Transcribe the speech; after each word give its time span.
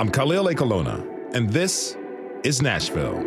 I'm 0.00 0.10
Khalil 0.10 0.46
Ekulona, 0.46 1.06
and 1.34 1.50
this 1.50 1.94
is 2.42 2.62
Nashville. 2.62 3.22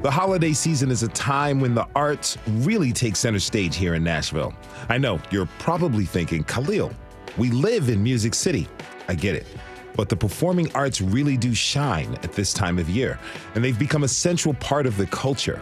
The 0.00 0.10
holiday 0.10 0.54
season 0.54 0.90
is 0.90 1.02
a 1.02 1.08
time 1.08 1.60
when 1.60 1.74
the 1.74 1.86
arts 1.94 2.38
really 2.48 2.90
take 2.90 3.16
center 3.16 3.38
stage 3.38 3.76
here 3.76 3.96
in 3.96 4.02
Nashville. 4.02 4.54
I 4.88 4.96
know 4.96 5.20
you're 5.30 5.50
probably 5.58 6.06
thinking, 6.06 6.42
Khalil, 6.44 6.90
we 7.36 7.50
live 7.50 7.90
in 7.90 8.02
Music 8.02 8.32
City. 8.32 8.66
I 9.08 9.14
get 9.14 9.34
it. 9.34 9.46
But 9.94 10.08
the 10.08 10.16
performing 10.16 10.72
arts 10.74 11.02
really 11.02 11.36
do 11.36 11.54
shine 11.54 12.14
at 12.22 12.32
this 12.32 12.54
time 12.54 12.78
of 12.78 12.88
year, 12.88 13.18
and 13.54 13.62
they've 13.62 13.78
become 13.78 14.04
a 14.04 14.08
central 14.08 14.54
part 14.54 14.86
of 14.86 14.96
the 14.96 15.06
culture 15.08 15.60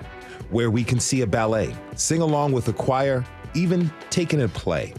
where 0.51 0.71
we 0.71 0.85
can 0.85 1.01
see 1.01 1.23
a 1.23 1.27
ballet, 1.27 1.75
sing 1.97 2.23
along 2.23 2.53
with 2.53 2.69
a 2.69 2.73
choir, 2.73 3.25
even 3.55 3.93
take 4.09 4.35
in 4.35 4.43
a 4.43 4.49
play. 4.49 4.95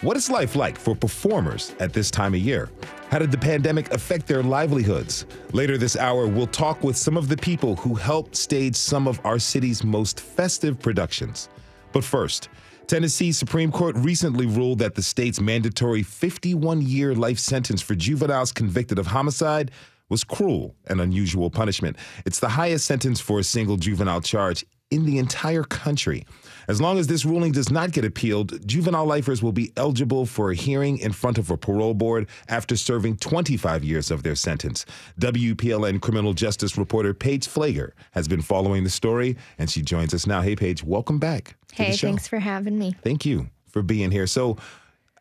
What 0.00 0.16
is 0.16 0.30
life 0.30 0.56
like 0.56 0.78
for 0.78 0.94
performers 0.94 1.74
at 1.80 1.92
this 1.92 2.10
time 2.10 2.34
of 2.34 2.40
year? 2.40 2.70
How 3.10 3.18
did 3.18 3.30
the 3.30 3.38
pandemic 3.38 3.92
affect 3.92 4.26
their 4.26 4.42
livelihoods? 4.42 5.26
Later 5.52 5.78
this 5.78 5.96
hour, 5.96 6.26
we'll 6.26 6.46
talk 6.46 6.82
with 6.82 6.96
some 6.96 7.16
of 7.16 7.28
the 7.28 7.36
people 7.36 7.76
who 7.76 7.94
helped 7.94 8.36
stage 8.36 8.76
some 8.76 9.06
of 9.06 9.20
our 9.24 9.38
city's 9.38 9.84
most 9.84 10.20
festive 10.20 10.78
productions. 10.78 11.48
But 11.92 12.04
first, 12.04 12.48
Tennessee 12.86 13.32
Supreme 13.32 13.72
Court 13.72 13.96
recently 13.96 14.46
ruled 14.46 14.78
that 14.78 14.94
the 14.94 15.02
state's 15.02 15.40
mandatory 15.40 16.02
51 16.02 16.82
year 16.82 17.14
life 17.14 17.38
sentence 17.38 17.82
for 17.82 17.94
juveniles 17.94 18.52
convicted 18.52 18.98
of 18.98 19.06
homicide 19.06 19.70
was 20.08 20.22
cruel 20.22 20.74
and 20.86 21.00
unusual 21.00 21.50
punishment. 21.50 21.96
It's 22.24 22.38
the 22.38 22.48
highest 22.48 22.86
sentence 22.86 23.20
for 23.20 23.40
a 23.40 23.44
single 23.44 23.76
juvenile 23.76 24.20
charge 24.20 24.64
in 24.90 25.04
the 25.04 25.18
entire 25.18 25.64
country. 25.64 26.24
As 26.68 26.80
long 26.80 26.98
as 26.98 27.06
this 27.06 27.24
ruling 27.24 27.52
does 27.52 27.70
not 27.70 27.92
get 27.92 28.04
appealed, 28.04 28.66
juvenile 28.66 29.06
lifers 29.06 29.42
will 29.42 29.52
be 29.52 29.72
eligible 29.76 30.26
for 30.26 30.50
a 30.50 30.54
hearing 30.54 30.98
in 30.98 31.12
front 31.12 31.38
of 31.38 31.50
a 31.50 31.56
parole 31.56 31.94
board 31.94 32.26
after 32.48 32.76
serving 32.76 33.18
25 33.18 33.84
years 33.84 34.10
of 34.10 34.22
their 34.22 34.34
sentence. 34.34 34.84
WPLN 35.20 36.00
criminal 36.00 36.32
justice 36.32 36.76
reporter 36.76 37.14
Paige 37.14 37.46
Pfleger 37.46 37.92
has 38.12 38.26
been 38.26 38.42
following 38.42 38.84
the 38.84 38.90
story, 38.90 39.36
and 39.58 39.70
she 39.70 39.80
joins 39.82 40.12
us 40.12 40.26
now. 40.26 40.42
Hey, 40.42 40.56
Paige, 40.56 40.82
welcome 40.82 41.18
back. 41.18 41.56
Hey, 41.72 41.96
thanks 41.96 42.26
for 42.26 42.38
having 42.38 42.78
me. 42.78 42.96
Thank 43.02 43.24
you 43.24 43.48
for 43.66 43.82
being 43.82 44.10
here. 44.10 44.26
So, 44.26 44.56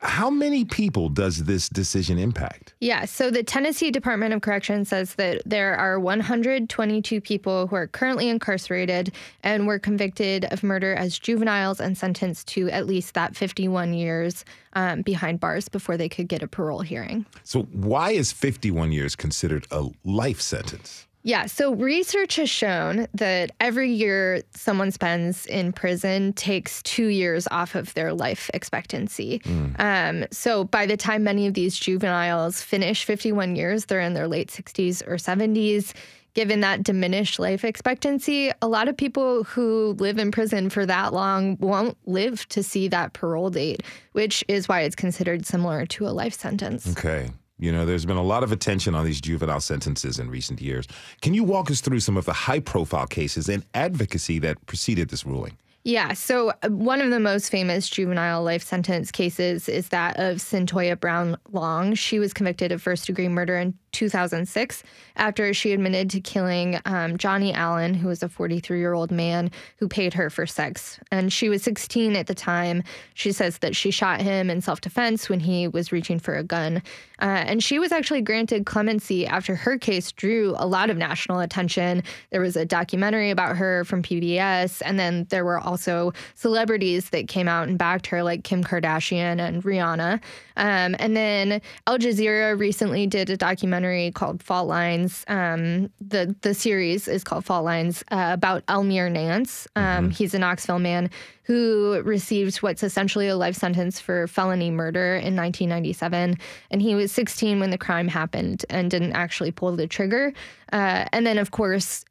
how 0.01 0.29
many 0.29 0.65
people 0.65 1.09
does 1.09 1.45
this 1.45 1.69
decision 1.69 2.17
impact? 2.17 2.73
Yeah, 2.79 3.05
so 3.05 3.31
the 3.31 3.43
Tennessee 3.43 3.91
Department 3.91 4.33
of 4.33 4.41
Corrections 4.41 4.89
says 4.89 5.15
that 5.15 5.41
there 5.45 5.75
are 5.75 5.99
122 5.99 7.21
people 7.21 7.67
who 7.67 7.75
are 7.75 7.87
currently 7.87 8.29
incarcerated 8.29 9.13
and 9.43 9.67
were 9.67 9.79
convicted 9.79 10.45
of 10.45 10.63
murder 10.63 10.93
as 10.93 11.17
juveniles 11.17 11.79
and 11.79 11.97
sentenced 11.97 12.47
to 12.49 12.69
at 12.69 12.85
least 12.85 13.13
that 13.13 13.35
51 13.35 13.93
years 13.93 14.45
um, 14.73 15.01
behind 15.01 15.39
bars 15.39 15.69
before 15.69 15.97
they 15.97 16.09
could 16.09 16.27
get 16.27 16.43
a 16.43 16.47
parole 16.47 16.81
hearing. 16.81 17.25
So, 17.43 17.63
why 17.71 18.11
is 18.11 18.31
51 18.31 18.91
years 18.91 19.15
considered 19.15 19.65
a 19.71 19.87
life 20.03 20.41
sentence? 20.41 21.07
Yeah, 21.25 21.47
so 21.47 21.73
research 21.73 22.35
has 22.35 22.51
shown 22.51 23.07
that 23.15 23.49
every 23.59 23.91
year 23.91 24.43
someone 24.53 24.91
spends 24.91 25.47
in 25.47 25.73
prison 25.73 26.33
takes 26.33 26.83
two 26.83 27.07
years 27.07 27.47
off 27.49 27.73
of 27.73 27.91
their 27.95 28.13
life 28.13 28.51
expectancy. 28.53 29.39
Mm. 29.39 29.79
Um, 29.79 30.27
so 30.29 30.65
by 30.65 30.85
the 30.85 30.95
time 30.95 31.23
many 31.23 31.47
of 31.47 31.55
these 31.55 31.75
juveniles 31.75 32.61
finish 32.61 33.05
51 33.05 33.55
years, 33.55 33.85
they're 33.85 34.01
in 34.01 34.13
their 34.13 34.27
late 34.27 34.49
60s 34.49 35.01
or 35.07 35.15
70s. 35.15 35.93
Given 36.35 36.59
that 36.59 36.83
diminished 36.83 37.39
life 37.39 37.65
expectancy, 37.65 38.51
a 38.61 38.67
lot 38.67 38.87
of 38.87 38.95
people 38.95 39.45
who 39.45 39.95
live 39.97 40.19
in 40.19 40.29
prison 40.29 40.69
for 40.69 40.85
that 40.85 41.11
long 41.11 41.57
won't 41.59 41.97
live 42.05 42.47
to 42.49 42.61
see 42.61 42.87
that 42.89 43.13
parole 43.13 43.49
date, 43.49 43.81
which 44.11 44.43
is 44.47 44.69
why 44.69 44.81
it's 44.81 44.95
considered 44.95 45.47
similar 45.47 45.87
to 45.87 46.05
a 46.05 46.09
life 46.09 46.35
sentence. 46.35 46.87
Okay. 46.91 47.31
You 47.57 47.71
know, 47.71 47.85
there's 47.85 48.05
been 48.05 48.17
a 48.17 48.23
lot 48.23 48.43
of 48.43 48.51
attention 48.51 48.95
on 48.95 49.05
these 49.05 49.21
juvenile 49.21 49.61
sentences 49.61 50.19
in 50.19 50.29
recent 50.29 50.61
years. 50.61 50.87
Can 51.21 51.33
you 51.33 51.43
walk 51.43 51.71
us 51.71 51.79
through 51.79 52.01
some 52.01 52.17
of 52.17 52.25
the 52.25 52.33
high 52.33 52.59
profile 52.59 53.07
cases 53.07 53.47
and 53.47 53.65
advocacy 53.73 54.39
that 54.39 54.65
preceded 54.65 55.09
this 55.09 55.25
ruling? 55.25 55.57
Yeah. 55.85 56.13
So, 56.13 56.51
uh, 56.63 56.69
one 56.69 56.99
of 56.99 57.11
the 57.11 57.19
most 57.19 57.51
famous 57.51 57.87
juvenile 57.87 58.41
life 58.41 58.63
sentence 58.63 59.11
cases 59.11 59.69
is 59.69 59.89
that 59.89 60.17
of 60.19 60.37
Cyntoia 60.37 60.99
Brown 60.99 61.37
Long. 61.51 61.93
She 61.93 62.17
was 62.17 62.33
convicted 62.33 62.71
of 62.71 62.81
first 62.81 63.05
degree 63.05 63.27
murder 63.27 63.55
in 63.55 63.75
2006 63.95 64.83
after 65.15 65.53
she 65.53 65.71
admitted 65.71 66.09
to 66.11 66.19
killing 66.19 66.79
um, 66.85 67.17
Johnny 67.17 67.53
Allen, 67.53 67.93
who 67.93 68.09
was 68.09 68.21
a 68.21 68.29
43 68.29 68.79
year 68.79 68.93
old 68.93 69.11
man 69.11 69.49
who 69.77 69.87
paid 69.87 70.13
her 70.13 70.29
for 70.29 70.45
sex. 70.45 70.99
And 71.11 71.31
she 71.31 71.49
was 71.49 71.63
16 71.63 72.15
at 72.15 72.27
the 72.27 72.35
time. 72.35 72.83
She 73.13 73.31
says 73.31 73.59
that 73.59 73.75
she 73.75 73.91
shot 73.91 74.21
him 74.21 74.49
in 74.49 74.61
self 74.61 74.81
defense 74.81 75.29
when 75.29 75.39
he 75.39 75.67
was 75.67 75.91
reaching 75.91 76.19
for 76.19 76.35
a 76.35 76.43
gun. 76.43 76.83
Uh, 77.21 77.43
and 77.47 77.63
she 77.63 77.79
was 77.79 77.91
actually 77.91 78.21
granted 78.21 78.65
clemency 78.65 79.25
after 79.25 79.55
her 79.55 79.77
case 79.77 80.11
drew 80.11 80.53
a 80.57 80.67
lot 80.67 80.89
of 80.89 80.97
national 80.97 81.39
attention. 81.39 82.03
There 82.31 82.41
was 82.41 82.57
a 82.57 82.65
documentary 82.65 83.29
about 83.29 83.55
her 83.55 83.85
from 83.85 84.03
PBS, 84.03 84.81
and 84.83 84.99
then 84.99 85.25
there 85.29 85.45
were 85.45 85.59
also 85.59 86.11
celebrities 86.35 87.11
that 87.11 87.29
came 87.29 87.47
out 87.47 87.69
and 87.69 87.77
backed 87.77 88.07
her, 88.07 88.21
like 88.21 88.43
Kim 88.43 88.63
Kardashian 88.63 89.39
and 89.39 89.63
Rihanna. 89.63 90.21
Um, 90.57 90.95
and 90.99 91.15
then 91.15 91.61
Al 91.87 91.97
Jazeera 91.97 92.59
recently 92.59 93.07
did 93.07 93.29
a 93.29 93.37
documentary 93.37 93.84
called 94.13 94.41
Fault 94.43 94.67
Lines. 94.67 95.23
Um, 95.27 95.89
the 95.99 96.35
the 96.41 96.53
series 96.53 97.07
is 97.07 97.23
called 97.23 97.45
Fault 97.45 97.65
Lines 97.65 98.03
uh, 98.11 98.31
about 98.33 98.65
Elmere 98.67 99.09
Nance. 99.11 99.67
Um, 99.75 99.83
mm-hmm. 99.83 100.09
He's 100.09 100.33
a 100.33 100.39
Knoxville 100.39 100.79
man 100.79 101.09
who 101.43 102.01
received 102.03 102.57
what's 102.57 102.83
essentially 102.83 103.27
a 103.27 103.35
life 103.35 103.55
sentence 103.55 103.99
for 103.99 104.27
felony 104.27 104.71
murder 104.71 105.15
in 105.15 105.35
1997, 105.35 106.37
and 106.71 106.81
he 106.81 106.95
was 106.95 107.11
16 107.11 107.59
when 107.59 107.69
the 107.69 107.77
crime 107.77 108.07
happened 108.07 108.65
and 108.69 108.89
didn't 108.89 109.13
actually 109.13 109.51
pull 109.51 109.75
the 109.75 109.87
trigger. 109.87 110.33
Uh, 110.73 111.05
and 111.11 111.25
then, 111.25 111.37
of 111.37 111.51
course 111.51 112.05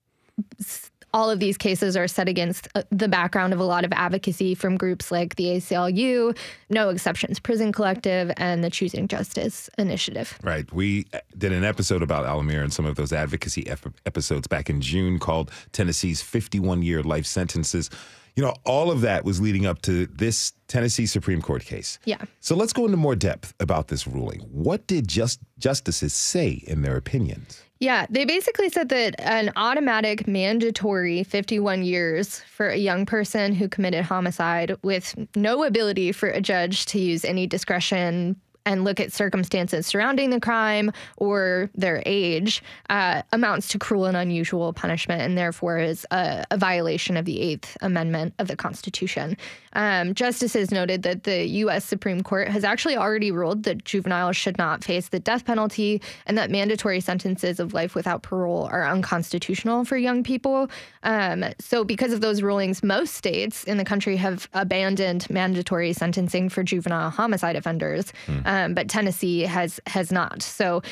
all 1.15 1.31
of 1.31 1.39
these 1.39 1.57
cases 1.57 1.97
are 1.97 2.09
set 2.09 2.29
against 2.29 2.67
uh, 2.75 2.83
the 2.91 3.07
background 3.07 3.53
of 3.53 3.61
a 3.61 3.65
lot 3.65 3.85
of 3.85 3.93
advocacy 3.93 4.55
from 4.55 4.77
groups 4.77 5.13
like 5.13 5.37
the 5.37 5.45
ACLU, 5.45 6.37
No 6.69 6.89
Exceptions 6.89 7.39
Prison 7.39 7.73
Collective, 7.73 8.33
and 8.37 8.65
the 8.65 8.69
Choosing 8.69 9.07
Justice 9.07 9.71
Initiative. 9.79 10.37
Right. 10.43 10.71
We 10.73 11.07
uh, 11.15 11.21
did 11.39 11.53
an 11.53 11.63
episode 11.63 12.03
about 12.03 12.27
Elmere 12.27 12.63
and 12.63 12.73
some 12.73 12.85
of 12.85 12.97
those 12.97 13.13
advocacy 13.13 13.67
episodes 14.05 14.49
back 14.49 14.69
in 14.69 14.81
June 14.81 15.21
called 15.21 15.53
Tennessee's 15.71 16.21
51 16.21 16.83
year 16.83 17.03
life 17.03 17.27
sentences. 17.27 17.91
You 18.35 18.43
know, 18.43 18.55
all 18.65 18.91
of 18.91 19.03
that 19.03 19.25
was 19.25 19.41
leading 19.41 19.65
up 19.65 19.83
to 19.83 20.07
this 20.07 20.53
Tennessee 20.67 21.07
Supreme 21.07 21.41
Court 21.41 21.65
case. 21.65 22.01
Yeah. 22.05 22.19
So 22.41 22.57
let's 22.57 22.73
go 22.73 22.87
into 22.87 22.97
more 22.97 23.15
depth 23.15 23.55
about 23.61 23.87
this 23.87 24.09
ruling. 24.09 24.41
What 24.41 24.89
did 24.89 25.07
just 25.07 25.39
justices 25.61 26.13
say 26.13 26.65
in 26.67 26.83
their 26.83 26.97
opinions? 26.97 27.63
Yeah, 27.81 28.07
they 28.09 28.25
basically 28.25 28.69
said 28.69 28.89
that 28.91 29.17
an 29.19 29.53
automatic 29.57 30.29
mandatory 30.29 31.25
51 31.25 31.83
years 31.83 32.39
for 32.41 32.69
a 32.69 32.77
young 32.77 33.05
person 33.05 33.53
who 33.53 33.69
committed 33.69 34.05
homicide 34.05 34.77
with 34.83 35.15
no 35.35 35.65
ability 35.65 36.13
for 36.13 36.29
a 36.29 36.41
judge 36.41 36.87
to 36.87 37.01
use 37.01 37.25
any 37.25 37.47
discretion 37.47 38.41
and 38.67 38.85
look 38.85 39.01
at 39.01 39.13
circumstances 39.13 39.87
surrounding 39.87 40.31
the 40.31 40.41
crime 40.41 40.91
or 41.17 41.71
their 41.75 42.03
age 42.07 42.63
uh, 42.91 43.23
amounts 43.33 43.69
to 43.69 43.79
cruel 43.79 44.07
and 44.07 44.17
unusual 44.17 44.73
punishment 44.73 45.21
and 45.21 45.37
therefore 45.37 45.79
is 45.79 46.07
a, 46.11 46.45
a 46.51 46.57
violation 46.57 47.17
of 47.17 47.25
the 47.25 47.41
Eighth 47.41 47.77
Amendment 47.83 48.35
of 48.39 48.49
the 48.49 48.57
Constitution. 48.57 49.37
Um, 49.75 50.15
justices 50.15 50.71
noted 50.71 51.03
that 51.03 51.25
the 51.25 51.47
U.S. 51.47 51.85
Supreme 51.85 52.23
Court 52.23 52.49
has 52.49 52.65
actually 52.65 52.97
already 52.97 53.31
ruled 53.31 53.65
that 53.65 53.85
juveniles 53.85 54.37
should 54.37 54.57
not 54.59 54.85
face 54.85 55.09
the 55.09 55.21
death 55.21 55.45
penalty 55.45 56.01
and 56.27 56.39
that 56.39 56.51
mandatory 56.51 57.01
sentences 57.01 57.59
of 57.59 57.75
life 57.75 57.95
without 57.95 58.23
parole 58.23 58.69
are 58.71 58.87
unconstitutional 58.87 59.85
for 59.85 59.97
young 59.97 60.23
people. 60.23 60.69
Um, 61.03 61.45
so, 61.59 61.85
because 61.85 62.13
of 62.13 62.21
those 62.21 62.43
rulings, 62.43 62.83
most 62.83 63.15
states 63.15 63.65
in 63.65 63.77
the 63.77 63.85
country 63.85 64.17
have 64.17 64.49
abandoned 64.53 65.29
mandatory 65.29 65.93
sentencing 65.93 66.49
for 66.49 66.63
juvenile 66.63 67.11
homicide 67.11 67.57
offenders. 67.57 68.13
Mm 68.27 68.45
um, 68.45 68.75
but 68.75 68.89
Tennessee 68.89 69.41
has 69.41 69.81
has 69.87 70.13
not. 70.13 70.43
So. 70.43 70.83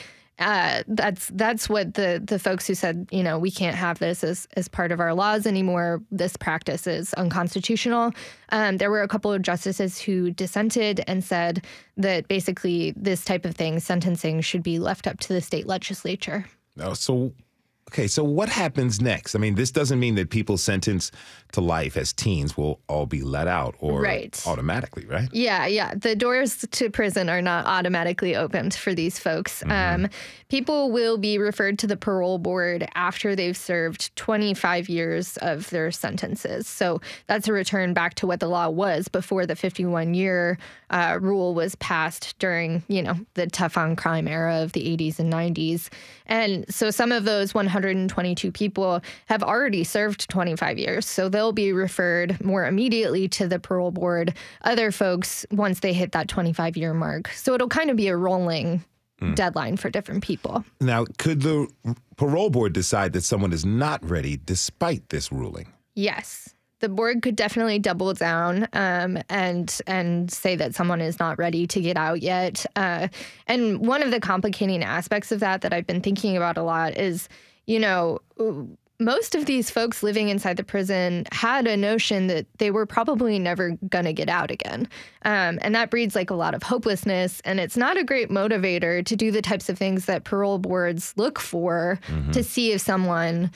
Uh, 0.42 0.82
that's 0.88 1.28
that's 1.34 1.68
what 1.68 1.94
the 1.94 2.20
the 2.24 2.36
folks 2.36 2.66
who 2.66 2.74
said 2.74 3.06
you 3.12 3.22
know 3.22 3.38
we 3.38 3.48
can't 3.48 3.76
have 3.76 4.00
this 4.00 4.24
as 4.24 4.48
as 4.56 4.66
part 4.66 4.90
of 4.90 4.98
our 4.98 5.14
laws 5.14 5.46
anymore. 5.46 6.02
This 6.10 6.36
practice 6.36 6.88
is 6.88 7.14
unconstitutional. 7.14 8.10
Um, 8.48 8.78
there 8.78 8.90
were 8.90 9.02
a 9.02 9.08
couple 9.08 9.32
of 9.32 9.42
justices 9.42 10.00
who 10.00 10.32
dissented 10.32 11.04
and 11.06 11.22
said 11.22 11.64
that 11.96 12.26
basically 12.26 12.92
this 12.96 13.24
type 13.24 13.44
of 13.44 13.54
thing, 13.54 13.78
sentencing, 13.78 14.40
should 14.40 14.64
be 14.64 14.80
left 14.80 15.06
up 15.06 15.20
to 15.20 15.32
the 15.32 15.40
state 15.40 15.68
legislature. 15.68 16.44
Oh, 16.80 16.94
so 16.94 17.32
Okay, 17.88 18.06
so 18.06 18.24
what 18.24 18.48
happens 18.48 19.00
next? 19.02 19.34
I 19.34 19.38
mean, 19.38 19.54
this 19.54 19.70
doesn't 19.70 20.00
mean 20.00 20.14
that 20.14 20.30
people 20.30 20.56
sentenced 20.56 21.12
to 21.52 21.60
life 21.60 21.96
as 21.98 22.12
teens 22.14 22.56
will 22.56 22.80
all 22.88 23.04
be 23.04 23.20
let 23.20 23.46
out 23.46 23.74
or 23.80 24.00
Right. 24.00 24.42
automatically, 24.46 25.04
right? 25.04 25.28
Yeah, 25.32 25.66
yeah. 25.66 25.92
The 25.94 26.16
doors 26.16 26.64
to 26.70 26.88
prison 26.88 27.28
are 27.28 27.42
not 27.42 27.66
automatically 27.66 28.34
opened 28.34 28.72
for 28.72 28.94
these 28.94 29.18
folks. 29.18 29.62
Um, 29.68 30.08
people 30.48 30.90
will 30.90 31.18
be 31.18 31.36
referred 31.36 31.78
to 31.80 31.86
the 31.86 31.96
parole 31.98 32.38
board 32.38 32.88
after 32.94 33.36
they've 33.36 33.56
served 33.56 34.14
25 34.16 34.88
years 34.88 35.36
of 35.38 35.68
their 35.68 35.90
sentences. 35.90 36.66
So 36.66 37.02
that's 37.26 37.48
a 37.48 37.52
return 37.52 37.92
back 37.92 38.14
to 38.14 38.26
what 38.26 38.40
the 38.40 38.48
law 38.48 38.70
was 38.70 39.08
before 39.08 39.44
the 39.44 39.56
51 39.56 40.14
year 40.14 40.56
uh, 40.88 41.18
rule 41.20 41.54
was 41.54 41.74
passed 41.76 42.38
during, 42.38 42.82
you 42.88 43.02
know, 43.02 43.16
the 43.34 43.46
tough 43.48 43.76
on 43.76 43.96
crime 43.96 44.28
era 44.28 44.62
of 44.62 44.72
the 44.72 44.96
80s 44.96 45.18
and 45.18 45.30
90s. 45.30 45.88
And 46.26 46.64
so 46.72 46.90
some 46.90 47.12
of 47.12 47.24
those 47.24 47.52
122 47.72 48.52
people 48.52 49.00
have 49.26 49.42
already 49.42 49.84
served 49.84 50.28
25 50.28 50.78
years. 50.78 51.06
So 51.06 51.28
they'll 51.28 51.52
be 51.52 51.72
referred 51.72 52.42
more 52.44 52.66
immediately 52.66 53.28
to 53.28 53.48
the 53.48 53.58
parole 53.58 53.90
board. 53.90 54.34
Other 54.62 54.92
folks, 54.92 55.46
once 55.50 55.80
they 55.80 55.92
hit 55.92 56.12
that 56.12 56.28
25 56.28 56.76
year 56.76 56.94
mark. 56.94 57.28
So 57.28 57.54
it'll 57.54 57.68
kind 57.68 57.90
of 57.90 57.96
be 57.96 58.08
a 58.08 58.16
rolling 58.16 58.84
deadline 59.34 59.76
for 59.76 59.90
different 59.90 60.22
people. 60.22 60.64
Now, 60.80 61.04
could 61.18 61.42
the 61.42 61.68
parole 62.16 62.50
board 62.50 62.72
decide 62.72 63.12
that 63.12 63.22
someone 63.22 63.52
is 63.52 63.64
not 63.64 64.08
ready 64.08 64.38
despite 64.44 65.08
this 65.08 65.32
ruling? 65.32 65.68
Yes. 65.94 66.54
The 66.80 66.88
board 66.88 67.22
could 67.22 67.36
definitely 67.36 67.78
double 67.78 68.12
down 68.12 68.66
um, 68.72 69.16
and 69.30 69.80
and 69.86 70.30
say 70.32 70.56
that 70.56 70.74
someone 70.74 71.00
is 71.00 71.20
not 71.20 71.38
ready 71.38 71.64
to 71.68 71.80
get 71.80 71.96
out 71.96 72.22
yet. 72.22 72.66
Uh, 72.74 73.06
and 73.46 73.86
one 73.86 74.02
of 74.02 74.10
the 74.10 74.18
complicating 74.18 74.82
aspects 74.82 75.30
of 75.30 75.38
that 75.40 75.60
that 75.60 75.72
I've 75.72 75.86
been 75.86 76.00
thinking 76.00 76.36
about 76.36 76.58
a 76.58 76.62
lot 76.62 76.98
is, 76.98 77.28
you 77.66 77.78
know, 77.78 78.18
most 78.98 79.34
of 79.34 79.46
these 79.46 79.70
folks 79.70 80.02
living 80.02 80.28
inside 80.28 80.56
the 80.56 80.64
prison 80.64 81.26
had 81.32 81.66
a 81.66 81.76
notion 81.76 82.28
that 82.28 82.46
they 82.58 82.70
were 82.70 82.86
probably 82.86 83.38
never 83.38 83.70
going 83.88 84.04
to 84.04 84.12
get 84.12 84.28
out 84.28 84.50
again. 84.50 84.88
Um, 85.24 85.58
and 85.62 85.74
that 85.74 85.90
breeds 85.90 86.14
like 86.14 86.30
a 86.30 86.34
lot 86.34 86.54
of 86.54 86.62
hopelessness. 86.62 87.40
And 87.44 87.60
it's 87.60 87.76
not 87.76 87.96
a 87.96 88.04
great 88.04 88.30
motivator 88.30 89.04
to 89.04 89.16
do 89.16 89.30
the 89.30 89.42
types 89.42 89.68
of 89.68 89.76
things 89.76 90.06
that 90.06 90.24
parole 90.24 90.58
boards 90.58 91.14
look 91.16 91.38
for 91.38 91.98
to 92.32 92.44
see 92.44 92.72
if 92.72 92.80
someone 92.80 93.50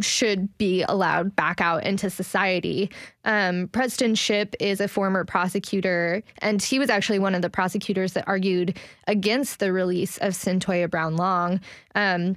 should 0.00 0.56
be 0.58 0.84
allowed 0.86 1.34
back 1.34 1.60
out 1.60 1.82
into 1.84 2.10
society. 2.10 2.90
Um, 3.24 3.68
Preston 3.68 4.14
Shipp 4.14 4.54
is 4.60 4.80
a 4.80 4.88
former 4.88 5.24
prosecutor, 5.24 6.22
and 6.38 6.62
he 6.62 6.78
was 6.78 6.90
actually 6.90 7.18
one 7.18 7.34
of 7.34 7.40
the 7.40 7.48
prosecutors 7.48 8.12
that 8.12 8.28
argued 8.28 8.78
against 9.06 9.60
the 9.60 9.72
release 9.72 10.18
of 10.18 10.34
Cyntoia 10.34 10.90
Brown 10.90 11.16
Long. 11.16 11.60
Um, 11.94 12.36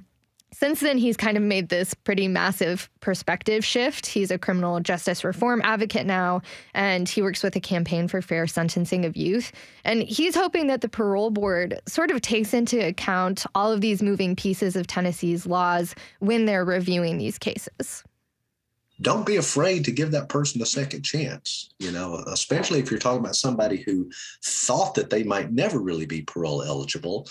since 0.52 0.80
then, 0.80 0.98
he's 0.98 1.16
kind 1.16 1.36
of 1.36 1.42
made 1.42 1.70
this 1.70 1.94
pretty 1.94 2.28
massive 2.28 2.90
perspective 3.00 3.64
shift. 3.64 4.06
He's 4.06 4.30
a 4.30 4.38
criminal 4.38 4.80
justice 4.80 5.24
reform 5.24 5.62
advocate 5.64 6.06
now, 6.06 6.42
and 6.74 7.08
he 7.08 7.22
works 7.22 7.42
with 7.42 7.56
a 7.56 7.60
campaign 7.60 8.06
for 8.06 8.20
fair 8.20 8.46
sentencing 8.46 9.04
of 9.04 9.16
youth. 9.16 9.50
And 9.84 10.02
he's 10.02 10.34
hoping 10.34 10.66
that 10.66 10.82
the 10.82 10.88
parole 10.88 11.30
board 11.30 11.80
sort 11.86 12.10
of 12.10 12.20
takes 12.20 12.52
into 12.52 12.86
account 12.86 13.46
all 13.54 13.72
of 13.72 13.80
these 13.80 14.02
moving 14.02 14.36
pieces 14.36 14.76
of 14.76 14.86
Tennessee's 14.86 15.46
laws 15.46 15.94
when 16.20 16.44
they're 16.44 16.64
reviewing 16.64 17.18
these 17.18 17.38
cases. 17.38 18.04
don't 19.00 19.26
be 19.26 19.36
afraid 19.36 19.84
to 19.84 19.90
give 19.90 20.12
that 20.12 20.28
person 20.28 20.62
a 20.62 20.66
second 20.66 21.02
chance 21.02 21.70
you 21.78 21.90
know 21.90 22.22
especially 22.28 22.78
if 22.78 22.90
you're 22.90 23.00
talking 23.00 23.18
about 23.18 23.34
somebody 23.34 23.78
who 23.78 24.08
thought 24.44 24.94
that 24.94 25.10
they 25.10 25.24
might 25.24 25.50
never 25.50 25.80
really 25.80 26.06
be 26.06 26.22
parole 26.22 26.62
eligible 26.62 27.26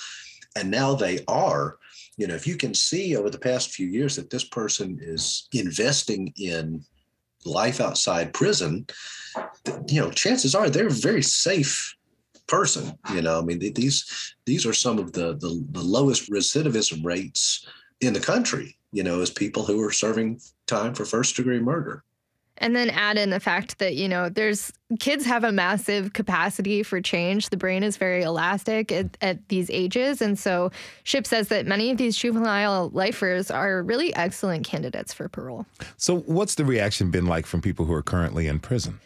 and 0.55 0.69
now 0.69 0.93
they 0.93 1.23
are 1.27 1.77
you 2.17 2.27
know 2.27 2.35
if 2.35 2.45
you 2.45 2.55
can 2.55 2.73
see 2.73 3.15
over 3.15 3.29
the 3.29 3.39
past 3.39 3.71
few 3.71 3.87
years 3.87 4.15
that 4.15 4.29
this 4.29 4.43
person 4.43 4.99
is 5.01 5.47
investing 5.53 6.33
in 6.37 6.83
life 7.45 7.81
outside 7.81 8.33
prison 8.33 8.85
you 9.87 10.01
know 10.01 10.11
chances 10.11 10.53
are 10.55 10.69
they're 10.69 10.87
a 10.87 10.91
very 10.91 11.23
safe 11.23 11.95
person 12.47 12.91
you 13.13 13.21
know. 13.21 13.39
I 13.39 13.41
mean 13.41 13.59
these 13.59 14.35
these 14.45 14.65
are 14.65 14.73
some 14.73 14.99
of 14.99 15.13
the 15.13 15.37
the, 15.37 15.65
the 15.71 15.81
lowest 15.81 16.29
recidivism 16.29 17.03
rates 17.03 17.65
in 18.01 18.13
the 18.13 18.19
country 18.19 18.77
you 18.91 19.03
know 19.03 19.21
as 19.21 19.29
people 19.29 19.63
who 19.65 19.81
are 19.81 19.91
serving 19.91 20.41
time 20.67 20.93
for 20.93 21.05
first 21.05 21.35
degree 21.35 21.59
murder 21.59 22.03
And 22.61 22.75
then 22.75 22.91
add 22.91 23.17
in 23.17 23.31
the 23.31 23.39
fact 23.39 23.79
that, 23.79 23.95
you 23.95 24.07
know, 24.07 24.29
there's 24.29 24.71
kids 24.99 25.25
have 25.25 25.43
a 25.43 25.51
massive 25.51 26.13
capacity 26.13 26.83
for 26.83 27.01
change. 27.01 27.49
The 27.49 27.57
brain 27.57 27.81
is 27.81 27.97
very 27.97 28.21
elastic 28.21 28.91
at, 28.91 29.17
at 29.19 29.49
these 29.49 29.69
ages. 29.71 30.21
And 30.21 30.37
so 30.37 30.71
Shipp 31.03 31.25
says 31.25 31.47
that 31.47 31.65
many 31.65 31.89
of 31.89 31.97
these 31.97 32.15
juvenile 32.15 32.89
lifers 32.93 33.49
are 33.49 33.81
really 33.81 34.15
excellent 34.15 34.65
candidates 34.65 35.11
for 35.11 35.27
parole. 35.27 35.65
So, 35.97 36.19
what's 36.19 36.55
the 36.55 36.63
reaction 36.63 37.09
been 37.09 37.25
like 37.25 37.47
from 37.47 37.61
people 37.61 37.85
who 37.85 37.93
are 37.93 38.03
currently 38.03 38.47
in 38.47 38.59
prison? 38.59 38.99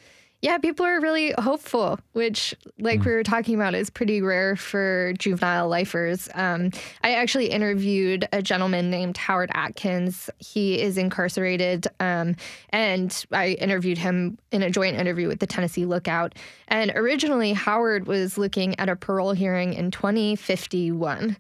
Yeah, 0.46 0.60
people 0.60 0.86
are 0.86 1.02
really 1.02 1.34
hopeful, 1.40 2.00
which, 2.14 2.54
like 2.78 3.04
we 3.04 3.12
were 3.12 3.24
talking 3.24 3.56
about, 3.56 3.74
is 3.74 3.90
pretty 3.90 4.22
rare 4.22 4.56
for 4.56 5.12
juvenile 5.18 5.68
lifers. 5.68 6.30
Um, 6.36 6.70
I 7.04 7.16
actually 7.16 7.48
interviewed 7.48 8.28
a 8.32 8.44
gentleman 8.44 8.92
named 8.92 9.18
Howard 9.18 9.50
Atkins. 9.56 10.30
He 10.38 10.80
is 10.80 11.00
incarcerated, 11.00 11.88
um, 12.00 12.36
and 12.70 13.26
I 13.32 13.54
interviewed 13.54 13.98
him 13.98 14.38
in 14.52 14.62
a 14.62 14.70
joint 14.70 14.98
interview 14.98 15.28
with 15.28 15.40
the 15.40 15.48
Tennessee 15.48 15.86
Lookout. 15.86 16.36
And 16.68 16.92
originally, 16.94 17.54
Howard 17.54 18.06
was 18.06 18.38
looking 18.38 18.80
at 18.80 18.88
a 18.88 18.96
parole 18.96 19.32
hearing 19.32 19.74
in 19.74 19.90
2051, 19.90 21.38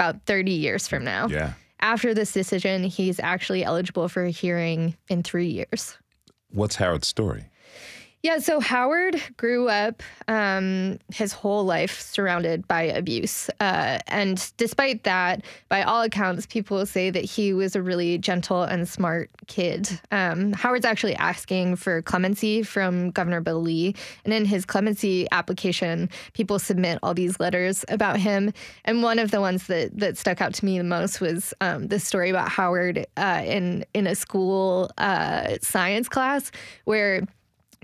about 0.00 0.24
30 0.24 0.52
years 0.52 0.88
from 0.88 1.04
now. 1.04 1.26
Yeah. 1.26 1.52
After 1.80 2.14
this 2.14 2.32
decision, 2.32 2.82
he's 2.84 3.20
actually 3.20 3.62
eligible 3.62 4.08
for 4.08 4.24
a 4.24 4.30
hearing 4.30 4.96
in 5.10 5.22
three 5.22 5.48
years. 5.48 5.98
What's 6.50 6.76
Howard's 6.76 7.08
story? 7.08 7.50
Yeah, 8.26 8.40
so 8.40 8.58
Howard 8.58 9.22
grew 9.36 9.68
up 9.68 10.02
um, 10.26 10.98
his 11.14 11.32
whole 11.32 11.64
life 11.64 12.00
surrounded 12.00 12.66
by 12.66 12.82
abuse. 12.82 13.48
Uh, 13.60 14.00
and 14.08 14.52
despite 14.56 15.04
that, 15.04 15.44
by 15.68 15.84
all 15.84 16.02
accounts, 16.02 16.44
people 16.44 16.84
say 16.86 17.08
that 17.08 17.24
he 17.24 17.52
was 17.52 17.76
a 17.76 17.82
really 17.82 18.18
gentle 18.18 18.64
and 18.64 18.88
smart 18.88 19.30
kid. 19.46 20.00
Um, 20.10 20.52
Howard's 20.54 20.84
actually 20.84 21.14
asking 21.14 21.76
for 21.76 22.02
clemency 22.02 22.64
from 22.64 23.12
Governor 23.12 23.40
Bill 23.40 23.60
Lee. 23.62 23.94
And 24.24 24.34
in 24.34 24.44
his 24.44 24.64
clemency 24.64 25.28
application, 25.30 26.10
people 26.32 26.58
submit 26.58 26.98
all 27.04 27.14
these 27.14 27.38
letters 27.38 27.84
about 27.90 28.18
him. 28.18 28.52
And 28.86 29.04
one 29.04 29.20
of 29.20 29.30
the 29.30 29.40
ones 29.40 29.68
that, 29.68 29.96
that 30.00 30.18
stuck 30.18 30.40
out 30.40 30.52
to 30.54 30.64
me 30.64 30.78
the 30.78 30.82
most 30.82 31.20
was 31.20 31.54
um, 31.60 31.86
this 31.86 32.02
story 32.02 32.30
about 32.30 32.48
Howard 32.48 33.06
uh, 33.16 33.42
in, 33.46 33.84
in 33.94 34.08
a 34.08 34.16
school 34.16 34.90
uh, 34.98 35.58
science 35.62 36.08
class 36.08 36.50
where 36.86 37.22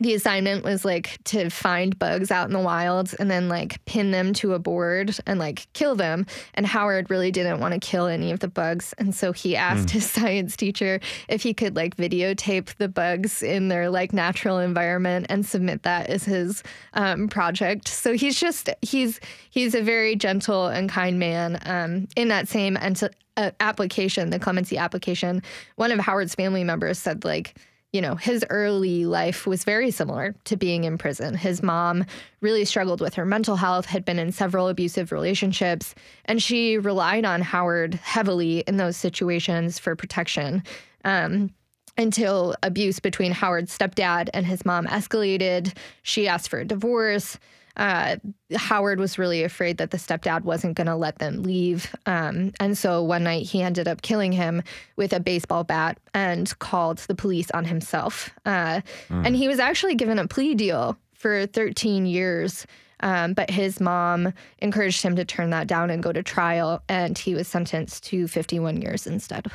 the 0.03 0.15
assignment 0.15 0.65
was 0.65 0.85
like 0.85 1.19
to 1.25 1.49
find 1.49 1.99
bugs 1.99 2.31
out 2.31 2.47
in 2.47 2.53
the 2.53 2.61
wild 2.61 3.15
and 3.19 3.31
then 3.31 3.49
like 3.49 3.85
pin 3.85 4.11
them 4.11 4.33
to 4.35 4.55
a 4.55 4.59
board 4.59 5.17
and 5.27 5.39
like 5.39 5.67
kill 5.73 5.95
them. 5.95 6.27
And 6.55 6.67
Howard 6.67 7.09
really 7.11 7.31
didn't 7.31 7.61
want 7.61 7.75
to 7.75 7.81
kill 7.81 8.07
any 8.07 8.33
of 8.33 8.41
the 8.41 8.49
bugs. 8.49 8.95
And 8.99 9.15
so 9.15 9.33
he 9.33 9.57
asked 9.57 9.91
his 9.91 10.11
science 10.11 10.57
teacher 10.57 11.01
if 11.29 11.43
he 11.43 11.55
could 11.55 11.77
like 11.77 11.97
videotape 11.97 12.75
the 12.77 12.89
bugs 12.89 13.43
in 13.43 13.69
their 13.69 13.91
like 13.91 14.13
natural 14.13 14.59
environment 14.59 15.27
and 15.29 15.47
submit 15.47 15.85
that 15.85 16.09
as 16.09 16.25
his 16.25 16.63
um, 16.95 17.29
project. 17.29 17.89
So 17.89 18.15
he's 18.15 18.39
just, 18.39 18.69
he's, 18.83 19.21
he's 19.51 19.75
a 19.75 19.83
very 19.83 20.17
gentle 20.17 20.67
and 20.67 20.89
kind 20.89 21.19
man. 21.19 21.61
Um, 21.65 22.09
in 22.17 22.29
that 22.29 22.49
same 22.49 22.77
ent- 22.77 23.15
uh, 23.37 23.51
application, 23.61 24.31
the 24.31 24.39
clemency 24.39 24.77
application, 24.77 25.43
one 25.77 25.93
of 25.93 25.99
Howard's 25.99 26.35
family 26.35 26.65
members 26.65 26.99
said 26.99 27.25
like, 27.25 27.55
you 27.93 28.01
know, 28.01 28.15
his 28.15 28.45
early 28.49 29.05
life 29.05 29.47
was 29.47 29.65
very 29.65 29.91
similar 29.91 30.35
to 30.45 30.57
being 30.57 30.85
in 30.85 30.97
prison. 30.97 31.35
His 31.35 31.63
mom 31.63 32.07
really 32.41 32.65
struggled 32.65 33.01
with 33.01 33.15
her 33.15 33.27
mental 33.27 33.57
health, 33.57 33.85
had 33.85 34.05
been 34.05 34.19
in 34.19 34.33
several 34.33 34.69
abusive 34.69 35.13
relationships, 35.13 35.95
and 36.25 36.43
she 36.43 36.79
relied 36.79 37.27
on 37.27 37.43
Howard 37.43 37.95
heavily 37.95 38.61
in 38.61 38.79
those 38.79 38.97
situations 38.97 39.79
for 39.79 39.95
protection. 39.95 40.63
Um, 41.05 41.51
until 41.99 42.55
abuse 42.63 42.99
between 42.99 43.33
Howard's 43.33 43.77
stepdad 43.77 44.31
and 44.33 44.47
his 44.47 44.65
mom 44.65 44.87
escalated. 44.87 45.77
She 46.03 46.27
asked 46.27 46.49
for 46.49 46.61
a 46.61 46.65
divorce. 46.65 47.39
Uh, 47.77 48.17
Howard 48.55 48.99
was 49.01 49.19
really 49.19 49.43
afraid 49.45 49.79
that 49.79 49.91
the 49.91 49.97
stepdad 49.97 50.43
wasn't 50.43 50.77
going 50.77 50.87
to 50.87 50.97
let 50.97 51.19
them 51.19 51.43
leave. 51.43 51.95
Um, 52.07 52.53
and 52.61 52.77
so 52.77 53.03
one 53.03 53.25
night 53.25 53.47
he 53.47 53.63
ended 53.63 53.89
up 53.89 54.03
killing 54.03 54.33
him 54.33 54.63
with 54.97 55.13
a 55.13 55.21
baseball 55.21 55.65
bat 55.65 55.99
and 56.15 56.57
called 56.59 56.99
the 56.99 57.15
police 57.15 57.51
on 57.53 57.65
himself. 57.65 58.31
Uh, 58.45 58.81
And 59.11 59.35
he 59.37 59.49
was 59.49 59.59
actually 59.59 59.95
given 59.95 60.19
a 60.19 60.29
plea 60.29 60.55
deal 60.55 60.97
for 61.15 61.47
13 61.47 62.07
years. 62.07 62.67
Um, 63.01 63.33
but 63.35 63.51
his 63.51 63.81
mom 63.81 64.33
encouraged 64.59 65.03
him 65.03 65.17
to 65.17 65.25
turn 65.25 65.51
that 65.51 65.67
down 65.67 65.91
and 65.91 66.01
go 66.03 66.13
to 66.13 66.23
trial, 66.23 66.83
and 66.89 67.19
he 67.19 67.35
was 67.35 67.49
sentenced 67.49 68.05
to 68.05 68.29
51 68.29 68.81
years 68.81 69.09
instead. 69.09 69.51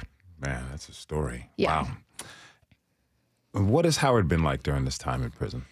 Man, 0.45 0.65
that's 0.69 0.89
a 0.89 0.93
story. 0.93 1.49
Yeah. 1.55 1.83
Wow. 1.83 3.63
What 3.63 3.85
has 3.85 3.97
Howard 3.97 4.27
been 4.27 4.43
like 4.43 4.63
during 4.63 4.83
this 4.83 4.97
time 4.97 5.23
in 5.23 5.31
prison? 5.31 5.65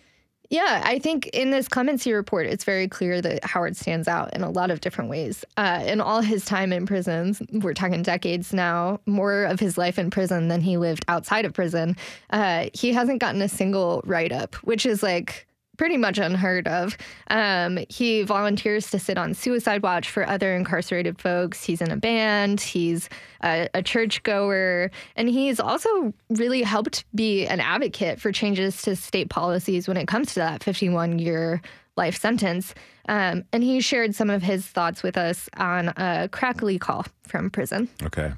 Yeah, 0.49 0.81
I 0.85 0.99
think 0.99 1.27
in 1.27 1.51
this 1.51 1.67
clemency 1.67 2.13
report, 2.13 2.45
it's 2.45 2.63
very 2.63 2.87
clear 2.87 3.21
that 3.21 3.43
Howard 3.43 3.75
stands 3.75 4.07
out 4.07 4.33
in 4.33 4.43
a 4.43 4.49
lot 4.49 4.71
of 4.71 4.81
different 4.81 5.09
ways. 5.09 5.43
Uh, 5.57 5.83
in 5.85 6.01
all 6.01 6.21
his 6.21 6.45
time 6.45 6.71
in 6.71 6.85
prisons, 6.85 7.41
we're 7.51 7.73
talking 7.73 8.03
decades 8.03 8.53
now, 8.53 8.99
more 9.05 9.45
of 9.45 9.59
his 9.59 9.77
life 9.77 9.97
in 9.97 10.09
prison 10.11 10.47
than 10.47 10.61
he 10.61 10.77
lived 10.77 11.05
outside 11.07 11.45
of 11.45 11.53
prison, 11.53 11.95
uh, 12.29 12.67
he 12.73 12.93
hasn't 12.93 13.19
gotten 13.19 13.41
a 13.41 13.49
single 13.49 14.01
write 14.05 14.31
up, 14.31 14.55
which 14.57 14.85
is 14.85 15.01
like 15.01 15.47
pretty 15.77 15.97
much 15.97 16.17
unheard 16.17 16.67
of. 16.67 16.97
Um, 17.29 17.79
he 17.89 18.23
volunteers 18.23 18.89
to 18.91 18.99
sit 18.99 19.17
on 19.17 19.33
suicide 19.33 19.83
watch 19.83 20.09
for 20.09 20.27
other 20.27 20.55
incarcerated 20.55 21.19
folks. 21.19 21.63
He's 21.63 21.81
in 21.81 21.91
a 21.91 21.97
band, 21.97 22.61
he's 22.61 23.09
a, 23.43 23.69
a 23.73 23.81
churchgoer, 23.81 24.91
and 25.15 25.29
he's 25.29 25.59
also 25.59 26.13
really 26.29 26.63
helped 26.63 27.05
be 27.13 27.45
an 27.45 27.59
advocate 27.59 28.19
for 28.19 28.31
changes 28.31 28.81
to 28.83 28.95
state 28.95 29.29
policies 29.29 29.87
when 29.87 29.97
it 29.97 30.07
comes 30.07 30.33
to 30.33 30.39
that 30.39 30.63
51 30.63 31.19
year 31.19 31.61
life 31.97 32.19
sentence. 32.19 32.73
Um, 33.07 33.43
and 33.53 33.63
he 33.63 33.79
shared 33.81 34.15
some 34.15 34.29
of 34.29 34.41
his 34.41 34.65
thoughts 34.65 35.03
with 35.03 35.17
us 35.17 35.47
on 35.57 35.89
a 35.95 36.27
crackly 36.31 36.79
call 36.79 37.05
from 37.23 37.49
prison. 37.49 37.87
Okay 38.03 38.33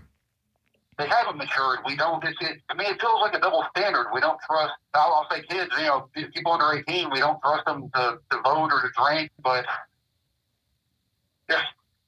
they 0.98 1.08
haven't 1.08 1.38
matured. 1.38 1.80
We 1.86 1.96
don't. 1.96 2.24
It, 2.24 2.36
it, 2.42 2.58
I 2.70 2.74
mean, 2.74 2.88
it 2.88 3.00
feels 3.00 3.22
like 3.22 3.36
a 3.36 3.40
double 3.40 3.64
standard. 3.76 4.08
We 4.14 4.20
don't 4.20 4.40
trust. 4.46 4.74
I'll, 4.96 5.14
I'll 5.14 5.28
say 5.30 5.44
kids. 5.48 5.72
You 5.78 5.86
know, 5.86 6.10
people 6.16 6.52
under 6.52 6.78
eighteen. 6.78 7.10
We 7.12 7.20
don't 7.20 7.40
trust 7.42 7.66
them 7.66 7.90
to, 7.94 8.18
to 8.32 8.42
vote 8.42 8.72
or 8.72 8.82
to 8.82 8.90
drink. 8.98 9.32
But 9.44 9.66
if 11.50 11.60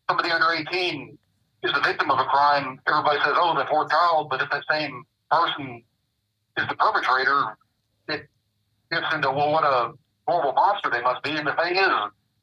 somebody 0.10 0.31
under 0.31 0.51
eighteen 0.53 1.17
is 1.63 1.72
the 1.72 1.81
victim 1.81 2.10
of 2.10 2.19
a 2.19 2.25
crime, 2.25 2.79
everybody 2.88 3.19
says, 3.24 3.34
"Oh, 3.36 3.55
the 3.55 3.65
poor 3.65 3.88
child." 3.88 4.29
But 4.29 4.41
if 4.41 4.50
that 4.50 4.63
same 4.69 5.03
person 5.29 5.84
is 6.58 6.67
the 6.67 6.75
perpetrator, 6.75 7.58
it 8.08 8.27
gets 8.91 9.13
into 9.13 9.29
well, 9.29 9.51
what 9.51 9.63
a 9.63 9.91
horrible 10.27 10.53
monster 10.53 10.89
they 10.89 11.01
must 11.01 11.22
be. 11.22 11.31
And 11.31 11.46
the 11.46 11.53
thing 11.53 11.75
is, 11.75 11.89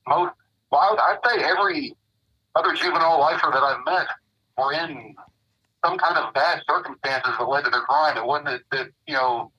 most. 0.07 0.33
Well, 0.71 0.97
I'd 1.01 1.19
say 1.25 1.45
every 1.45 1.97
other 2.55 2.73
juvenile 2.75 3.21
lifer 3.21 3.51
that 3.53 3.63
I've 3.63 3.85
met 3.85 4.07
were 4.59 4.73
in 4.73 5.15
some 5.87 5.99
kind 5.99 6.17
of 6.19 6.35
bad 6.35 6.63
circumstances 6.69 7.33
that 7.39 7.45
led 7.45 7.65
to 7.65 7.71
their 7.71 7.83
crime. 7.83 8.17
It 8.17 8.27
wasn't 8.27 8.47
that, 8.47 8.61
that 8.73 8.87
you 9.07 9.15
know 9.15 9.53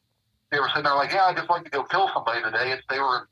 they 0.51 0.59
were 0.59 0.67
sitting 0.69 0.83
there 0.83 0.95
like, 0.95 1.11
yeah, 1.11 1.25
I 1.25 1.33
just 1.33 1.49
like 1.49 1.63
to 1.63 1.69
go 1.69 1.83
kill 1.83 2.09
somebody 2.13 2.43
today. 2.43 2.71
It's 2.71 2.83
they 2.89 2.99
were 2.99 3.27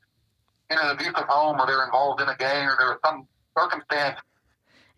in 0.70 0.78
an 0.78 0.90
abusive 0.90 1.28
home 1.28 1.60
or 1.60 1.66
they're 1.66 1.84
involved 1.84 2.20
in 2.20 2.28
a 2.28 2.36
gang 2.36 2.66
or 2.66 2.76
there 2.78 2.88
was 2.88 2.98
some 3.04 3.26
circumstance 3.56 4.20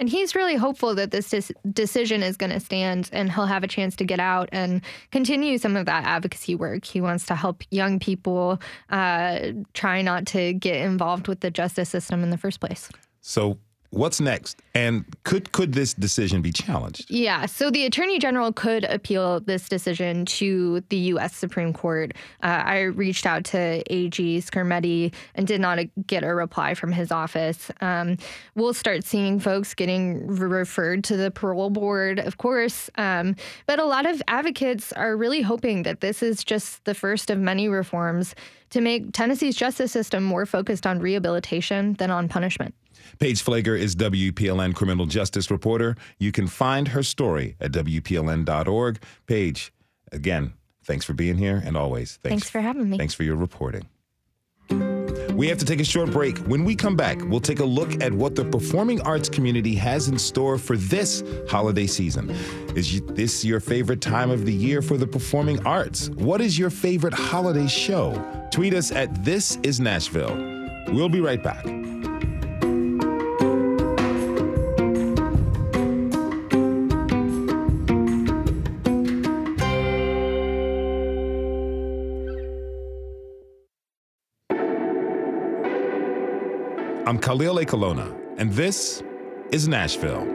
and 0.01 0.09
he's 0.09 0.35
really 0.35 0.55
hopeful 0.55 0.95
that 0.95 1.11
this 1.11 1.29
dis- 1.31 1.53
decision 1.73 2.23
is 2.23 2.37
going 2.37 2.51
to 2.51 2.61
stand 2.61 3.11
and 3.13 3.33
he'll 3.33 3.47
have 3.47 3.65
a 3.65 3.69
chance 3.69 3.97
to 3.97 4.05
get 4.05 4.21
out 4.21 4.49
and 4.53 4.81
continue 5.11 5.59
some 5.59 5.77
of 5.77 5.87
that 5.87 6.05
advocacy 6.05 6.55
work. 6.55 6.85
He 6.85 7.01
wants 7.01 7.27
to 7.27 7.35
help 7.35 7.63
young 7.71 7.99
people 7.99 8.61
uh, 8.91 9.53
try 9.75 10.03
not 10.03 10.27
to 10.29 10.53
get 10.53 10.77
involved 10.77 11.27
with 11.27 11.41
the 11.41 11.51
justice 11.51 11.89
system 11.89 12.23
in 12.23 12.31
the 12.31 12.39
first 12.39 12.61
place. 12.61 12.89
So, 13.21 13.59
What's 13.91 14.21
next? 14.21 14.61
And 14.75 15.07
could 15.25 15.51
could 15.53 15.73
this 15.73 15.95
decision 15.95 16.43
be 16.43 16.53
challenged? 16.53 17.11
Yeah, 17.11 17.47
so 17.47 17.71
the 17.71 17.87
attorney 17.87 18.19
general 18.19 18.53
could 18.53 18.85
appeal 18.85 19.41
this 19.41 19.67
decision 19.67 20.27
to 20.27 20.83
the 20.91 20.97
U.S. 21.13 21.35
Supreme 21.35 21.73
Court. 21.73 22.13
Uh, 22.43 22.63
I 22.65 22.81
reached 22.83 23.25
out 23.25 23.45
to 23.47 23.83
AG 23.93 24.43
Skrmetti 24.43 25.15
and 25.35 25.47
did 25.47 25.63
not 25.63 25.79
get 26.07 26.23
a 26.23 26.35
reply 26.35 26.75
from 26.75 26.93
his 26.93 27.11
office. 27.11 27.71
Um, 27.81 28.19
we'll 28.55 28.75
start 28.75 29.05
seeing 29.05 29.41
folks 29.41 29.73
getting 29.75 30.27
referred 30.27 31.03
to 31.05 31.17
the 31.17 31.31
parole 31.31 31.71
board, 31.71 32.19
of 32.19 32.37
course, 32.37 32.91
um, 32.97 33.37
but 33.67 33.79
a 33.79 33.85
lot 33.85 34.05
of 34.05 34.23
advocates 34.29 34.93
are 34.93 35.17
really 35.17 35.41
hoping 35.41 35.85
that 35.85 36.03
this 36.03 36.23
is 36.23 36.45
just 36.45 36.85
the 36.85 36.95
first 36.95 37.31
of 37.31 37.39
many 37.39 37.69
reforms 37.69 38.35
to 38.71 38.83
make 38.83 39.13
Tennessee's 39.13 39.57
justice 39.57 39.93
system 39.93 40.23
more 40.23 40.45
focused 40.45 40.87
on 40.87 40.99
rehabilitation 40.99 41.95
than 41.95 42.11
on 42.11 42.29
punishment. 42.29 42.75
Paige 43.19 43.45
Pfleger 43.45 43.79
is 43.79 43.97
WPLN 43.97 44.75
criminal 44.75 45.07
justice 45.07 45.51
reporter. 45.51 45.97
You 46.19 46.33
can 46.33 46.47
find 46.47 46.89
her 46.89 47.03
story 47.03 47.57
at 47.61 47.73
WPLN.org. 47.73 49.03
Paige, 49.27 49.73
again, 50.13 50.53
thanks 50.85 51.05
for 51.05 51.13
being 51.13 51.37
here 51.37 51.63
and 51.65 51.77
always 51.77 52.19
thanks, 52.23 52.45
thanks 52.45 52.51
for 52.51 52.61
having 52.61 52.91
me. 52.91 52.99
Thanks 52.99 53.15
for 53.15 53.23
your 53.23 53.37
reporting. 53.37 53.87
We 55.39 55.47
have 55.47 55.59
to 55.59 55.65
take 55.65 55.79
a 55.79 55.85
short 55.85 56.11
break. 56.11 56.37
When 56.49 56.65
we 56.65 56.75
come 56.75 56.97
back, 56.97 57.21
we'll 57.27 57.39
take 57.39 57.61
a 57.61 57.65
look 57.65 58.03
at 58.03 58.13
what 58.13 58.35
the 58.35 58.45
performing 58.45 59.01
arts 59.03 59.29
community 59.29 59.75
has 59.77 60.09
in 60.09 60.19
store 60.19 60.59
for 60.59 60.77
this 60.77 61.23
holiday 61.49 61.87
season. 61.87 62.31
Is 62.75 63.01
this 63.03 63.45
your 63.45 63.61
favorite 63.61 64.01
time 64.01 64.33
of 64.33 64.47
the 64.47 64.53
year 64.53 64.83
for 64.83 64.97
the 64.97 65.07
performing 65.07 65.65
arts? 65.65 66.11
What 66.11 66.41
is 66.41 66.59
your 66.59 66.71
favorite 66.71 67.15
holiday 67.15 67.69
show? 67.69 68.21
Tweet 68.51 68.75
us 68.75 68.91
at 68.91 69.25
This 69.25 69.57
Is 69.63 69.79
Nashville. 69.79 70.35
We'll 70.89 71.09
be 71.09 71.21
right 71.21 71.41
back. 71.41 71.65
I'm 87.09 87.19
Khalil 87.19 87.57
Ekulona, 87.57 88.15
and 88.37 88.53
this 88.53 89.03
is 89.51 89.67
Nashville. 89.67 90.29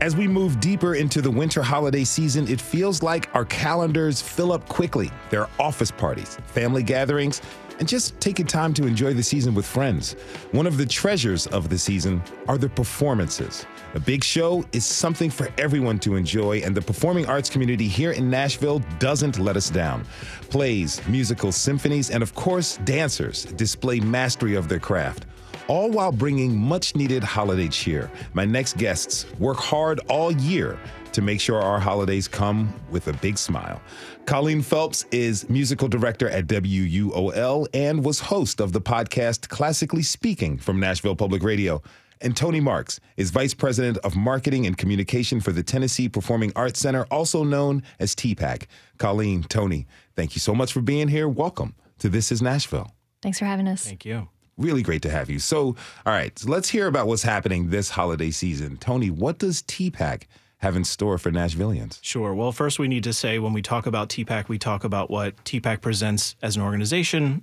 As 0.00 0.16
we 0.16 0.26
move 0.26 0.58
deeper 0.58 0.96
into 0.96 1.22
the 1.22 1.30
winter 1.30 1.62
holiday 1.62 2.02
season, 2.02 2.48
it 2.48 2.60
feels 2.60 3.00
like 3.00 3.32
our 3.36 3.44
calendars 3.44 4.20
fill 4.20 4.50
up 4.50 4.68
quickly. 4.68 5.08
There 5.30 5.42
are 5.42 5.50
office 5.60 5.92
parties, 5.92 6.36
family 6.46 6.82
gatherings, 6.82 7.42
and 7.78 7.86
just 7.86 8.18
taking 8.18 8.48
time 8.48 8.74
to 8.74 8.88
enjoy 8.88 9.14
the 9.14 9.22
season 9.22 9.54
with 9.54 9.64
friends. 9.64 10.14
One 10.50 10.66
of 10.66 10.78
the 10.78 10.86
treasures 10.86 11.46
of 11.46 11.68
the 11.68 11.78
season 11.78 12.20
are 12.48 12.58
the 12.58 12.68
performances. 12.68 13.66
A 13.94 14.00
big 14.00 14.24
show 14.24 14.64
is 14.72 14.86
something 14.86 15.28
for 15.28 15.50
everyone 15.58 15.98
to 15.98 16.16
enjoy, 16.16 16.58
and 16.60 16.74
the 16.74 16.80
performing 16.80 17.26
arts 17.26 17.50
community 17.50 17.86
here 17.86 18.12
in 18.12 18.30
Nashville 18.30 18.78
doesn't 18.98 19.38
let 19.38 19.54
us 19.54 19.68
down. 19.68 20.06
Plays, 20.48 21.06
musicals, 21.08 21.56
symphonies, 21.56 22.08
and 22.08 22.22
of 22.22 22.34
course, 22.34 22.78
dancers 22.84 23.44
display 23.44 24.00
mastery 24.00 24.54
of 24.54 24.68
their 24.68 24.80
craft 24.80 25.26
all 25.68 25.90
while 25.90 26.12
bringing 26.12 26.56
much 26.56 26.96
needed 26.96 27.22
holiday 27.22 27.68
cheer. 27.68 28.10
My 28.34 28.44
next 28.44 28.76
guests 28.76 29.26
work 29.38 29.58
hard 29.58 30.00
all 30.08 30.32
year 30.32 30.78
to 31.12 31.22
make 31.22 31.40
sure 31.40 31.60
our 31.60 31.78
holidays 31.78 32.26
come 32.26 32.72
with 32.90 33.08
a 33.08 33.12
big 33.14 33.38
smile. 33.38 33.80
Colleen 34.26 34.62
Phelps 34.62 35.04
is 35.10 35.48
musical 35.48 35.88
director 35.88 36.28
at 36.28 36.46
WUOL 36.46 37.66
and 37.74 38.04
was 38.04 38.20
host 38.20 38.60
of 38.60 38.72
the 38.72 38.80
podcast 38.80 39.48
Classically 39.48 40.02
Speaking 40.02 40.58
from 40.58 40.80
Nashville 40.80 41.16
Public 41.16 41.42
Radio. 41.42 41.82
And 42.22 42.36
Tony 42.36 42.60
Marks 42.60 43.00
is 43.16 43.32
Vice 43.32 43.52
President 43.52 43.98
of 43.98 44.14
Marketing 44.14 44.64
and 44.64 44.78
Communication 44.78 45.40
for 45.40 45.50
the 45.50 45.64
Tennessee 45.64 46.08
Performing 46.08 46.52
Arts 46.54 46.78
Center, 46.78 47.04
also 47.10 47.42
known 47.42 47.82
as 47.98 48.14
TPAC. 48.14 48.66
Colleen, 48.98 49.42
Tony, 49.42 49.88
thank 50.14 50.36
you 50.36 50.38
so 50.38 50.54
much 50.54 50.72
for 50.72 50.80
being 50.80 51.08
here. 51.08 51.28
Welcome 51.28 51.74
to 51.98 52.08
This 52.08 52.30
is 52.30 52.40
Nashville. 52.40 52.92
Thanks 53.22 53.40
for 53.40 53.44
having 53.44 53.66
us. 53.66 53.84
Thank 53.84 54.04
you. 54.04 54.28
Really 54.56 54.82
great 54.82 55.02
to 55.02 55.10
have 55.10 55.30
you. 55.30 55.40
So, 55.40 55.74
all 56.06 56.12
right, 56.12 56.38
so 56.38 56.48
let's 56.48 56.68
hear 56.68 56.86
about 56.86 57.08
what's 57.08 57.24
happening 57.24 57.70
this 57.70 57.90
holiday 57.90 58.30
season. 58.30 58.76
Tony, 58.76 59.10
what 59.10 59.38
does 59.38 59.62
TPAC 59.62 60.26
have 60.58 60.76
in 60.76 60.84
store 60.84 61.18
for 61.18 61.32
Nashvillians? 61.32 61.98
Sure. 62.02 62.32
Well, 62.34 62.52
first 62.52 62.78
we 62.78 62.86
need 62.86 63.02
to 63.02 63.12
say 63.12 63.40
when 63.40 63.52
we 63.52 63.62
talk 63.62 63.86
about 63.86 64.08
TPAC, 64.10 64.48
we 64.48 64.58
talk 64.58 64.84
about 64.84 65.10
what 65.10 65.42
TPAC 65.44 65.80
presents 65.80 66.36
as 66.40 66.54
an 66.54 66.62
organization, 66.62 67.42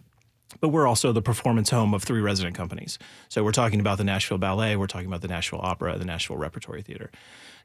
but 0.60 0.70
we're 0.70 0.88
also 0.88 1.12
the 1.12 1.22
performance 1.22 1.70
home 1.70 1.94
of 1.94 2.03
three 2.03 2.22
resident 2.22 2.56
companies. 2.56 2.98
So 3.29 3.44
we're 3.44 3.51
talking 3.51 3.79
about 3.79 3.98
the 3.98 4.03
Nashville 4.03 4.38
Ballet, 4.38 4.75
we're 4.75 4.88
talking 4.88 5.08
about 5.08 5.22
the 5.22 5.27
Nashville 5.27 5.62
Opera, 5.62 5.98
the 5.98 6.06
Nashville 6.06 6.38
Repertory 6.38 6.82
Theater. 6.82 7.12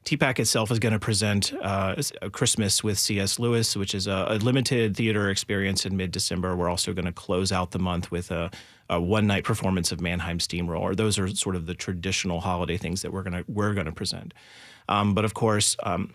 TPAC 0.05 0.37
itself 0.37 0.69
is 0.69 0.77
going 0.77 0.93
to 0.93 0.99
present 0.99 1.51
uh, 1.63 1.95
Christmas 2.31 2.83
with 2.83 2.99
C.S. 2.99 3.39
Lewis, 3.39 3.75
which 3.75 3.95
is 3.95 4.05
a, 4.05 4.27
a 4.29 4.35
limited 4.37 4.95
theater 4.95 5.31
experience 5.31 5.83
in 5.83 5.97
mid 5.97 6.11
December. 6.11 6.55
We're 6.55 6.69
also 6.69 6.93
going 6.93 7.05
to 7.05 7.11
close 7.11 7.51
out 7.51 7.71
the 7.71 7.79
month 7.79 8.11
with 8.11 8.29
a, 8.29 8.51
a 8.87 9.01
one 9.01 9.25
night 9.25 9.43
performance 9.43 9.91
of 9.91 9.99
Mannheim 10.01 10.39
Steamroller. 10.39 10.93
Those 10.93 11.17
are 11.17 11.27
sort 11.29 11.55
of 11.55 11.65
the 11.65 11.73
traditional 11.73 12.39
holiday 12.39 12.77
things 12.77 13.01
that 13.01 13.11
we're 13.11 13.23
going 13.23 13.43
to 13.43 13.51
we're 13.51 13.73
going 13.73 13.87
to 13.87 13.91
present. 13.91 14.35
Um, 14.87 15.15
but 15.15 15.25
of 15.25 15.33
course, 15.33 15.75
um, 15.81 16.13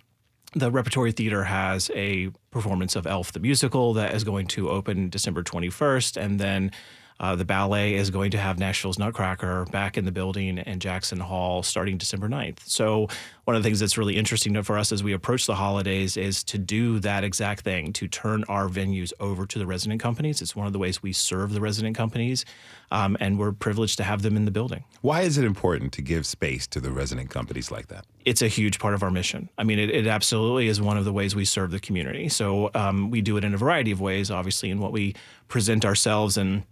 the 0.52 0.70
Repertory 0.70 1.12
Theater 1.12 1.44
has 1.44 1.90
a 1.94 2.30
performance 2.50 2.96
of 2.96 3.06
Elf 3.06 3.32
the 3.32 3.40
Musical 3.40 3.94
that 3.94 4.14
is 4.14 4.24
going 4.24 4.46
to 4.48 4.68
open 4.70 5.08
December 5.08 5.42
21st. 5.42 6.16
And 6.16 6.40
then 6.40 6.72
Uh, 7.20 7.36
the 7.36 7.44
ballet 7.44 7.94
is 7.94 8.08
going 8.08 8.30
to 8.30 8.38
have 8.38 8.58
Nashville's 8.58 8.98
Nutcracker 8.98 9.66
back 9.66 9.98
in 9.98 10.06
the 10.06 10.10
building 10.10 10.56
in 10.56 10.80
Jackson 10.80 11.20
Hall 11.20 11.62
starting 11.62 11.98
December 11.98 12.28
9th. 12.30 12.60
So, 12.64 13.08
one 13.44 13.56
of 13.56 13.62
the 13.62 13.66
things 13.66 13.80
that's 13.80 13.98
really 13.98 14.16
interesting 14.16 14.60
for 14.62 14.78
us 14.78 14.90
as 14.90 15.02
we 15.02 15.12
approach 15.12 15.46
the 15.46 15.54
holidays 15.54 16.16
is 16.16 16.42
to 16.44 16.56
do 16.56 16.98
that 17.00 17.24
exact 17.24 17.62
thing, 17.62 17.92
to 17.94 18.08
turn 18.08 18.44
our 18.48 18.68
venues 18.68 19.12
over 19.20 19.44
to 19.44 19.58
the 19.58 19.66
resident 19.66 20.00
companies. 20.00 20.40
It's 20.40 20.56
one 20.56 20.66
of 20.66 20.72
the 20.72 20.78
ways 20.78 21.02
we 21.02 21.12
serve 21.12 21.52
the 21.52 21.60
resident 21.60 21.96
companies, 21.96 22.44
um, 22.90 23.16
and 23.20 23.38
we're 23.38 23.52
privileged 23.52 23.98
to 23.98 24.04
have 24.04 24.22
them 24.22 24.36
in 24.36 24.46
the 24.46 24.50
building. 24.50 24.84
Why 25.02 25.22
is 25.22 25.36
it 25.36 25.44
important 25.44 25.92
to 25.94 26.02
give 26.02 26.26
space 26.26 26.66
to 26.68 26.80
the 26.80 26.90
resident 26.90 27.28
companies 27.28 27.70
like 27.70 27.88
that? 27.88 28.06
It's 28.24 28.40
a 28.40 28.48
huge 28.48 28.78
part 28.78 28.94
of 28.94 29.02
our 29.02 29.10
mission. 29.10 29.50
I 29.58 29.64
mean, 29.64 29.78
it, 29.78 29.90
it 29.90 30.06
absolutely 30.06 30.68
is 30.68 30.80
one 30.80 30.96
of 30.96 31.04
the 31.04 31.12
ways 31.12 31.34
we 31.34 31.44
serve 31.44 31.70
the 31.70 31.80
community. 31.80 32.28
So, 32.28 32.70
um, 32.74 33.10
we 33.10 33.20
do 33.20 33.36
it 33.36 33.44
in 33.44 33.52
a 33.52 33.58
variety 33.58 33.90
of 33.90 34.00
ways, 34.00 34.30
obviously, 34.30 34.70
in 34.70 34.78
what 34.78 34.92
we 34.92 35.14
present 35.48 35.84
ourselves 35.84 36.36
and 36.38 36.62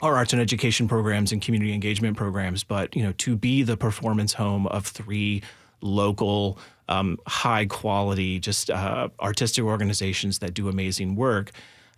our 0.00 0.16
arts 0.16 0.32
and 0.32 0.40
education 0.40 0.88
programs 0.88 1.32
and 1.32 1.42
community 1.42 1.72
engagement 1.72 2.16
programs, 2.16 2.64
but 2.64 2.94
you 2.94 3.02
know, 3.02 3.12
to 3.18 3.36
be 3.36 3.62
the 3.62 3.76
performance 3.76 4.34
home 4.34 4.66
of 4.68 4.86
three 4.86 5.42
local, 5.80 6.58
um, 6.88 7.18
high 7.26 7.66
quality, 7.66 8.38
just 8.38 8.70
uh, 8.70 9.08
artistic 9.20 9.64
organizations 9.64 10.38
that 10.38 10.54
do 10.54 10.68
amazing 10.68 11.16
work. 11.16 11.50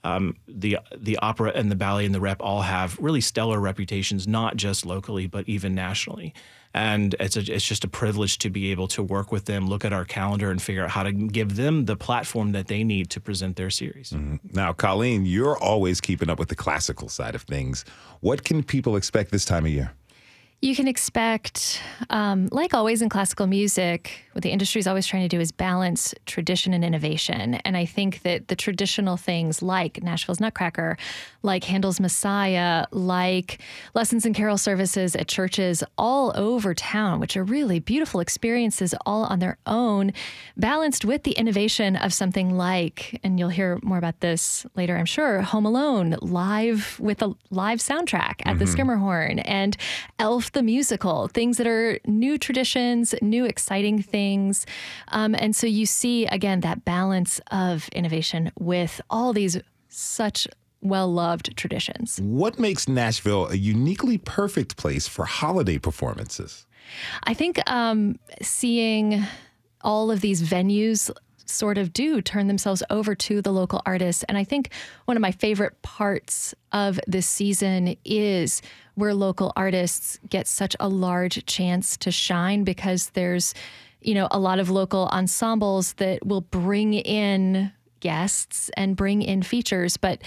Um, 0.02 0.36
the 0.48 0.78
the 0.96 1.18
opera 1.18 1.52
and 1.54 1.70
the 1.70 1.76
ballet 1.76 2.06
and 2.06 2.14
the 2.14 2.20
rep 2.20 2.40
all 2.40 2.62
have 2.62 2.98
really 2.98 3.20
stellar 3.20 3.60
reputations, 3.60 4.26
not 4.26 4.56
just 4.56 4.86
locally 4.86 5.26
but 5.26 5.46
even 5.48 5.74
nationally. 5.74 6.32
And 6.72 7.14
it's 7.18 7.36
a, 7.36 7.40
it's 7.40 7.64
just 7.64 7.84
a 7.84 7.88
privilege 7.88 8.38
to 8.38 8.50
be 8.50 8.70
able 8.70 8.86
to 8.88 9.02
work 9.02 9.32
with 9.32 9.46
them, 9.46 9.68
look 9.68 9.84
at 9.84 9.92
our 9.92 10.04
calendar, 10.04 10.50
and 10.50 10.62
figure 10.62 10.84
out 10.84 10.90
how 10.90 11.02
to 11.02 11.12
give 11.12 11.56
them 11.56 11.86
the 11.86 11.96
platform 11.96 12.52
that 12.52 12.68
they 12.68 12.84
need 12.84 13.10
to 13.10 13.20
present 13.20 13.56
their 13.56 13.70
series. 13.70 14.10
Mm-hmm. 14.10 14.36
Now, 14.52 14.72
Colleen, 14.72 15.26
you're 15.26 15.58
always 15.58 16.00
keeping 16.00 16.30
up 16.30 16.38
with 16.38 16.48
the 16.48 16.54
classical 16.54 17.08
side 17.08 17.34
of 17.34 17.42
things. 17.42 17.84
What 18.20 18.44
can 18.44 18.62
people 18.62 18.96
expect 18.96 19.32
this 19.32 19.44
time 19.44 19.64
of 19.64 19.72
year? 19.72 19.92
You 20.62 20.76
can 20.76 20.86
expect, 20.88 21.80
um, 22.10 22.48
like 22.52 22.74
always 22.74 23.00
in 23.00 23.08
classical 23.08 23.46
music, 23.46 24.26
what 24.32 24.42
the 24.42 24.50
industry 24.50 24.78
is 24.78 24.86
always 24.86 25.06
trying 25.06 25.22
to 25.22 25.28
do 25.28 25.40
is 25.40 25.52
balance 25.52 26.14
tradition 26.26 26.74
and 26.74 26.84
innovation. 26.84 27.54
And 27.54 27.78
I 27.78 27.86
think 27.86 28.20
that 28.22 28.48
the 28.48 28.56
traditional 28.56 29.16
things 29.16 29.62
like 29.62 30.02
Nashville's 30.02 30.38
Nutcracker, 30.38 30.98
like 31.42 31.64
Handel's 31.64 31.98
Messiah, 31.98 32.84
like 32.90 33.58
lessons 33.94 34.26
and 34.26 34.34
carol 34.34 34.58
services 34.58 35.16
at 35.16 35.28
churches 35.28 35.82
all 35.96 36.30
over 36.36 36.74
town, 36.74 37.20
which 37.20 37.38
are 37.38 37.44
really 37.44 37.80
beautiful 37.80 38.20
experiences 38.20 38.94
all 39.06 39.24
on 39.24 39.38
their 39.38 39.56
own, 39.64 40.12
balanced 40.58 41.06
with 41.06 41.22
the 41.22 41.32
innovation 41.32 41.96
of 41.96 42.12
something 42.12 42.54
like, 42.54 43.18
and 43.24 43.38
you'll 43.38 43.48
hear 43.48 43.78
more 43.82 43.98
about 43.98 44.20
this 44.20 44.66
later, 44.76 44.98
I'm 44.98 45.06
sure, 45.06 45.40
Home 45.40 45.64
Alone, 45.64 46.16
live 46.20 47.00
with 47.00 47.22
a 47.22 47.34
live 47.50 47.78
soundtrack 47.78 48.42
at 48.44 48.56
mm-hmm. 48.56 48.58
the 48.58 48.64
Schermerhorn, 48.66 49.42
and 49.46 49.74
Elf 50.18 50.49
the 50.52 50.62
musical, 50.62 51.28
things 51.28 51.56
that 51.58 51.66
are 51.66 51.98
new 52.06 52.38
traditions, 52.38 53.14
new 53.22 53.44
exciting 53.44 54.02
things. 54.02 54.66
Um, 55.08 55.34
and 55.34 55.54
so 55.54 55.66
you 55.66 55.86
see, 55.86 56.26
again, 56.26 56.60
that 56.60 56.84
balance 56.84 57.40
of 57.50 57.88
innovation 57.88 58.52
with 58.58 59.00
all 59.10 59.32
these 59.32 59.58
such 59.88 60.46
well 60.82 61.12
loved 61.12 61.56
traditions. 61.56 62.18
What 62.22 62.58
makes 62.58 62.88
Nashville 62.88 63.48
a 63.48 63.54
uniquely 63.54 64.18
perfect 64.18 64.76
place 64.76 65.06
for 65.06 65.24
holiday 65.24 65.78
performances? 65.78 66.66
I 67.24 67.34
think 67.34 67.60
um, 67.70 68.18
seeing 68.42 69.22
all 69.82 70.10
of 70.10 70.20
these 70.20 70.42
venues 70.42 71.10
sort 71.50 71.78
of 71.78 71.92
do 71.92 72.20
turn 72.22 72.46
themselves 72.46 72.82
over 72.90 73.14
to 73.14 73.42
the 73.42 73.52
local 73.52 73.82
artists. 73.86 74.22
And 74.24 74.36
I 74.38 74.44
think 74.44 74.70
one 75.04 75.16
of 75.16 75.20
my 75.20 75.32
favorite 75.32 75.80
parts 75.82 76.54
of 76.72 77.00
this 77.06 77.26
season 77.26 77.96
is 78.04 78.62
where 78.94 79.14
local 79.14 79.52
artists 79.56 80.18
get 80.28 80.46
such 80.46 80.76
a 80.80 80.88
large 80.88 81.44
chance 81.46 81.96
to 81.98 82.10
shine 82.10 82.64
because 82.64 83.10
there's, 83.10 83.54
you 84.00 84.14
know, 84.14 84.28
a 84.30 84.38
lot 84.38 84.58
of 84.58 84.70
local 84.70 85.08
ensembles 85.12 85.94
that 85.94 86.26
will 86.26 86.42
bring 86.42 86.94
in 86.94 87.72
guests 88.00 88.70
and 88.76 88.96
bring 88.96 89.22
in 89.22 89.42
features. 89.42 89.96
But 89.96 90.22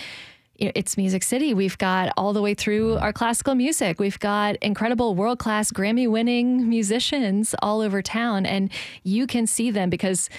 it's 0.55 0.97
Music 0.97 1.23
City. 1.23 1.53
We've 1.53 1.77
got 1.77 2.13
all 2.15 2.31
the 2.31 2.41
way 2.41 2.53
through 2.53 2.97
our 2.97 3.11
classical 3.11 3.55
music. 3.55 3.99
We've 3.99 4.19
got 4.19 4.55
incredible 4.57 5.15
world 5.15 5.39
class 5.39 5.71
Grammy 5.71 6.09
winning 6.09 6.69
musicians 6.69 7.55
all 7.61 7.81
over 7.81 8.01
town. 8.01 8.45
And 8.45 8.71
you 9.03 9.25
can 9.25 9.47
see 9.47 9.71
them 9.71 9.89
because 9.89 10.29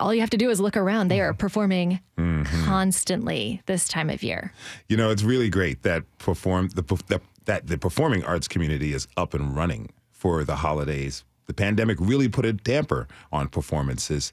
all 0.00 0.14
you 0.14 0.20
have 0.20 0.30
to 0.30 0.36
do 0.36 0.50
is 0.50 0.60
look 0.60 0.76
around. 0.76 1.08
They 1.08 1.20
are 1.20 1.32
performing 1.34 2.00
mm-hmm. 2.18 2.64
constantly 2.64 3.62
this 3.66 3.88
time 3.88 4.10
of 4.10 4.22
year. 4.22 4.52
You 4.88 4.96
know, 4.96 5.10
it's 5.10 5.22
really 5.22 5.48
great 5.48 5.82
that 5.82 6.04
perform 6.18 6.68
the, 6.70 6.82
the, 6.82 7.20
that 7.44 7.66
the 7.66 7.78
performing 7.78 8.24
arts 8.24 8.48
community 8.48 8.92
is 8.92 9.06
up 9.16 9.34
and 9.34 9.54
running 9.54 9.90
for 10.10 10.44
the 10.44 10.56
holidays. 10.56 11.24
The 11.46 11.54
pandemic 11.54 11.98
really 12.00 12.28
put 12.28 12.44
a 12.44 12.52
damper 12.52 13.08
on 13.32 13.48
performances. 13.48 14.32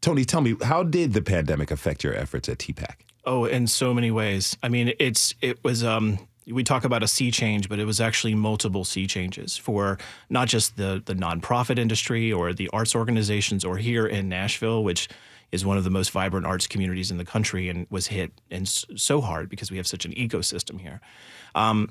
Tony, 0.00 0.24
tell 0.24 0.40
me, 0.40 0.56
how 0.62 0.82
did 0.82 1.12
the 1.12 1.22
pandemic 1.22 1.70
affect 1.70 2.04
your 2.04 2.14
efforts 2.14 2.48
at 2.48 2.58
TPAC? 2.58 2.96
Oh, 3.24 3.44
in 3.44 3.66
so 3.66 3.92
many 3.92 4.10
ways. 4.10 4.56
I 4.62 4.68
mean, 4.68 4.92
it's 4.98 5.34
it 5.40 5.62
was 5.64 5.82
um 5.82 6.18
we 6.50 6.62
talk 6.62 6.84
about 6.84 7.02
a 7.02 7.08
sea 7.08 7.30
change, 7.30 7.68
but 7.68 7.78
it 7.78 7.84
was 7.84 8.00
actually 8.00 8.34
multiple 8.34 8.84
sea 8.84 9.06
changes 9.06 9.56
for 9.56 9.98
not 10.30 10.48
just 10.48 10.76
the 10.76 11.02
the 11.04 11.14
nonprofit 11.14 11.78
industry 11.78 12.32
or 12.32 12.52
the 12.52 12.68
arts 12.72 12.94
organizations, 12.94 13.64
or 13.64 13.76
here 13.76 14.06
in 14.06 14.28
Nashville, 14.28 14.84
which 14.84 15.08
is 15.52 15.64
one 15.64 15.76
of 15.76 15.84
the 15.84 15.90
most 15.90 16.10
vibrant 16.10 16.46
arts 16.46 16.66
communities 16.66 17.10
in 17.10 17.18
the 17.18 17.24
country, 17.24 17.68
and 17.68 17.86
was 17.90 18.08
hit 18.08 18.32
and 18.50 18.68
so 18.68 19.20
hard 19.20 19.48
because 19.48 19.70
we 19.70 19.76
have 19.76 19.86
such 19.86 20.04
an 20.04 20.12
ecosystem 20.12 20.80
here. 20.80 21.00
Um, 21.54 21.90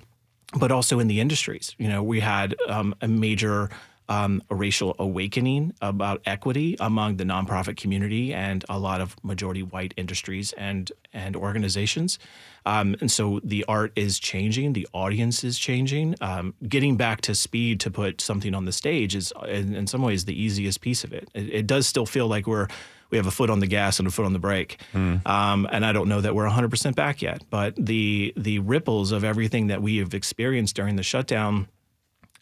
but 0.58 0.72
also 0.72 1.00
in 1.00 1.08
the 1.08 1.20
industries, 1.20 1.76
you 1.78 1.88
know, 1.88 2.04
we 2.04 2.20
had 2.20 2.56
um, 2.70 2.96
a 3.02 3.08
major 3.08 3.70
um, 4.10 4.42
a 4.50 4.56
racial 4.56 4.96
awakening 5.00 5.74
about 5.82 6.22
equity 6.26 6.76
among 6.80 7.18
the 7.18 7.24
nonprofit 7.24 7.78
community 7.78 8.34
and 8.34 8.64
a 8.70 8.78
lot 8.78 9.02
of 9.02 9.16
majority 9.24 9.64
white 9.64 9.94
industries 9.98 10.54
and 10.54 10.92
and 11.14 11.36
organizations. 11.36 12.20
Um, 12.66 12.96
and 13.00 13.12
so 13.12 13.40
the 13.44 13.64
art 13.68 13.92
is 13.96 14.18
changing, 14.18 14.74
the 14.74 14.88
audience 14.94 15.44
is 15.44 15.60
changing. 15.60 16.16
Um, 16.20 16.56
getting 16.68 16.98
back 16.98 17.22
to 17.22 17.36
speed 17.36 17.80
to 17.82 17.92
put 17.92 18.22
something 18.22 18.56
on 18.56 18.66
the 18.66 18.72
stage 18.72 19.16
is, 19.16 19.32
in, 19.48 19.76
in 19.76 19.88
some 19.88 20.02
ways, 20.02 20.26
the 20.26 20.40
easiest 20.40 20.82
piece 20.82 21.04
of 21.04 21.14
it. 21.14 21.30
it. 21.36 21.54
it. 21.54 21.68
does 21.68 21.86
still 21.86 22.08
feel 22.08 22.28
like 22.28 22.48
we're 22.48 22.68
we 23.12 23.18
have 23.18 23.28
a 23.28 23.32
foot 23.32 23.52
on 23.52 23.60
the 23.60 23.68
gas 23.68 24.00
and 24.00 24.08
a 24.08 24.12
foot 24.12 24.26
on 24.26 24.34
the 24.34 24.40
brake. 24.40 24.82
Mm. 24.94 25.26
Um, 25.28 25.68
and 25.72 25.86
I 25.86 25.92
don't 25.92 26.10
know 26.10 26.22
that 26.22 26.34
we're 26.34 26.50
100% 26.50 26.96
back 26.96 27.22
yet. 27.22 27.44
But 27.52 27.76
the 27.78 28.34
the 28.36 28.60
ripples 28.60 29.12
of 29.12 29.24
everything 29.24 29.68
that 29.68 29.82
we 29.82 29.98
have 29.98 30.14
experienced 30.14 30.76
during 30.76 30.96
the 30.96 31.04
shutdown 31.04 31.68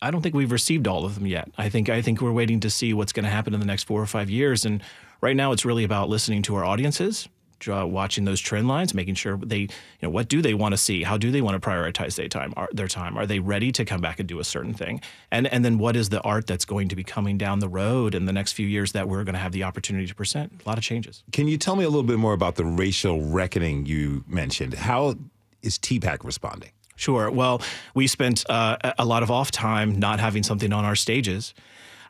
I 0.04 0.12
don't 0.12 0.22
think 0.22 0.36
we've 0.36 0.52
received 0.52 0.86
all 0.86 1.06
of 1.06 1.16
them 1.16 1.26
yet. 1.26 1.50
I 1.58 1.70
think 1.70 1.88
I 1.88 2.02
think 2.02 2.22
we're 2.22 2.34
waiting 2.34 2.60
to 2.60 2.70
see 2.70 2.94
what's 2.94 3.14
going 3.14 3.24
to 3.24 3.32
happen 3.32 3.54
in 3.54 3.62
the 3.62 3.66
next 3.66 3.84
four 3.84 4.02
or 4.02 4.06
five 4.06 4.30
years. 4.30 4.66
And 4.66 4.84
right 5.22 5.36
now, 5.36 5.54
it's 5.54 5.64
really 5.64 5.86
about 5.86 6.10
listening 6.10 6.42
to 6.44 6.56
our 6.56 6.66
audiences, 6.66 7.30
watching 7.66 8.26
those 8.26 8.42
trend 8.42 8.68
lines, 8.68 8.94
making 8.94 9.16
sure 9.16 9.38
they, 9.38 9.60
you 9.60 9.70
know, 10.02 10.10
what 10.10 10.28
do 10.28 10.42
they 10.42 10.54
want 10.54 10.74
to 10.74 10.78
see? 10.78 11.04
How 11.04 11.16
do 11.18 11.32
they 11.32 11.40
want 11.40 11.62
to 11.62 11.70
prioritize 11.70 12.18
their 12.18 12.28
time? 12.28 12.54
Are, 12.58 12.68
their 12.74 12.90
time? 12.90 13.18
Are 13.18 13.26
they 13.26 13.40
ready 13.40 13.72
to 13.72 13.86
come 13.86 14.02
back 14.02 14.20
and 14.20 14.28
do 14.28 14.40
a 14.40 14.44
certain 14.44 14.74
thing? 14.74 15.00
And 15.32 15.48
and 15.48 15.64
then 15.64 15.78
what 15.78 15.96
is 15.96 16.10
the 16.10 16.20
art 16.22 16.48
that's 16.48 16.66
going 16.66 16.90
to 16.90 16.98
be 16.98 17.06
coming 17.06 17.38
down 17.38 17.60
the 17.60 17.70
road 17.70 18.14
in 18.14 18.26
the 18.26 18.34
next 18.34 18.52
few 18.52 18.68
years 18.68 18.92
that 18.92 19.08
we're 19.08 19.24
going 19.24 19.36
to 19.36 19.40
have 19.40 19.54
the 19.54 19.64
opportunity 19.64 20.06
to 20.08 20.16
present? 20.16 20.62
A 20.66 20.68
lot 20.68 20.78
of 20.78 20.84
changes. 20.84 21.24
Can 21.32 21.48
you 21.48 21.58
tell 21.58 21.78
me 21.78 21.86
a 21.86 21.90
little 21.90 22.04
bit 22.04 22.20
more 22.20 22.34
about 22.34 22.56
the 22.56 22.66
racial 22.66 23.24
reckoning 23.24 23.86
you 23.86 24.26
mentioned? 24.28 24.74
How 24.74 25.16
is 25.62 25.80
TPAC 25.80 26.26
responding? 26.26 26.72
Sure. 26.96 27.30
Well, 27.32 27.62
we 27.94 28.08
spent 28.08 28.44
uh, 28.50 28.78
a 28.98 29.06
lot 29.06 29.24
of 29.24 29.32
off 29.32 29.52
time 29.52 30.00
not 30.00 30.20
having 30.20 30.44
something 30.44 30.72
on 30.72 30.86
our 30.86 30.96
stages 30.96 31.54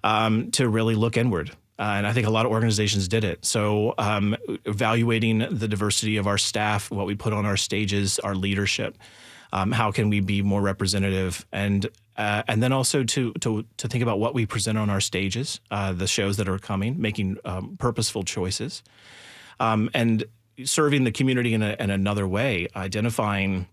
um, 0.03 0.51
to 0.51 0.67
really 0.67 0.95
look 0.95 1.17
inward. 1.17 1.51
Uh, 1.79 1.95
and 1.97 2.05
I 2.05 2.13
think 2.13 2.27
a 2.27 2.29
lot 2.29 2.45
of 2.45 2.51
organizations 2.51 3.07
did 3.07 3.23
it. 3.23 3.43
So, 3.43 3.95
um, 3.97 4.37
evaluating 4.65 5.39
the 5.39 5.67
diversity 5.67 6.17
of 6.17 6.27
our 6.27 6.37
staff, 6.37 6.91
what 6.91 7.07
we 7.07 7.15
put 7.15 7.33
on 7.33 7.45
our 7.45 7.57
stages, 7.57 8.19
our 8.19 8.35
leadership, 8.35 8.95
um, 9.51 9.71
how 9.71 9.91
can 9.91 10.09
we 10.09 10.19
be 10.19 10.41
more 10.41 10.61
representative, 10.61 11.45
and 11.51 11.87
uh, 12.15 12.43
and 12.47 12.61
then 12.61 12.71
also 12.71 13.03
to 13.03 13.33
to 13.41 13.65
to 13.77 13.87
think 13.87 14.03
about 14.03 14.19
what 14.19 14.33
we 14.35 14.45
present 14.45 14.77
on 14.77 14.89
our 14.89 15.01
stages, 15.01 15.59
uh, 15.71 15.93
the 15.93 16.07
shows 16.07 16.37
that 16.37 16.47
are 16.47 16.59
coming, 16.59 17.01
making 17.01 17.37
um, 17.43 17.75
purposeful 17.77 18.23
choices, 18.23 18.83
um, 19.59 19.89
and 19.93 20.25
serving 20.63 21.03
the 21.03 21.11
community 21.11 21.53
in, 21.53 21.63
a, 21.63 21.75
in 21.79 21.89
another 21.89 22.27
way, 22.27 22.67
identifying 22.75 23.67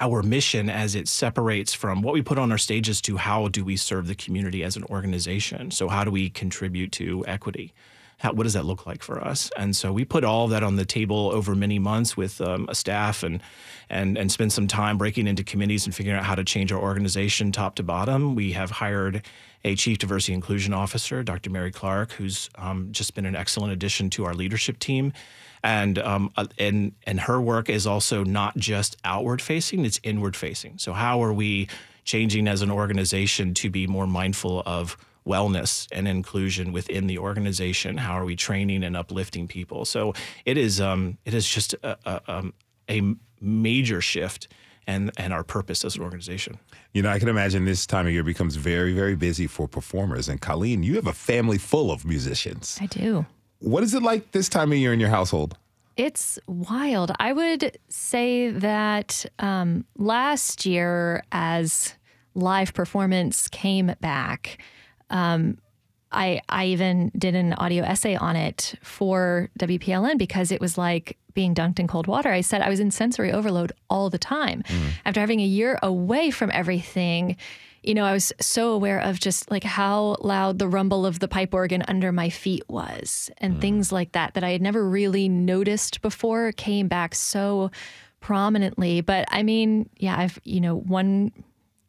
our 0.00 0.22
mission 0.22 0.70
as 0.70 0.94
it 0.94 1.08
separates 1.08 1.74
from 1.74 2.02
what 2.02 2.14
we 2.14 2.22
put 2.22 2.38
on 2.38 2.50
our 2.50 2.58
stages 2.58 3.00
to 3.02 3.16
how 3.16 3.48
do 3.48 3.64
we 3.64 3.76
serve 3.76 4.06
the 4.06 4.14
community 4.14 4.64
as 4.64 4.76
an 4.76 4.84
organization. 4.84 5.70
So, 5.70 5.88
how 5.88 6.04
do 6.04 6.10
we 6.10 6.30
contribute 6.30 6.92
to 6.92 7.24
equity? 7.26 7.74
how, 8.22 8.32
what 8.32 8.44
does 8.44 8.52
that 8.52 8.64
look 8.64 8.86
like 8.86 9.02
for 9.02 9.20
us? 9.20 9.50
And 9.56 9.74
so 9.74 9.92
we 9.92 10.04
put 10.04 10.22
all 10.22 10.46
that 10.48 10.62
on 10.62 10.76
the 10.76 10.84
table 10.84 11.30
over 11.32 11.56
many 11.56 11.80
months 11.80 12.16
with 12.16 12.40
um, 12.40 12.66
a 12.68 12.74
staff 12.74 13.24
and 13.24 13.42
and 13.90 14.16
and 14.16 14.30
spend 14.30 14.52
some 14.52 14.68
time 14.68 14.96
breaking 14.96 15.26
into 15.26 15.42
committees 15.42 15.86
and 15.86 15.94
figuring 15.94 16.16
out 16.16 16.24
how 16.24 16.36
to 16.36 16.44
change 16.44 16.70
our 16.72 16.80
organization 16.80 17.50
top 17.50 17.74
to 17.74 17.82
bottom. 17.82 18.36
We 18.36 18.52
have 18.52 18.70
hired 18.70 19.22
a 19.64 19.74
chief 19.74 19.98
diversity 19.98 20.34
inclusion 20.34 20.72
officer, 20.72 21.22
Dr. 21.24 21.50
Mary 21.50 21.72
Clark, 21.72 22.12
who's 22.12 22.48
um, 22.54 22.88
just 22.92 23.14
been 23.14 23.26
an 23.26 23.34
excellent 23.34 23.72
addition 23.72 24.08
to 24.10 24.24
our 24.24 24.34
leadership 24.34 24.78
team. 24.78 25.12
And 25.64 25.98
um, 25.98 26.32
uh, 26.36 26.46
and 26.58 26.92
and 27.04 27.20
her 27.20 27.40
work 27.40 27.68
is 27.68 27.86
also 27.86 28.24
not 28.24 28.56
just 28.56 28.96
outward 29.04 29.40
facing; 29.40 29.84
it's 29.84 30.00
inward 30.02 30.34
facing. 30.34 30.78
So 30.78 30.92
how 30.92 31.22
are 31.22 31.32
we 31.32 31.68
changing 32.04 32.48
as 32.48 32.62
an 32.62 32.70
organization 32.70 33.54
to 33.54 33.70
be 33.70 33.86
more 33.86 34.06
mindful 34.06 34.62
of 34.66 34.96
wellness 35.26 35.86
and 35.92 36.08
inclusion 36.08 36.72
within 36.72 37.06
the 37.06 37.18
organization? 37.18 37.96
How 37.96 38.14
are 38.14 38.24
we 38.24 38.36
training 38.36 38.82
and 38.82 38.96
uplifting 38.96 39.46
people? 39.46 39.84
So 39.84 40.14
it 40.44 40.56
is 40.56 40.80
um, 40.80 41.18
it 41.24 41.34
is 41.34 41.48
just 41.48 41.74
a, 41.74 41.96
a, 42.04 42.20
um, 42.26 42.54
a 42.90 43.14
major 43.40 44.00
shift 44.00 44.48
and 44.86 45.10
and 45.16 45.32
our 45.32 45.44
purpose 45.44 45.84
as 45.84 45.96
an 45.96 46.02
organization. 46.02 46.58
You 46.92 47.02
know, 47.02 47.10
I 47.10 47.18
can 47.18 47.28
imagine 47.28 47.64
this 47.64 47.86
time 47.86 48.06
of 48.06 48.12
year 48.12 48.24
becomes 48.24 48.56
very, 48.56 48.92
very 48.92 49.16
busy 49.16 49.46
for 49.46 49.68
performers. 49.68 50.28
And 50.28 50.40
Colleen, 50.40 50.82
you 50.82 50.96
have 50.96 51.06
a 51.06 51.12
family 51.12 51.58
full 51.58 51.90
of 51.90 52.04
musicians. 52.04 52.78
I 52.80 52.86
do. 52.86 53.26
What 53.62 53.82
is 53.82 53.94
it 53.94 54.02
like 54.02 54.32
this 54.32 54.48
time 54.48 54.72
of 54.72 54.78
year 54.78 54.92
in 54.92 55.00
your 55.00 55.08
household? 55.08 55.56
It's 55.96 56.38
wild. 56.46 57.12
I 57.20 57.32
would 57.32 57.78
say 57.88 58.50
that 58.50 59.24
um, 59.38 59.84
last 59.96 60.66
year, 60.66 61.22
as 61.30 61.94
live 62.34 62.74
performance 62.74 63.46
came 63.48 63.94
back, 64.00 64.58
um, 65.10 65.58
I 66.10 66.40
I 66.48 66.66
even 66.66 67.12
did 67.16 67.34
an 67.34 67.52
audio 67.54 67.84
essay 67.84 68.16
on 68.16 68.36
it 68.36 68.74
for 68.82 69.48
WPLN 69.58 70.18
because 70.18 70.50
it 70.50 70.60
was 70.60 70.76
like 70.76 71.18
being 71.34 71.54
dunked 71.54 71.78
in 71.78 71.86
cold 71.86 72.06
water. 72.06 72.30
I 72.30 72.40
said 72.40 72.62
I 72.62 72.68
was 72.68 72.80
in 72.80 72.90
sensory 72.90 73.32
overload 73.32 73.72
all 73.88 74.10
the 74.10 74.18
time. 74.18 74.62
Mm. 74.64 74.90
After 75.04 75.20
having 75.20 75.40
a 75.40 75.46
year 75.46 75.78
away 75.82 76.30
from 76.30 76.50
everything, 76.52 77.36
you 77.82 77.94
know, 77.94 78.04
I 78.04 78.12
was 78.12 78.32
so 78.40 78.72
aware 78.72 79.00
of 79.00 79.18
just 79.18 79.50
like 79.50 79.64
how 79.64 80.16
loud 80.20 80.58
the 80.58 80.68
rumble 80.68 81.04
of 81.04 81.18
the 81.18 81.28
pipe 81.28 81.52
organ 81.52 81.82
under 81.88 82.12
my 82.12 82.30
feet 82.30 82.62
was 82.68 83.30
and 83.38 83.56
mm. 83.56 83.60
things 83.60 83.90
like 83.90 84.12
that 84.12 84.34
that 84.34 84.44
I 84.44 84.50
had 84.50 84.62
never 84.62 84.88
really 84.88 85.28
noticed 85.28 86.00
before 86.00 86.52
came 86.52 86.86
back 86.86 87.14
so 87.14 87.70
prominently. 88.20 89.00
But 89.00 89.26
I 89.30 89.42
mean, 89.42 89.88
yeah, 89.98 90.16
I've, 90.16 90.38
you 90.44 90.60
know, 90.60 90.76
one 90.76 91.32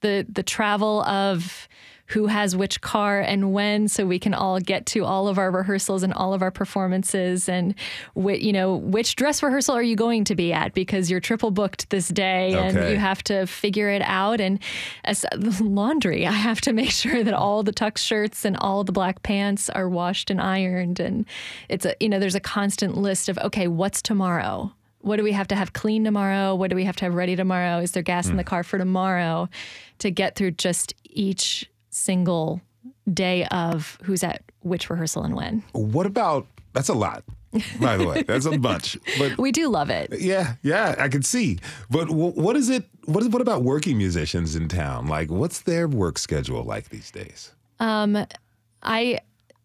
the 0.01 0.25
the 0.27 0.43
travel 0.43 1.03
of 1.03 1.67
who 2.07 2.27
has 2.27 2.55
which 2.55 2.81
car 2.81 3.21
and 3.21 3.53
when 3.53 3.87
so 3.87 4.05
we 4.05 4.19
can 4.19 4.33
all 4.33 4.59
get 4.59 4.85
to 4.85 5.05
all 5.05 5.27
of 5.27 5.37
our 5.37 5.49
rehearsals 5.49 6.03
and 6.03 6.13
all 6.13 6.33
of 6.33 6.41
our 6.41 6.51
performances 6.51 7.47
and 7.47 7.73
wh- 8.15 8.39
you 8.39 8.51
know 8.51 8.75
which 8.75 9.15
dress 9.15 9.41
rehearsal 9.41 9.75
are 9.75 9.83
you 9.83 9.95
going 9.95 10.23
to 10.23 10.35
be 10.35 10.51
at 10.51 10.73
because 10.73 11.09
you're 11.09 11.21
triple 11.21 11.49
booked 11.49 11.89
this 11.89 12.09
day 12.09 12.55
okay. 12.55 12.67
and 12.67 12.89
you 12.89 12.97
have 12.97 13.23
to 13.23 13.45
figure 13.47 13.89
it 13.89 14.01
out 14.01 14.41
and 14.41 14.59
as 15.05 15.25
laundry 15.61 16.27
I 16.27 16.31
have 16.31 16.61
to 16.61 16.73
make 16.73 16.91
sure 16.91 17.23
that 17.23 17.33
all 17.33 17.63
the 17.63 17.73
tux 17.73 17.99
shirts 17.99 18.43
and 18.43 18.57
all 18.57 18.83
the 18.83 18.91
black 18.91 19.23
pants 19.23 19.69
are 19.69 19.87
washed 19.87 20.29
and 20.29 20.41
ironed 20.41 20.99
and 20.99 21.25
it's 21.69 21.85
a 21.85 21.95
you 21.99 22.09
know 22.09 22.19
there's 22.19 22.35
a 22.35 22.41
constant 22.41 22.97
list 22.97 23.29
of 23.29 23.37
okay 23.39 23.67
what's 23.67 24.01
tomorrow 24.01 24.73
what 24.99 25.17
do 25.17 25.23
we 25.23 25.33
have 25.33 25.49
to 25.49 25.55
have 25.55 25.73
clean 25.73 26.05
tomorrow? 26.05 26.55
What 26.55 26.69
do 26.69 26.77
we 26.77 26.85
have 26.85 26.95
to 26.95 27.05
have 27.05 27.13
ready 27.13 27.35
tomorrow? 27.35 27.79
Is 27.79 27.91
there 27.91 28.01
gas 28.01 28.27
mm. 28.27 28.31
in 28.31 28.37
the 28.37 28.43
hmm. 28.43 28.47
car 28.47 28.63
for 28.63 28.77
tomorrow? 28.77 29.49
To 29.99 30.09
get 30.09 30.35
through 30.35 30.51
just 30.51 30.93
each 31.03 31.69
single 31.93 32.61
day 33.11 33.45
of 33.45 33.97
who's 34.03 34.23
at 34.23 34.43
which 34.61 34.89
rehearsal 34.89 35.23
and 35.23 35.35
when. 35.35 35.63
What 35.73 36.05
about 36.05 36.47
that's 36.73 36.89
a 36.89 36.93
lot. 36.93 37.23
By 37.79 37.97
the 37.97 38.07
way, 38.07 38.23
that's 38.23 38.45
a 38.45 38.57
bunch. 38.57 38.97
But 39.19 39.37
we 39.37 39.51
do 39.51 39.69
love 39.69 39.91
it. 39.91 40.19
Yeah, 40.19 40.55
yeah, 40.63 40.95
I 40.97 41.07
can 41.07 41.21
see. 41.21 41.59
But 41.89 42.09
what 42.09 42.55
is 42.55 42.69
it? 42.69 42.85
What 43.05 43.21
is 43.21 43.29
what 43.29 43.41
about 43.43 43.63
working 43.63 43.97
musicians 43.97 44.55
in 44.55 44.67
town? 44.67 45.05
Like, 45.07 45.29
what's 45.29 45.61
their 45.61 45.87
work 45.87 46.17
schedule 46.17 46.63
like 46.63 46.89
these 46.89 47.11
days? 47.11 47.51
Um, 47.79 48.25
I 48.81 49.19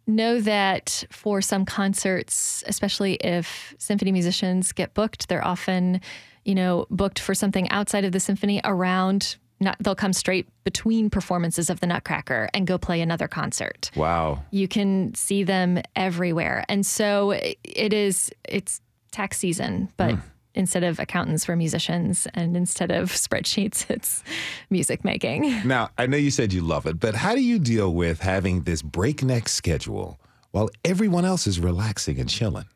know 0.06 0.40
that 0.40 1.04
for 1.10 1.40
some 1.40 1.64
concerts, 1.64 2.62
especially 2.66 3.14
if 3.14 3.74
symphony 3.78 4.12
musicians 4.12 4.72
get 4.72 4.92
booked, 4.92 5.28
they're 5.28 5.44
often, 5.44 6.00
you 6.44 6.54
know, 6.54 6.86
booked 6.90 7.18
for 7.18 7.34
something 7.34 7.70
outside 7.70 8.04
of 8.04 8.12
the 8.12 8.20
symphony 8.20 8.60
around 8.64 9.36
not, 9.60 9.76
they'll 9.80 9.94
come 9.94 10.12
straight 10.12 10.48
between 10.64 11.10
performances 11.10 11.70
of 11.70 11.80
the 11.80 11.86
Nutcracker 11.86 12.48
and 12.54 12.66
go 12.66 12.78
play 12.78 13.00
another 13.00 13.28
concert. 13.28 13.90
Wow. 13.96 14.42
You 14.50 14.68
can 14.68 15.14
see 15.14 15.42
them 15.42 15.82
everywhere. 15.96 16.64
And 16.68 16.86
so 16.86 17.32
it 17.32 17.92
is 17.92 18.30
it's 18.48 18.80
tax 19.10 19.38
season, 19.38 19.88
but 19.96 20.14
mm. 20.14 20.20
instead 20.54 20.84
of 20.84 20.98
accountants 20.98 21.48
we're 21.48 21.56
musicians 21.56 22.26
and 22.34 22.56
instead 22.56 22.90
of 22.90 23.10
spreadsheets 23.12 23.90
it's 23.90 24.22
music 24.70 25.04
making. 25.04 25.52
Now, 25.64 25.90
I 25.98 26.06
know 26.06 26.16
you 26.16 26.30
said 26.30 26.52
you 26.52 26.62
love 26.62 26.86
it, 26.86 27.00
but 27.00 27.14
how 27.14 27.34
do 27.34 27.42
you 27.42 27.58
deal 27.58 27.92
with 27.92 28.20
having 28.20 28.62
this 28.62 28.82
breakneck 28.82 29.48
schedule 29.48 30.20
while 30.52 30.70
everyone 30.84 31.24
else 31.24 31.46
is 31.46 31.58
relaxing 31.60 32.18
and 32.20 32.28
chilling? 32.28 32.66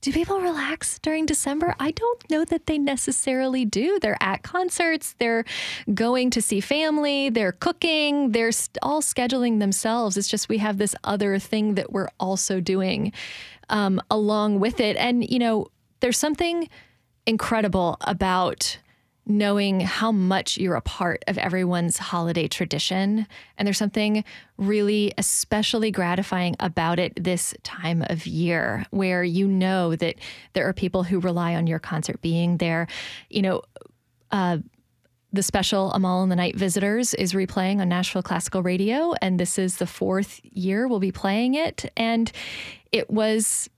Do 0.00 0.12
people 0.12 0.40
relax 0.40 0.98
during 0.98 1.26
December? 1.26 1.74
I 1.78 1.90
don't 1.90 2.30
know 2.30 2.44
that 2.46 2.66
they 2.66 2.78
necessarily 2.78 3.64
do. 3.64 3.98
They're 4.00 4.16
at 4.20 4.42
concerts, 4.42 5.14
they're 5.18 5.44
going 5.92 6.30
to 6.30 6.42
see 6.42 6.60
family, 6.60 7.28
they're 7.28 7.52
cooking, 7.52 8.32
they're 8.32 8.50
all 8.82 9.02
scheduling 9.02 9.60
themselves. 9.60 10.16
It's 10.16 10.28
just 10.28 10.48
we 10.48 10.58
have 10.58 10.78
this 10.78 10.94
other 11.04 11.38
thing 11.38 11.74
that 11.74 11.92
we're 11.92 12.08
also 12.18 12.60
doing 12.60 13.12
um, 13.68 14.00
along 14.10 14.60
with 14.60 14.80
it. 14.80 14.96
And, 14.96 15.28
you 15.28 15.38
know, 15.38 15.68
there's 16.00 16.18
something 16.18 16.68
incredible 17.26 17.96
about 18.00 18.78
knowing 19.30 19.80
how 19.80 20.12
much 20.12 20.58
you're 20.58 20.74
a 20.74 20.80
part 20.80 21.24
of 21.28 21.38
everyone's 21.38 21.96
holiday 21.96 22.48
tradition. 22.48 23.26
And 23.56 23.66
there's 23.66 23.78
something 23.78 24.24
really 24.58 25.12
especially 25.16 25.90
gratifying 25.90 26.56
about 26.60 26.98
it 26.98 27.12
this 27.22 27.54
time 27.62 28.04
of 28.08 28.26
year 28.26 28.84
where 28.90 29.24
you 29.24 29.46
know 29.46 29.96
that 29.96 30.16
there 30.52 30.68
are 30.68 30.72
people 30.72 31.04
who 31.04 31.20
rely 31.20 31.54
on 31.54 31.66
your 31.66 31.78
concert 31.78 32.20
being 32.20 32.58
there. 32.58 32.88
You 33.30 33.42
know, 33.42 33.62
uh, 34.30 34.58
the 35.32 35.42
special 35.42 35.92
Amahl 35.94 36.22
and 36.22 36.32
the 36.32 36.36
Night 36.36 36.56
Visitors 36.56 37.14
is 37.14 37.32
replaying 37.32 37.80
on 37.80 37.88
Nashville 37.88 38.22
Classical 38.22 38.62
Radio, 38.62 39.14
and 39.22 39.38
this 39.38 39.58
is 39.58 39.76
the 39.76 39.86
fourth 39.86 40.40
year 40.42 40.88
we'll 40.88 40.98
be 40.98 41.12
playing 41.12 41.54
it. 41.54 41.90
And 41.96 42.32
it 42.90 43.08
was, 43.08 43.70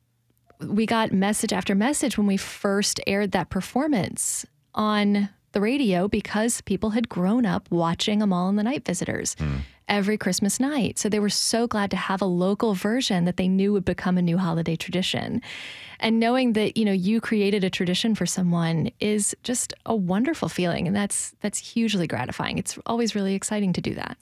we 0.61 0.87
got 0.87 1.13
message 1.13 1.53
after 1.53 1.75
message 1.75 2.17
when 2.17 2.27
we 2.27 2.39
first 2.39 3.01
aired 3.07 3.33
that 3.33 3.51
performance 3.51 4.47
on 4.75 5.29
the 5.53 5.61
radio 5.61 6.09
because 6.09 6.61
people 6.63 6.91
had 6.91 7.09
grown 7.09 7.47
up 7.47 7.71
watching 7.71 8.23
Amahl 8.23 8.49
and 8.49 8.59
the 8.59 8.63
Night 8.63 8.85
Visitors 8.85 9.35
mm. 9.37 9.61
every 9.89 10.19
Christmas 10.19 10.59
night. 10.59 10.99
So 10.99 11.09
they 11.09 11.21
were 11.21 11.29
so 11.29 11.67
glad 11.67 11.91
to 11.93 11.97
have 11.97 12.21
a 12.21 12.27
local 12.27 12.75
version 12.75 13.25
that 13.25 13.37
they 13.37 13.49
knew 13.49 13.73
would 13.73 13.85
become 13.85 14.19
a 14.19 14.23
new 14.23 14.39
holiday 14.39 14.77
tradition. 14.77 15.43
And 16.01 16.19
knowing 16.19 16.55
that, 16.55 16.77
you 16.77 16.85
know, 16.85 16.93
you 16.93 17.21
created 17.21 17.63
a 17.65 17.71
tradition 17.71 18.15
for 18.15 18.27
someone 18.27 18.91
is 18.99 19.37
just 19.43 19.73
a 19.87 19.95
wonderful 19.95 20.49
feeling 20.49 20.87
and 20.87 20.97
that's 20.97 21.35
that's 21.41 21.59
hugely 21.59 22.07
gratifying. 22.07 22.59
It's 22.59 22.79
always 22.87 23.15
really 23.15 23.35
exciting 23.35 23.73
to 23.75 23.81
do 23.81 23.95
that. 23.95 24.17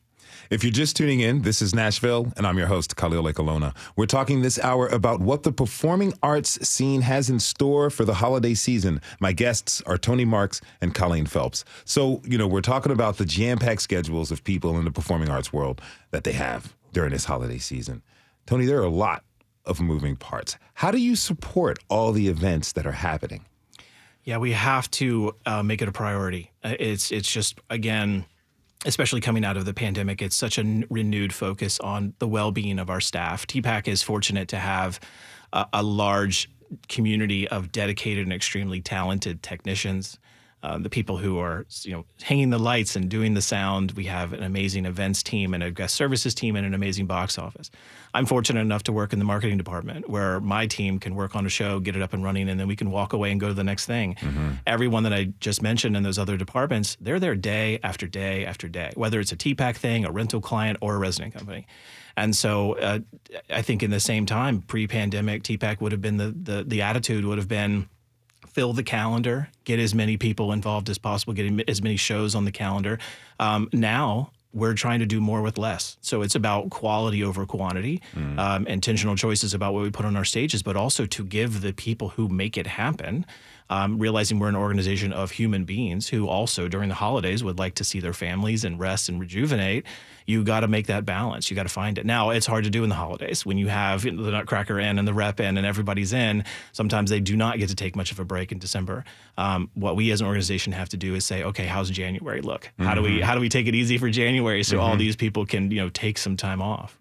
If 0.51 0.65
you're 0.65 0.73
just 0.73 0.97
tuning 0.97 1.21
in, 1.21 1.43
this 1.43 1.63
is 1.63 1.75
Nashville, 1.75 2.33
and 2.37 2.47
I'm 2.47 2.59
your 2.59 2.67
host, 2.67 2.97
Khalil 2.97 3.25
Ekulona. 3.25 3.75
We're 3.97 4.07
talking 4.07 4.43
this 4.43 4.59
hour 4.59 4.87
about 4.89 5.21
what 5.21 5.43
the 5.43 5.53
performing 5.53 6.15
arts 6.23 6.67
scene 6.69 7.03
has 7.03 7.31
in 7.31 7.41
store 7.41 7.91
for 7.91 8.05
the 8.05 8.15
holiday 8.15 8.55
season. 8.55 9.01
My 9.21 9.33
guests 9.33 9.83
are 9.87 9.99
Tony 9.99 10.25
Marks 10.25 10.61
and 10.81 10.95
Colleen 10.95 11.27
Phelps. 11.27 11.65
So, 11.85 12.23
you 12.25 12.39
know, 12.39 12.47
we're 12.47 12.61
talking 12.61 12.93
about 12.93 13.19
the 13.19 13.25
jam 13.25 13.59
packed 13.59 13.83
schedules 13.83 14.31
of 14.31 14.45
people 14.45 14.79
in 14.79 14.85
the 14.85 14.91
performing 14.91 15.29
arts 15.29 15.53
world 15.53 15.81
that 16.11 16.25
they 16.25 16.33
have 16.33 16.75
during 16.93 17.13
this 17.13 17.25
holiday 17.25 17.59
season. 17.59 18.03
Tony, 18.47 18.67
there 18.67 18.81
are 18.81 18.85
a 18.85 18.89
lot 18.89 19.25
of 19.65 19.81
moving 19.81 20.17
parts. 20.17 20.57
How 20.75 20.91
do 20.91 20.99
you 20.99 21.17
support 21.17 21.79
all 21.89 22.13
the 22.13 22.29
events 22.29 22.73
that 22.73 22.87
are 22.87 22.93
happening? 22.93 23.45
Yeah, 24.25 24.39
we 24.39 24.53
have 24.53 24.91
to 24.93 25.35
uh, 25.47 25.63
make 25.63 25.83
it 25.83 25.89
a 25.89 25.93
priority. 25.93 26.51
Uh, 26.63 26.75
it's 26.79 27.11
it's 27.11 27.31
just 27.31 27.59
again 27.71 28.27
especially 28.87 29.21
coming 29.21 29.45
out 29.45 29.57
of 29.57 29.65
the 29.65 29.75
pandemic, 29.75 30.23
it's 30.23 30.37
such 30.37 30.59
a 30.59 30.63
n- 30.63 30.87
renewed 30.91 31.33
focus 31.33 31.79
on 31.81 32.15
the 32.19 32.29
well-being 32.29 32.79
of 32.79 32.89
our 32.89 33.01
staff. 33.01 33.47
TPAC 33.47 33.89
is 33.89 34.03
fortunate 34.03 34.49
to 34.49 34.57
have 34.57 35.01
a, 35.53 35.67
a 35.75 35.83
large 35.83 36.49
community 36.89 37.49
of 37.49 37.73
dedicated 37.73 38.25
and 38.25 38.33
extremely 38.33 38.81
talented 38.81 39.43
technicians. 39.43 40.19
Uh, 40.63 40.79
the 40.79 40.91
people 40.91 41.17
who 41.17 41.39
are 41.39 41.67
you 41.83 41.93
know 41.93 42.05
hanging 42.23 42.51
the 42.51 42.59
lights 42.59 42.97
and 42.97 43.09
doing 43.09 43.35
the 43.35 43.43
sound. 43.43 43.93
We 43.93 44.05
have 44.05 44.33
an 44.33 44.43
amazing 44.43 44.87
events 44.87 45.23
team 45.23 45.55
and 45.55 45.63
a 45.63 45.71
guest 45.71 45.95
services 45.95 46.35
team 46.35 46.57
and 46.57 46.67
an 46.67 46.75
amazing 46.75 47.07
box 47.07 47.39
office. 47.39 47.71
I'm 48.13 48.27
fortunate 48.27 48.61
enough 48.61 48.83
to 48.85 48.93
work 48.93 49.13
in 49.13 49.19
the 49.19 49.25
marketing 49.25 49.57
department 49.57 50.09
where 50.09 50.41
my 50.41 50.67
team 50.67 50.99
can 50.99 51.15
work 51.15 51.35
on 51.35 51.47
a 51.47 51.49
show, 51.49 51.81
get 51.81 51.97
it 51.97 52.03
up 52.03 52.13
and 52.13 52.23
running, 52.23 52.49
and 52.49 52.59
then 52.59 52.69
we 52.69 52.77
can 52.77 52.91
walk 52.91 53.13
away 53.13 53.31
and 53.31 53.41
go 53.41 53.49
to 53.49 53.55
the 53.55 53.65
next 53.65 53.87
thing. 53.87 54.17
Mm-hmm. 54.17 54.51
Everyone 54.67 55.05
that 55.05 55.13
I 55.13 55.33
just 55.41 55.63
mentioned 55.63 55.97
in 55.97 56.03
those 56.03 56.19
other 56.19 56.37
departments, 56.37 56.97
they're 57.01 57.21
there 57.21 57.35
day 57.35 57.79
after 57.83 58.07
day 58.07 58.45
after 58.45 58.69
day, 58.69 58.93
whether 58.97 59.21
it's 59.21 59.33
a 59.33 59.37
TPAC 59.37 59.77
thing, 59.77 60.05
a 60.05 60.11
rental 60.11 60.41
client, 60.41 60.79
or 60.81 60.97
a 60.97 60.99
resident 60.99 61.35
company. 61.35 61.67
And 62.17 62.37
so 62.37 62.75
uh, 62.75 62.99
I 63.49 63.63
think 63.63 63.83
in 63.83 63.91
the 63.91 64.01
same 64.01 64.27
time, 64.27 64.63
pre-pandemic, 64.63 65.43
TPAC 65.43 65.81
would 65.81 65.93
have 65.93 66.03
been 66.03 66.17
the, 66.17 66.31
the 66.31 66.65
the 66.65 66.83
attitude 66.83 67.25
would 67.25 67.39
have 67.39 67.49
been 67.49 67.89
fill 68.53 68.73
the 68.73 68.83
calendar, 68.83 69.49
get 69.65 69.79
as 69.79 69.95
many 69.95 70.17
people 70.17 70.53
involved 70.53 70.89
as 70.89 70.99
possible, 70.99 71.33
get 71.33 71.69
as 71.69 71.83
many 71.83 71.97
shows 71.97 72.35
on 72.35 72.45
the 72.45 72.53
calendar. 72.53 72.99
Um, 73.39 73.69
now 73.73 74.33
we're 74.53 74.75
trying 74.75 74.99
to 74.99 75.07
do 75.07 75.21
more 75.21 75.43
with 75.43 75.59
less. 75.59 75.97
So 76.01 76.23
it's 76.23 76.35
about 76.35 76.71
quality 76.71 77.23
over 77.23 77.47
quantity, 77.47 78.03
mm. 78.15 78.39
um, 78.39 78.67
intentional 78.67 79.15
choices 79.15 79.55
about 79.55 79.75
what 79.75 79.83
we 79.83 79.91
put 79.91 80.05
on 80.05 80.17
our 80.17 80.25
stages, 80.25 80.63
but 80.63 80.77
also 80.77 81.07
to 81.07 81.25
give 81.25 81.61
the 81.61 81.73
people 81.73 82.11
who 82.11 82.29
make 82.29 82.59
it 82.59 82.67
happen 82.67 83.25
um, 83.71 83.99
realizing 83.99 84.41
we're 84.41 84.49
an 84.49 84.57
organization 84.57 85.13
of 85.13 85.31
human 85.31 85.65
beings 85.65 86.09
who 86.09 86.29
also 86.29 86.67
during 86.67 86.89
the 86.89 86.95
holidays 86.97 87.43
would 87.45 87.59
like 87.59 87.77
to 87.77 87.85
see 87.85 88.01
their 88.01 88.13
families 88.13 88.65
and 88.65 88.81
rest 88.81 89.09
and 89.09 89.21
rejuvenate. 89.21 89.87
You 90.27 90.43
got 90.43 90.61
to 90.61 90.69
make 90.69 90.89
that 90.89 91.07
balance. 91.07 91.51
You 91.51 91.55
got 91.55 91.63
to 91.63 91.71
find 91.71 91.97
it. 91.97 92.05
Now 92.05 92.31
it's 92.31 92.47
hard 92.47 92.65
to 92.65 92.71
do 92.71 92.83
in 92.83 92.89
the 92.89 92.97
holidays 92.97 93.47
when 93.47 93.59
you 93.59 93.69
have 93.69 94.03
the 94.03 94.11
Nutcracker 94.11 94.79
in 94.81 94.99
and 94.99 95.07
the 95.07 95.15
rep 95.15 95.39
in 95.39 95.57
and 95.57 95.65
everybody's 95.65 96.13
in. 96.13 96.45
Sometimes 96.73 97.11
they 97.11 97.21
do 97.21 97.37
not 97.37 97.59
get 97.59 97.69
to 97.69 97.77
take 97.77 97.95
much 97.95 98.11
of 98.11 98.19
a 98.19 98.25
break 98.25 98.51
in 98.51 98.59
December. 98.59 99.05
Um, 99.39 99.71
what 99.75 99.95
we 99.95 100.11
as 100.11 100.21
an 100.21 100.27
organization 100.27 100.73
have 100.73 100.89
to 100.91 100.97
do 100.97 101.15
is 101.15 101.25
say, 101.25 101.45
okay, 101.45 101.67
how's 101.67 101.91
January 101.91 102.43
look? 102.43 102.71
How 102.79 102.87
mm-hmm. 102.87 102.95
do 102.97 103.03
we 103.03 103.09
mm-hmm. 103.11 103.23
how 103.23 103.35
do 103.37 103.41
we 103.41 103.49
take 103.49 103.69
it 103.69 103.77
easy 103.77 103.99
for 103.99 104.11
January 104.11 104.65
so 104.65 104.77
mm-hmm. 104.77 104.85
all 104.85 104.97
these 104.97 105.15
people 105.15 105.47
can 105.47 105.71
you 105.71 105.79
know 105.81 105.91
take 105.91 106.19
some 106.19 106.37
time 106.37 106.61
off? 106.61 106.99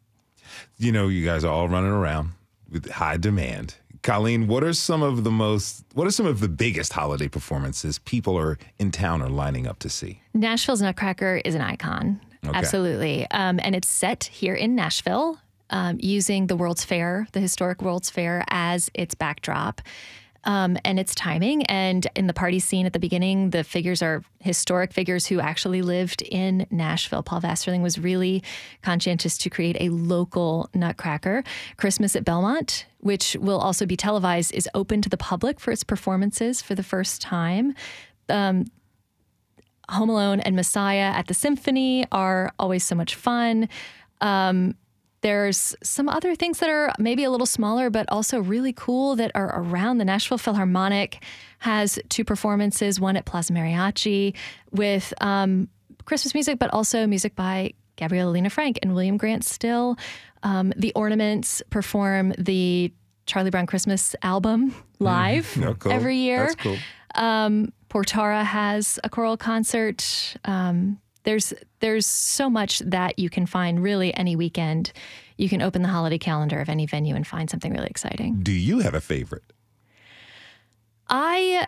You 0.78 0.92
know, 0.92 1.08
you 1.08 1.26
guys 1.26 1.44
are 1.44 1.52
all 1.52 1.68
running 1.68 1.92
around 1.92 2.34
with 2.72 2.90
high 2.92 3.18
demand 3.18 3.76
Colleen, 4.02 4.48
what 4.48 4.64
are 4.64 4.74
some 4.74 5.02
of 5.02 5.24
the 5.24 5.32
most, 5.32 5.84
what 5.94 6.08
are 6.08 6.12
some 6.12 6.26
of 6.26 6.40
the 6.40 6.48
biggest 6.48 6.94
holiday 6.94 7.28
performances 7.28 8.00
people 8.00 8.38
are 8.38 8.58
in 8.78 8.92
town 8.92 9.22
are 9.22 9.30
lining 9.30 9.68
up 9.68 9.80
to 9.80 9.90
see? 9.90 10.22
Nashville's 10.34 10.82
Nutcracker 10.82 11.42
is 11.44 11.56
an 11.56 11.62
icon. 11.62 12.22
Okay. 12.46 12.58
Absolutely. 12.58 13.28
Um, 13.32 13.60
and 13.62 13.76
it's 13.76 13.90
set 13.90 14.26
here 14.26 14.56
in 14.56 14.76
Nashville 14.76 15.40
um, 15.70 15.98
using 16.00 16.48
the 16.48 16.56
World's 16.56 16.86
Fair, 16.86 17.28
the 17.34 17.40
historic 17.40 17.82
World's 17.82 18.10
Fair, 18.10 18.44
as 18.50 18.90
its 18.94 19.14
backdrop 19.14 19.82
um, 20.43 20.78
and 20.86 20.99
its 20.99 21.13
timing. 21.15 21.63
And 21.65 22.08
in 22.15 22.28
the 22.28 22.34
party 22.34 22.60
scene 22.60 22.86
at 22.86 22.93
the 22.93 22.99
beginning, 22.99 23.49
the 23.49 23.63
figures 23.63 24.02
are 24.02 24.23
historic 24.39 24.93
figures 24.93 25.28
who 25.28 25.39
actually 25.39 25.82
lived 25.82 26.21
in 26.21 26.65
Nashville. 26.71 27.23
Paul 27.23 27.41
Vasterling 27.41 27.82
was 27.82 27.99
really 27.99 28.43
conscientious 28.82 29.38
to 29.39 29.49
create 29.49 29.78
a 29.80 29.89
local 29.89 30.69
nutcracker. 30.73 31.43
Christmas 31.78 32.15
at 32.15 32.23
Belmont, 32.23 32.86
which 32.99 33.36
will 33.39 33.60
also 33.60 33.86
be 33.86 33.97
televised, 33.97 34.54
is 34.54 34.69
open 34.73 35.02
to 35.02 35.10
the 35.10 35.17
public 35.17 35.60
for 35.60 35.71
its 35.71 35.84
performances 35.84 36.62
for 36.62 36.75
the 36.75 36.84
first 36.84 37.21
time. 37.21 37.73
Um, 38.30 38.65
Home 39.89 40.10
Alone 40.10 40.39
and 40.41 40.56
Messiah 40.56 41.12
at 41.15 41.28
the 41.28 41.34
Symphony 41.34 42.06
are 42.12 42.54
always 42.60 42.84
so 42.84 42.95
much 42.95 43.15
fun. 43.15 43.67
Um, 44.21 44.75
there's 45.22 45.76
some 45.84 46.08
other 46.08 46.36
things 46.36 46.60
that 46.60 46.70
are 46.70 46.94
maybe 46.98 47.24
a 47.24 47.32
little 47.32 47.46
smaller, 47.46 47.90
but 47.90 48.06
also 48.10 48.40
really 48.40 48.74
cool 48.74 49.16
that 49.18 49.32
are 49.36 49.62
around. 49.62 49.98
The 49.98 50.06
Nashville 50.06 50.38
Philharmonic 50.38 51.24
has 51.60 52.00
two 52.10 52.24
performances, 52.24 53.00
one 53.00 53.18
at 53.18 53.26
Plaza 53.26 53.54
Mariachi 53.54 54.36
with 54.72 55.14
um, 55.22 55.68
Christmas 56.06 56.34
music, 56.34 56.58
but 56.60 56.74
also 56.74 57.06
music 57.06 57.36
by 57.36 57.74
Gabriela 57.98 58.30
Lena 58.30 58.50
Frank 58.50 58.80
and 58.82 58.94
William 58.96 59.18
Grant 59.18 59.44
Still. 59.44 59.98
Um, 60.44 60.72
the 60.78 60.94
Ornaments 60.94 61.62
perform 61.70 62.34
the 62.38 62.94
Charlie 63.26 63.50
Brown 63.50 63.66
Christmas 63.66 64.16
album 64.22 64.74
live 65.00 65.54
mm. 65.56 65.66
oh, 65.68 65.74
cool. 65.76 65.92
every 65.92 66.18
year. 66.18 66.48
That's 66.48 66.56
cool. 66.56 66.78
Um, 67.16 67.74
Portara 67.90 68.44
has 68.44 69.00
a 69.04 69.10
choral 69.10 69.36
concert. 69.36 70.36
Um, 70.46 71.00
there's 71.24 71.54
there's 71.80 72.06
so 72.06 72.50
much 72.50 72.80
that 72.80 73.20
you 73.20 73.30
can 73.30 73.46
find 73.46 73.82
really 73.82 74.14
any 74.14 74.36
weekend. 74.36 74.92
You 75.38 75.50
can 75.50 75.62
open 75.62 75.82
the 75.82 75.90
holiday 75.90 76.18
calendar 76.18 76.60
of 76.60 76.70
any 76.70 76.86
venue 76.86 77.16
and 77.16 77.26
find 77.26 77.50
something 77.50 77.72
really 77.72 77.88
exciting. 77.88 78.42
Do 78.42 78.52
you 78.52 78.80
have 78.80 78.94
a 78.94 79.02
favorite? 79.02 79.44
I 81.10 81.68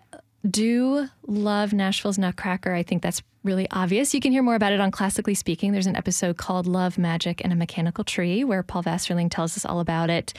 do 0.49 1.07
love 1.25 1.73
Nashville's 1.73 2.17
Nutcracker. 2.17 2.73
I 2.73 2.83
think 2.83 3.01
that's 3.01 3.21
really 3.43 3.67
obvious. 3.71 4.13
You 4.13 4.19
can 4.19 4.31
hear 4.31 4.43
more 4.43 4.55
about 4.55 4.73
it 4.73 4.79
on 4.79 4.91
Classically 4.91 5.33
Speaking. 5.33 5.71
There's 5.71 5.87
an 5.87 5.95
episode 5.95 6.37
called 6.37 6.67
Love, 6.67 6.97
Magic, 6.97 7.41
and 7.43 7.51
a 7.51 7.55
Mechanical 7.55 8.03
Tree 8.03 8.43
where 8.43 8.63
Paul 8.63 8.83
Vasterling 8.83 9.29
tells 9.29 9.57
us 9.57 9.65
all 9.65 9.79
about 9.79 10.09
it. 10.09 10.33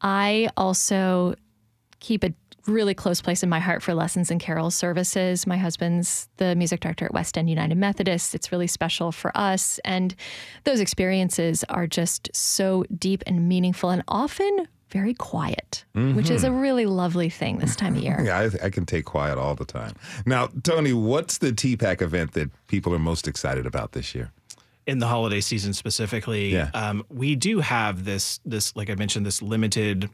I 0.00 0.48
also 0.56 1.34
keep 2.00 2.24
a 2.24 2.32
really 2.66 2.94
close 2.94 3.20
place 3.20 3.42
in 3.42 3.48
my 3.48 3.60
heart 3.60 3.82
for 3.82 3.94
lessons 3.94 4.30
and 4.30 4.40
carol 4.40 4.70
services. 4.70 5.46
My 5.46 5.56
husband's 5.56 6.28
the 6.36 6.54
music 6.54 6.80
director 6.80 7.04
at 7.04 7.14
West 7.14 7.36
End 7.38 7.48
United 7.48 7.76
Methodist. 7.76 8.34
It's 8.34 8.52
really 8.52 8.66
special 8.66 9.12
for 9.12 9.36
us. 9.36 9.78
And 9.84 10.14
those 10.64 10.80
experiences 10.80 11.64
are 11.68 11.86
just 11.86 12.30
so 12.34 12.84
deep 12.98 13.22
and 13.26 13.48
meaningful 13.48 13.90
and 13.90 14.02
often 14.08 14.68
very 14.90 15.14
quiet, 15.14 15.84
mm-hmm. 15.94 16.16
which 16.16 16.30
is 16.30 16.42
a 16.42 16.48
mm-hmm. 16.48 16.58
really 16.58 16.86
lovely 16.86 17.30
thing 17.30 17.58
this 17.58 17.76
time 17.76 17.94
of 17.96 18.02
year. 18.02 18.20
yeah, 18.24 18.38
I, 18.38 18.66
I, 18.66 18.70
can 18.70 18.84
take 18.84 19.04
quiet 19.04 19.38
all 19.38 19.54
the 19.54 19.64
time. 19.64 19.94
Now, 20.26 20.48
Tony, 20.64 20.92
what's 20.92 21.38
the 21.38 21.52
TPAC 21.52 22.02
event 22.02 22.32
that 22.32 22.50
people 22.66 22.92
are 22.92 22.98
most 22.98 23.28
excited 23.28 23.66
about 23.66 23.92
this 23.92 24.14
year? 24.14 24.32
in 24.86 24.98
the 24.98 25.06
holiday 25.06 25.40
season 25.40 25.72
specifically, 25.72 26.52
yeah. 26.52 26.70
um, 26.74 27.04
we 27.10 27.36
do 27.36 27.60
have 27.60 28.04
this 28.04 28.40
this 28.44 28.74
like 28.74 28.90
I 28.90 28.96
mentioned 28.96 29.24
this 29.24 29.40
limited 29.40 30.10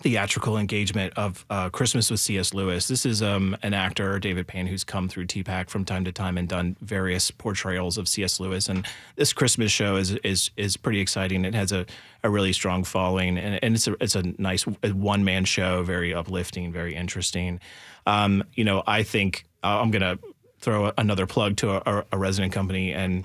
theatrical 0.00 0.56
engagement 0.56 1.12
of 1.16 1.44
uh, 1.50 1.68
Christmas 1.70 2.10
with 2.10 2.20
C.S. 2.20 2.54
Lewis. 2.54 2.88
This 2.88 3.04
is 3.04 3.22
um, 3.22 3.56
an 3.62 3.74
actor, 3.74 4.18
David 4.18 4.46
Payne, 4.46 4.66
who's 4.66 4.84
come 4.84 5.08
through 5.08 5.26
TPAC 5.26 5.68
from 5.68 5.84
time 5.84 6.04
to 6.04 6.12
time 6.12 6.38
and 6.38 6.48
done 6.48 6.76
various 6.80 7.30
portrayals 7.30 7.98
of 7.98 8.08
C.S. 8.08 8.40
Lewis. 8.40 8.68
And 8.68 8.86
this 9.16 9.32
Christmas 9.32 9.72
show 9.72 9.96
is 9.96 10.12
is 10.16 10.50
is 10.56 10.76
pretty 10.76 11.00
exciting. 11.00 11.44
It 11.44 11.54
has 11.54 11.72
a, 11.72 11.86
a 12.22 12.30
really 12.30 12.52
strong 12.52 12.84
following, 12.84 13.38
and, 13.38 13.58
and 13.62 13.74
it's 13.74 13.86
a 13.86 13.96
it's 14.00 14.14
a 14.14 14.22
nice 14.40 14.62
one 14.62 15.24
man 15.24 15.44
show, 15.44 15.82
very 15.82 16.14
uplifting, 16.14 16.72
very 16.72 16.94
interesting. 16.94 17.60
Um, 18.06 18.44
you 18.54 18.64
know, 18.64 18.82
I 18.86 19.02
think 19.02 19.44
uh, 19.62 19.80
I'm 19.80 19.90
gonna 19.90 20.18
throw 20.60 20.92
another 20.98 21.26
plug 21.26 21.56
to 21.56 21.88
a, 21.88 22.04
a 22.12 22.18
resident 22.18 22.52
company 22.52 22.92
and 22.92 23.24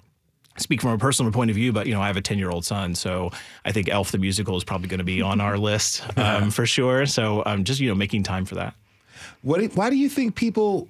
speak 0.57 0.81
from 0.81 0.91
a 0.91 0.97
personal 0.97 1.31
point 1.31 1.49
of 1.49 1.55
view, 1.55 1.71
but 1.71 1.87
you 1.87 1.93
know, 1.93 2.01
I 2.01 2.07
have 2.07 2.17
a 2.17 2.21
10 2.21 2.37
year 2.37 2.49
old 2.49 2.65
son, 2.65 2.95
so 2.95 3.31
I 3.65 3.71
think 3.71 3.89
Elf 3.89 4.11
the 4.11 4.17
musical 4.17 4.57
is 4.57 4.63
probably 4.63 4.87
going 4.87 4.99
to 4.99 5.03
be 5.03 5.21
on 5.21 5.41
our 5.41 5.57
list 5.69 6.03
um, 6.17 6.51
for 6.51 6.65
sure. 6.65 7.05
So 7.05 7.43
I'm 7.45 7.59
um, 7.59 7.63
just 7.63 7.79
you 7.79 7.89
know 7.89 7.95
making 7.95 8.23
time 8.23 8.45
for 8.45 8.55
that. 8.55 8.75
What? 9.41 9.63
Why 9.75 9.89
do 9.89 9.95
you 9.95 10.09
think 10.09 10.35
people 10.35 10.87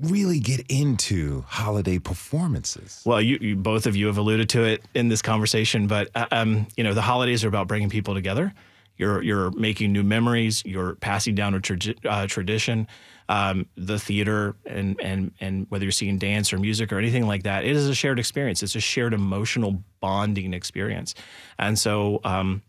really 0.00 0.38
get 0.38 0.64
into 0.68 1.44
holiday 1.48 1.98
performances? 1.98 3.02
Well, 3.04 3.20
you, 3.20 3.38
you 3.40 3.56
both 3.56 3.86
of 3.86 3.96
you 3.96 4.06
have 4.06 4.18
alluded 4.18 4.48
to 4.50 4.64
it 4.64 4.82
in 4.94 5.08
this 5.08 5.22
conversation, 5.22 5.86
but 5.86 6.10
uh, 6.14 6.26
um, 6.30 6.66
you 6.76 6.84
know, 6.84 6.94
the 6.94 7.02
holidays 7.02 7.44
are 7.44 7.48
about 7.48 7.68
bringing 7.68 7.90
people 7.90 8.14
together. 8.14 8.52
You're 8.96 9.22
you're 9.22 9.50
making 9.52 9.92
new 9.92 10.02
memories. 10.02 10.62
You're 10.64 10.94
passing 10.96 11.34
down 11.34 11.54
a 11.54 11.60
tra- 11.60 11.94
uh, 12.04 12.26
tradition 12.26 12.86
um, 13.30 13.66
the 13.76 13.98
theater 13.98 14.56
and 14.66 15.00
and 15.00 15.32
and 15.40 15.66
whether 15.68 15.84
you're 15.84 15.92
seeing 15.92 16.18
dance 16.18 16.52
or 16.52 16.58
music 16.58 16.92
or 16.92 16.98
anything 16.98 17.28
like 17.28 17.44
that, 17.44 17.64
it 17.64 17.76
is 17.76 17.88
a 17.88 17.94
shared 17.94 18.18
experience. 18.18 18.60
It's 18.62 18.74
a 18.74 18.80
shared 18.80 19.14
emotional 19.14 19.82
bonding 20.00 20.52
experience, 20.52 21.14
and 21.58 21.78
so. 21.78 22.20
Um, 22.24 22.62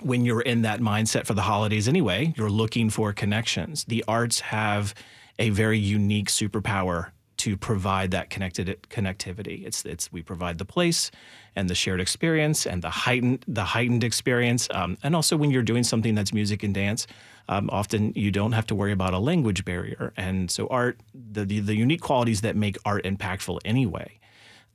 when 0.00 0.24
you're 0.24 0.42
in 0.42 0.62
that 0.62 0.78
mindset 0.78 1.26
for 1.26 1.34
the 1.34 1.42
holidays 1.42 1.88
anyway, 1.88 2.32
you're 2.36 2.48
looking 2.48 2.88
for 2.88 3.12
connections. 3.12 3.82
The 3.86 4.04
arts 4.06 4.38
have 4.38 4.94
a 5.40 5.50
very 5.50 5.76
unique 5.80 6.28
superpower 6.28 7.10
to 7.38 7.56
provide 7.56 8.10
that 8.10 8.30
connected 8.30 8.76
connectivity. 8.90 9.66
It's 9.66 9.84
it's 9.84 10.12
we 10.12 10.22
provide 10.22 10.58
the 10.58 10.64
place 10.64 11.10
and 11.56 11.68
the 11.68 11.74
shared 11.74 12.00
experience 12.00 12.66
and 12.66 12.82
the 12.82 12.90
heightened 12.90 13.44
the 13.48 13.64
heightened 13.64 14.04
experience. 14.04 14.68
Um, 14.70 14.98
and 15.02 15.16
also 15.16 15.36
when 15.36 15.50
you're 15.50 15.62
doing 15.62 15.84
something 15.84 16.14
that's 16.14 16.32
music 16.32 16.62
and 16.62 16.74
dance, 16.74 17.06
um, 17.48 17.70
often 17.72 18.12
you 18.14 18.30
don't 18.30 18.52
have 18.52 18.66
to 18.66 18.74
worry 18.74 18.92
about 18.92 19.14
a 19.14 19.18
language 19.18 19.64
barrier. 19.64 20.12
And 20.16 20.50
so 20.50 20.66
art, 20.68 21.00
the, 21.14 21.44
the, 21.44 21.60
the 21.60 21.74
unique 21.74 22.02
qualities 22.02 22.42
that 22.42 22.56
make 22.56 22.76
art 22.84 23.04
impactful 23.04 23.58
anyway, 23.64 24.18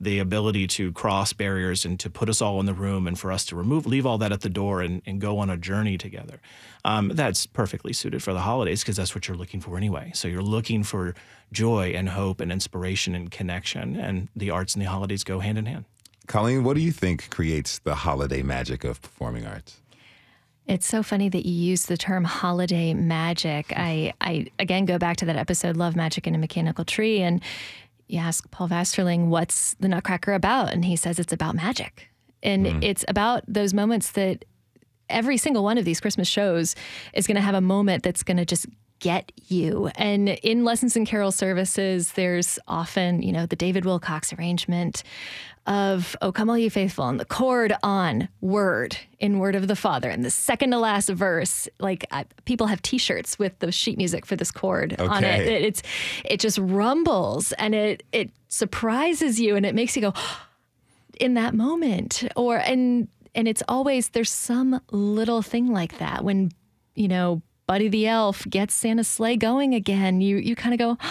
the 0.04 0.18
ability 0.18 0.66
to 0.68 0.92
cross 0.92 1.32
barriers 1.32 1.84
and 1.84 1.98
to 2.00 2.08
put 2.08 2.28
us 2.28 2.40
all 2.40 2.60
in 2.60 2.66
the 2.66 2.74
room 2.74 3.06
and 3.06 3.18
for 3.18 3.32
us 3.32 3.44
to 3.46 3.56
remove, 3.56 3.86
leave 3.86 4.06
all 4.06 4.18
that 4.18 4.32
at 4.32 4.42
the 4.42 4.48
door 4.48 4.80
and, 4.80 5.02
and 5.06 5.20
go 5.20 5.38
on 5.38 5.50
a 5.50 5.56
journey 5.56 5.98
together. 5.98 6.40
Um, 6.84 7.08
that's 7.08 7.46
perfectly 7.46 7.92
suited 7.92 8.22
for 8.22 8.32
the 8.32 8.40
holidays 8.40 8.82
because 8.82 8.96
that's 8.96 9.14
what 9.14 9.26
you're 9.26 9.36
looking 9.36 9.60
for 9.60 9.76
anyway. 9.76 10.12
So 10.14 10.28
you're 10.28 10.42
looking 10.42 10.84
for 10.84 11.14
joy 11.50 11.92
and 11.96 12.10
hope 12.10 12.40
and 12.40 12.52
inspiration 12.52 13.14
and 13.14 13.30
connection, 13.30 13.96
and 13.96 14.28
the 14.36 14.50
arts 14.50 14.74
and 14.74 14.82
the 14.82 14.88
holidays 14.88 15.24
go 15.24 15.40
hand 15.40 15.58
in 15.58 15.66
hand. 15.66 15.86
Colleen, 16.26 16.64
what 16.64 16.74
do 16.74 16.80
you 16.80 16.92
think 16.92 17.30
creates 17.30 17.78
the 17.80 17.94
holiday 17.94 18.42
magic 18.42 18.84
of 18.84 19.00
performing 19.02 19.46
arts? 19.46 19.80
It's 20.66 20.86
so 20.86 21.02
funny 21.02 21.28
that 21.28 21.44
you 21.44 21.52
use 21.52 21.84
the 21.84 21.96
term 21.98 22.24
holiday 22.24 22.94
magic. 22.94 23.72
I, 23.76 24.14
I 24.22 24.46
again 24.58 24.86
go 24.86 24.98
back 24.98 25.18
to 25.18 25.26
that 25.26 25.36
episode, 25.36 25.76
Love 25.76 25.94
Magic 25.94 26.26
in 26.26 26.34
a 26.34 26.38
Mechanical 26.38 26.86
Tree, 26.86 27.20
and 27.20 27.42
you 28.14 28.20
ask 28.20 28.50
Paul 28.50 28.68
Vasterling, 28.68 29.26
what's 29.26 29.74
the 29.74 29.88
Nutcracker 29.88 30.32
about? 30.32 30.72
And 30.72 30.84
he 30.84 30.96
says 30.96 31.18
it's 31.18 31.32
about 31.32 31.54
magic. 31.54 32.08
And 32.42 32.66
mm. 32.66 32.82
it's 32.82 33.04
about 33.08 33.42
those 33.48 33.74
moments 33.74 34.12
that 34.12 34.44
every 35.08 35.36
single 35.36 35.62
one 35.62 35.78
of 35.78 35.84
these 35.84 36.00
Christmas 36.00 36.28
shows 36.28 36.74
is 37.12 37.26
going 37.26 37.36
to 37.36 37.40
have 37.40 37.54
a 37.54 37.60
moment 37.60 38.02
that's 38.02 38.22
going 38.22 38.36
to 38.36 38.44
just 38.44 38.66
get 39.04 39.32
you. 39.48 39.90
And 39.96 40.30
in 40.30 40.64
lessons 40.64 40.96
and 40.96 41.06
carol 41.06 41.30
services, 41.30 42.12
there's 42.12 42.58
often, 42.66 43.22
you 43.22 43.32
know, 43.32 43.44
the 43.44 43.54
David 43.54 43.84
Willcocks 43.84 44.36
arrangement 44.36 45.02
of 45.66 46.16
"O 46.22 46.32
Come 46.32 46.48
All 46.48 46.56
You 46.56 46.70
Faithful" 46.70 47.06
and 47.06 47.20
the 47.20 47.26
chord 47.26 47.74
on 47.82 48.28
"Word" 48.40 48.96
in 49.18 49.38
"Word 49.38 49.56
of 49.56 49.68
the 49.68 49.76
Father," 49.76 50.08
and 50.08 50.24
the 50.24 50.30
second 50.30 50.70
to 50.70 50.78
last 50.78 51.10
verse. 51.10 51.68
Like 51.78 52.06
I, 52.10 52.24
people 52.46 52.66
have 52.66 52.80
T-shirts 52.80 53.38
with 53.38 53.58
the 53.58 53.70
sheet 53.70 53.98
music 53.98 54.24
for 54.24 54.36
this 54.36 54.50
chord 54.50 54.94
okay. 54.94 55.04
on 55.04 55.22
it. 55.22 55.46
it. 55.46 55.62
It's 55.62 55.82
it 56.24 56.40
just 56.40 56.58
rumbles 56.58 57.52
and 57.52 57.74
it 57.74 58.04
it 58.10 58.30
surprises 58.48 59.38
you 59.38 59.54
and 59.54 59.66
it 59.66 59.74
makes 59.74 59.96
you 59.96 60.02
go 60.02 60.14
in 61.20 61.34
that 61.34 61.54
moment. 61.54 62.24
Or 62.36 62.56
and 62.56 63.08
and 63.34 63.46
it's 63.46 63.62
always 63.68 64.08
there's 64.08 64.32
some 64.32 64.80
little 64.90 65.42
thing 65.42 65.70
like 65.70 65.98
that 65.98 66.24
when 66.24 66.52
you 66.94 67.08
know 67.08 67.42
Buddy 67.66 67.88
the 67.88 68.06
Elf 68.06 68.46
gets 68.48 68.74
Santa's 68.74 69.08
sleigh 69.08 69.36
going 69.36 69.74
again. 69.74 70.20
You 70.20 70.36
you 70.36 70.56
kind 70.56 70.74
of 70.74 70.78
go. 70.78 70.98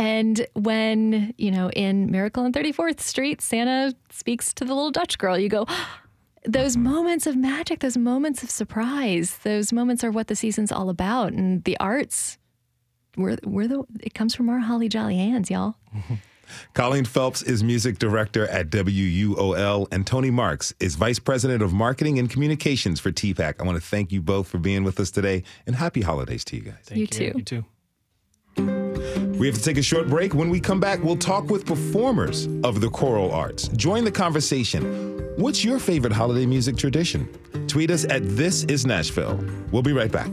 And 0.00 0.46
when, 0.54 1.34
you 1.38 1.50
know, 1.50 1.70
in 1.70 2.12
Miracle 2.12 2.44
on 2.44 2.52
34th 2.52 3.00
Street, 3.00 3.40
Santa 3.42 3.92
speaks 4.10 4.54
to 4.54 4.64
the 4.64 4.72
little 4.72 4.92
Dutch 4.92 5.18
girl, 5.18 5.36
you 5.36 5.48
go, 5.48 5.66
those 6.44 6.76
moments 6.76 7.26
of 7.26 7.34
magic, 7.34 7.80
those 7.80 7.96
moments 7.96 8.44
of 8.44 8.48
surprise, 8.48 9.38
those 9.38 9.72
moments 9.72 10.04
are 10.04 10.12
what 10.12 10.28
the 10.28 10.36
season's 10.36 10.70
all 10.70 10.88
about. 10.88 11.32
And 11.32 11.64
the 11.64 11.76
arts, 11.80 12.38
we're, 13.16 13.38
we're 13.44 13.66
the, 13.66 13.82
it 13.98 14.14
comes 14.14 14.36
from 14.36 14.48
our 14.48 14.60
holly 14.60 14.88
jolly 14.88 15.16
hands, 15.16 15.50
y'all. 15.50 15.74
Colleen 16.74 17.04
Phelps 17.04 17.42
is 17.42 17.62
music 17.62 17.98
director 17.98 18.46
at 18.48 18.70
WUOL, 18.70 19.86
and 19.92 20.06
Tony 20.06 20.30
Marks 20.30 20.74
is 20.80 20.96
vice 20.96 21.18
president 21.18 21.62
of 21.62 21.72
marketing 21.72 22.18
and 22.18 22.28
communications 22.30 23.00
for 23.00 23.10
TPAC. 23.10 23.54
I 23.60 23.64
want 23.64 23.76
to 23.76 23.86
thank 23.86 24.12
you 24.12 24.20
both 24.20 24.48
for 24.48 24.58
being 24.58 24.84
with 24.84 25.00
us 25.00 25.10
today, 25.10 25.42
and 25.66 25.76
happy 25.76 26.02
holidays 26.02 26.44
to 26.46 26.56
you 26.56 26.62
guys. 26.62 26.74
Thank 26.84 26.98
you, 26.98 27.02
you 27.02 27.06
too. 27.06 27.38
You 27.38 27.44
too. 27.44 27.64
We 29.38 29.46
have 29.46 29.56
to 29.56 29.62
take 29.62 29.78
a 29.78 29.82
short 29.82 30.08
break. 30.08 30.34
When 30.34 30.50
we 30.50 30.58
come 30.58 30.80
back, 30.80 31.02
we'll 31.02 31.16
talk 31.16 31.48
with 31.48 31.64
performers 31.64 32.46
of 32.64 32.80
the 32.80 32.90
choral 32.90 33.30
arts. 33.30 33.68
Join 33.68 34.04
the 34.04 34.10
conversation. 34.10 35.34
What's 35.36 35.64
your 35.64 35.78
favorite 35.78 36.12
holiday 36.12 36.44
music 36.44 36.76
tradition? 36.76 37.28
Tweet 37.68 37.92
us 37.92 38.04
at 38.06 38.22
This 38.24 38.64
Is 38.64 38.84
Nashville. 38.84 39.38
We'll 39.70 39.82
be 39.82 39.92
right 39.92 40.10
back. 40.10 40.28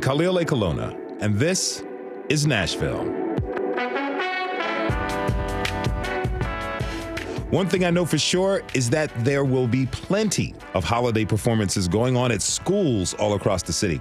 Khalil 0.00 0.34
Ekulona, 0.36 0.96
and 1.20 1.34
this 1.36 1.82
is 2.28 2.46
Nashville. 2.46 3.04
One 7.50 7.66
thing 7.66 7.84
I 7.84 7.90
know 7.90 8.04
for 8.04 8.18
sure 8.18 8.62
is 8.74 8.90
that 8.90 9.10
there 9.24 9.44
will 9.44 9.66
be 9.66 9.86
plenty 9.86 10.54
of 10.74 10.84
holiday 10.84 11.24
performances 11.24 11.88
going 11.88 12.16
on 12.16 12.30
at 12.30 12.42
schools 12.42 13.14
all 13.14 13.34
across 13.34 13.62
the 13.62 13.72
city. 13.72 14.00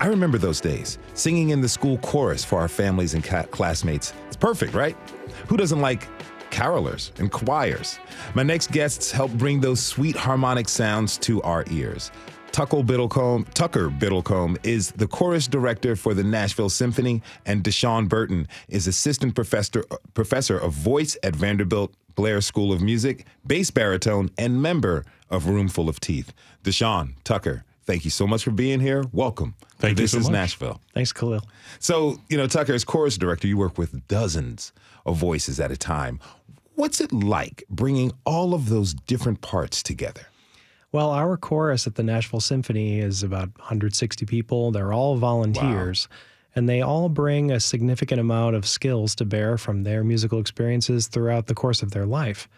I 0.00 0.06
remember 0.06 0.36
those 0.36 0.60
days, 0.60 0.98
singing 1.14 1.48
in 1.48 1.60
the 1.60 1.68
school 1.68 1.98
chorus 1.98 2.44
for 2.44 2.60
our 2.60 2.68
families 2.68 3.14
and 3.14 3.24
classmates. 3.24 4.12
It's 4.26 4.36
perfect, 4.36 4.74
right? 4.74 4.96
Who 5.48 5.56
doesn't 5.56 5.80
like 5.80 6.06
carolers 6.50 7.18
and 7.18 7.32
choirs? 7.32 7.98
My 8.34 8.42
next 8.42 8.70
guests 8.70 9.10
help 9.10 9.32
bring 9.32 9.60
those 9.60 9.80
sweet 9.80 10.14
harmonic 10.14 10.68
sounds 10.68 11.16
to 11.18 11.42
our 11.42 11.64
ears. 11.70 12.10
Tucker 12.54 12.84
Biddlecombe, 12.84 13.52
Tucker 13.52 13.88
Biddlecombe 13.88 14.64
is 14.64 14.92
the 14.92 15.08
chorus 15.08 15.48
director 15.48 15.96
for 15.96 16.14
the 16.14 16.22
Nashville 16.22 16.68
Symphony, 16.68 17.20
and 17.44 17.64
Dashon 17.64 18.08
Burton 18.08 18.46
is 18.68 18.86
assistant 18.86 19.34
professor 19.34 19.82
professor 20.14 20.56
of 20.56 20.72
voice 20.72 21.16
at 21.24 21.34
Vanderbilt 21.34 21.92
Blair 22.14 22.40
School 22.40 22.72
of 22.72 22.80
Music, 22.80 23.26
bass 23.44 23.72
baritone, 23.72 24.30
and 24.38 24.62
member 24.62 25.04
of 25.30 25.48
Roomful 25.48 25.88
of 25.88 25.98
Teeth. 25.98 26.32
Dashon 26.62 27.14
Tucker, 27.24 27.64
thank 27.86 28.04
you 28.04 28.10
so 28.12 28.24
much 28.24 28.44
for 28.44 28.52
being 28.52 28.78
here. 28.78 29.02
Welcome. 29.10 29.56
Thank 29.80 29.96
this 29.96 30.12
you 30.12 30.20
so 30.20 30.26
is 30.26 30.26
much. 30.26 30.34
Nashville. 30.34 30.80
Thanks, 30.94 31.12
Khalil. 31.12 31.42
So, 31.80 32.20
you 32.28 32.36
know, 32.36 32.46
Tucker, 32.46 32.72
as 32.72 32.84
chorus 32.84 33.18
director, 33.18 33.48
you 33.48 33.56
work 33.56 33.78
with 33.78 34.06
dozens 34.06 34.72
of 35.04 35.16
voices 35.16 35.58
at 35.58 35.72
a 35.72 35.76
time. 35.76 36.20
What's 36.76 37.00
it 37.00 37.12
like 37.12 37.64
bringing 37.68 38.12
all 38.24 38.54
of 38.54 38.68
those 38.68 38.94
different 38.94 39.40
parts 39.40 39.82
together? 39.82 40.28
Well, 40.94 41.10
our 41.10 41.36
chorus 41.36 41.88
at 41.88 41.96
the 41.96 42.04
Nashville 42.04 42.38
Symphony 42.38 43.00
is 43.00 43.24
about 43.24 43.48
160 43.58 44.26
people. 44.26 44.70
They're 44.70 44.92
all 44.92 45.16
volunteers. 45.16 46.06
Wow. 46.08 46.16
And 46.54 46.68
they 46.68 46.82
all 46.82 47.08
bring 47.08 47.50
a 47.50 47.58
significant 47.58 48.20
amount 48.20 48.54
of 48.54 48.64
skills 48.64 49.16
to 49.16 49.24
bear 49.24 49.58
from 49.58 49.82
their 49.82 50.04
musical 50.04 50.38
experiences 50.38 51.08
throughout 51.08 51.48
the 51.48 51.54
course 51.54 51.82
of 51.82 51.90
their 51.90 52.06
life. 52.06 52.48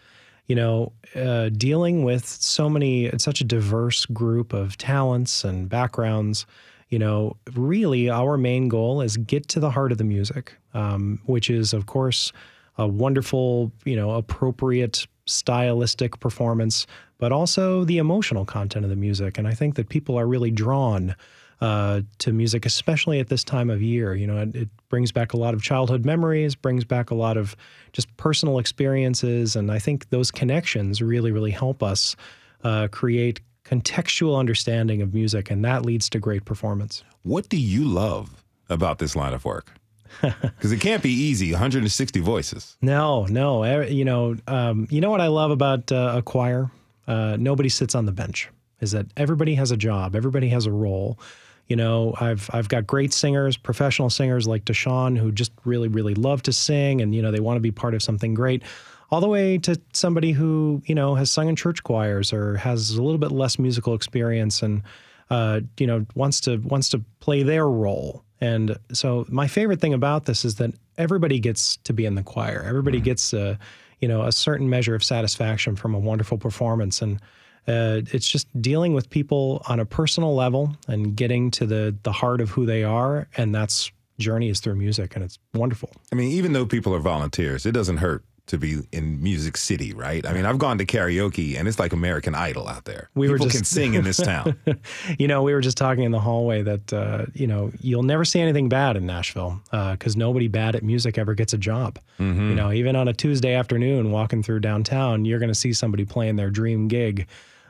You 0.45 0.55
know, 0.55 0.91
uh, 1.15 1.49
dealing 1.49 2.03
with 2.03 2.27
so 2.27 2.69
many, 2.69 3.09
such 3.17 3.41
a 3.41 3.43
diverse 3.43 4.05
group 4.05 4.53
of 4.53 4.77
talents 4.77 5.43
and 5.43 5.67
backgrounds, 5.67 6.45
you 6.89 6.99
know, 6.99 7.37
really 7.55 8.07
our 8.07 8.37
main 8.37 8.67
goal 8.67 9.01
is 9.01 9.17
get 9.17 9.47
to 9.47 9.59
the 9.59 9.71
heart 9.71 9.91
of 9.91 9.97
the 9.97 10.03
music, 10.03 10.55
um, 10.75 11.19
which 11.25 11.49
is, 11.49 11.73
of 11.73 11.87
course, 11.87 12.31
a 12.77 12.87
wonderful, 12.87 13.71
you 13.83 13.95
know, 13.95 14.11
appropriate 14.11 15.07
stylistic 15.25 16.19
performance, 16.19 16.87
but 17.17 17.31
also 17.31 17.83
the 17.83 17.97
emotional 17.97 18.45
content 18.45 18.85
of 18.85 18.89
the 18.89 18.95
music. 18.95 19.37
And 19.37 19.47
I 19.47 19.53
think 19.53 19.75
that 19.75 19.89
people 19.89 20.17
are 20.17 20.27
really 20.27 20.51
drawn 20.51 21.15
uh, 21.59 22.01
to 22.19 22.31
music, 22.31 22.65
especially 22.65 23.19
at 23.19 23.29
this 23.29 23.43
time 23.43 23.69
of 23.69 23.81
year. 23.81 24.13
You 24.13 24.27
know, 24.27 24.37
it, 24.37 24.55
it, 24.55 24.69
brings 24.89 25.11
back 25.11 25.33
a 25.33 25.37
lot 25.37 25.53
of 25.53 25.61
childhood 25.61 26.05
memories, 26.05 26.55
brings 26.55 26.85
back 26.85 27.11
a 27.11 27.15
lot 27.15 27.35
of 27.35 27.57
just 27.91 28.15
personal 28.15 28.57
experiences. 28.57 29.57
And 29.57 29.69
I 29.69 29.79
think 29.79 30.09
those 30.11 30.31
connections 30.31 31.01
really, 31.01 31.29
really 31.29 31.51
help 31.51 31.83
us 31.83 32.15
uh, 32.63 32.87
create 32.89 33.41
contextual 33.65 34.39
understanding 34.39 35.01
of 35.01 35.13
music. 35.13 35.51
And 35.51 35.65
that 35.65 35.85
leads 35.85 36.09
to 36.11 36.19
great 36.19 36.45
performance. 36.45 37.03
What 37.23 37.49
do 37.49 37.57
you 37.57 37.83
love 37.83 38.45
about 38.69 38.99
this 38.99 39.13
line 39.13 39.33
of 39.33 39.43
work? 39.43 39.73
Because 40.21 40.71
it 40.71 40.79
can't 40.79 41.03
be 41.03 41.11
easy. 41.11 41.51
160 41.51 42.21
voices. 42.21 42.77
No, 42.81 43.25
no. 43.25 43.81
You 43.81 44.05
know, 44.05 44.37
um, 44.47 44.87
you 44.89 45.01
know 45.01 45.11
what 45.11 45.19
I 45.19 45.27
love 45.27 45.51
about 45.51 45.91
uh, 45.91 46.13
a 46.15 46.21
choir? 46.21 46.71
Uh, 47.07 47.37
nobody 47.39 47.69
sits 47.69 47.95
on 47.95 48.05
the 48.05 48.11
bench. 48.11 48.49
Is 48.79 48.91
that 48.91 49.07
everybody 49.17 49.55
has 49.55 49.71
a 49.71 49.77
job, 49.77 50.15
everybody 50.15 50.49
has 50.49 50.65
a 50.65 50.71
role. 50.71 51.19
You 51.67 51.75
know, 51.75 52.13
I've 52.19 52.49
I've 52.53 52.69
got 52.69 52.85
great 52.87 53.11
singers, 53.11 53.57
professional 53.57 54.09
singers 54.09 54.47
like 54.47 54.65
Dashon, 54.65 55.17
who 55.17 55.31
just 55.31 55.51
really, 55.65 55.87
really 55.87 56.13
love 56.13 56.43
to 56.43 56.53
sing, 56.53 57.01
and 57.01 57.13
you 57.15 57.21
know 57.21 57.31
they 57.31 57.39
want 57.39 57.57
to 57.57 57.61
be 57.61 57.71
part 57.71 57.93
of 57.93 58.03
something 58.03 58.33
great. 58.33 58.63
All 59.09 59.21
the 59.21 59.27
way 59.27 59.57
to 59.59 59.79
somebody 59.93 60.31
who 60.31 60.81
you 60.85 60.95
know 60.95 61.15
has 61.15 61.31
sung 61.31 61.49
in 61.49 61.55
church 61.55 61.83
choirs 61.83 62.31
or 62.31 62.57
has 62.57 62.91
a 62.91 63.01
little 63.01 63.17
bit 63.17 63.31
less 63.31 63.57
musical 63.57 63.95
experience 63.95 64.61
and 64.61 64.83
uh, 65.29 65.61
you 65.77 65.87
know 65.87 66.05
wants 66.13 66.39
to 66.41 66.57
wants 66.57 66.89
to 66.89 67.03
play 67.19 67.41
their 67.43 67.67
role 67.67 68.23
and 68.39 68.77
so 68.93 69.25
my 69.29 69.47
favorite 69.47 69.81
thing 69.81 69.93
about 69.93 70.25
this 70.25 70.45
is 70.45 70.55
that 70.55 70.71
everybody 70.97 71.39
gets 71.39 71.77
to 71.77 71.93
be 71.93 72.05
in 72.05 72.15
the 72.15 72.23
choir. 72.23 72.63
Everybody 72.67 72.99
mm-hmm. 72.99 73.05
gets 73.05 73.33
a, 73.33 73.57
you 73.99 74.07
know, 74.07 74.23
a 74.23 74.31
certain 74.31 74.69
measure 74.69 74.95
of 74.95 75.03
satisfaction 75.03 75.75
from 75.75 75.93
a 75.93 75.99
wonderful 75.99 76.37
performance. 76.37 77.01
And 77.01 77.19
uh, 77.67 78.01
it's 78.13 78.29
just 78.29 78.47
dealing 78.61 78.93
with 78.93 79.09
people 79.09 79.61
on 79.67 79.79
a 79.79 79.85
personal 79.85 80.35
level 80.35 80.75
and 80.87 81.15
getting 81.15 81.51
to 81.51 81.65
the 81.65 81.95
the 82.03 82.11
heart 82.11 82.41
of 82.41 82.49
who 82.49 82.65
they 82.65 82.83
are. 82.83 83.27
And 83.37 83.53
that's 83.53 83.91
journey 84.19 84.49
is 84.49 84.59
through 84.59 84.75
music, 84.75 85.15
and 85.15 85.23
it's 85.23 85.37
wonderful. 85.53 85.91
I 86.11 86.15
mean, 86.15 86.31
even 86.31 86.53
though 86.53 86.65
people 86.65 86.93
are 86.95 86.99
volunteers, 86.99 87.65
it 87.65 87.73
doesn't 87.73 87.97
hurt 87.97 88.23
to 88.47 88.57
be 88.57 88.79
in 88.91 89.21
Music 89.21 89.57
City, 89.57 89.93
right? 89.93 90.25
I 90.25 90.33
mean, 90.33 90.45
I've 90.45 90.57
gone 90.57 90.77
to 90.77 90.85
karaoke 90.85 91.57
and 91.57 91.67
it's 91.67 91.79
like 91.79 91.93
American 91.93 92.33
Idol 92.33 92.67
out 92.67 92.85
there. 92.85 93.09
We 93.13 93.27
People 93.27 93.45
were 93.45 93.51
just, 93.51 93.55
can 93.55 93.65
sing 93.65 93.93
in 93.93 94.03
this 94.03 94.17
town. 94.17 94.57
you 95.19 95.27
know, 95.27 95.43
we 95.43 95.53
were 95.53 95.61
just 95.61 95.77
talking 95.77 96.03
in 96.03 96.11
the 96.11 96.19
hallway 96.19 96.61
that 96.63 96.93
uh, 96.93 97.25
you 97.33 97.47
know 97.47 97.71
you'll 97.81 98.03
never 98.03 98.25
see 98.25 98.39
anything 98.39 98.69
bad 98.69 98.97
in 98.97 99.05
Nashville 99.05 99.61
because 99.71 100.15
uh, 100.15 100.19
nobody 100.19 100.47
bad 100.47 100.75
at 100.75 100.83
music 100.83 101.17
ever 101.17 101.33
gets 101.33 101.53
a 101.53 101.57
job. 101.57 101.99
Mm-hmm. 102.19 102.49
You 102.49 102.55
know, 102.55 102.71
even 102.71 102.95
on 102.95 103.07
a 103.07 103.13
Tuesday 103.13 103.53
afternoon 103.53 104.11
walking 104.11 104.41
through 104.41 104.61
downtown, 104.61 105.25
you're 105.25 105.39
going 105.39 105.51
to 105.51 105.55
see 105.55 105.73
somebody 105.73 106.05
playing 106.05 106.37
their 106.37 106.49
dream 106.49 106.87
gig. 106.87 107.27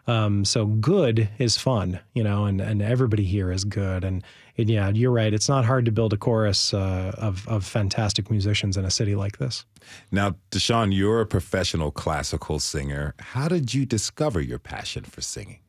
Um, 0.08 0.46
so 0.46 0.66
good 0.66 1.28
is 1.38 1.58
fun, 1.58 2.00
you 2.14 2.24
know, 2.24 2.46
and, 2.46 2.62
and 2.62 2.82
everybody 2.82 3.26
here 3.26 3.52
is 3.52 3.66
good. 3.66 4.06
And, 4.06 4.24
and 4.58 4.70
yeah, 4.70 4.90
you're 4.90 5.12
right. 5.12 5.34
It's 5.34 5.50
not 5.50 5.66
hard 5.66 5.86
to 5.86 5.92
build 5.92 6.14
a 6.14 6.18
chorus 6.18 6.74
uh, 6.74 7.14
of, 7.18 7.48
of 7.48 7.64
fantastic 7.66 8.32
musicians 8.32 8.78
in 8.78 8.86
a 8.86 8.92
city 8.92 9.16
like 9.16 9.38
this. 9.38 9.66
Now, 10.12 10.36
Dashon, 10.52 10.94
you're 10.94 11.22
a 11.22 11.26
professional 11.26 11.92
classical 11.92 12.60
singer. 12.60 13.14
How 13.20 13.48
did 13.48 13.74
you 13.74 13.86
discover 13.86 14.42
your 14.42 14.60
passion 14.60 15.04
for 15.04 15.22
singing? 15.22 15.60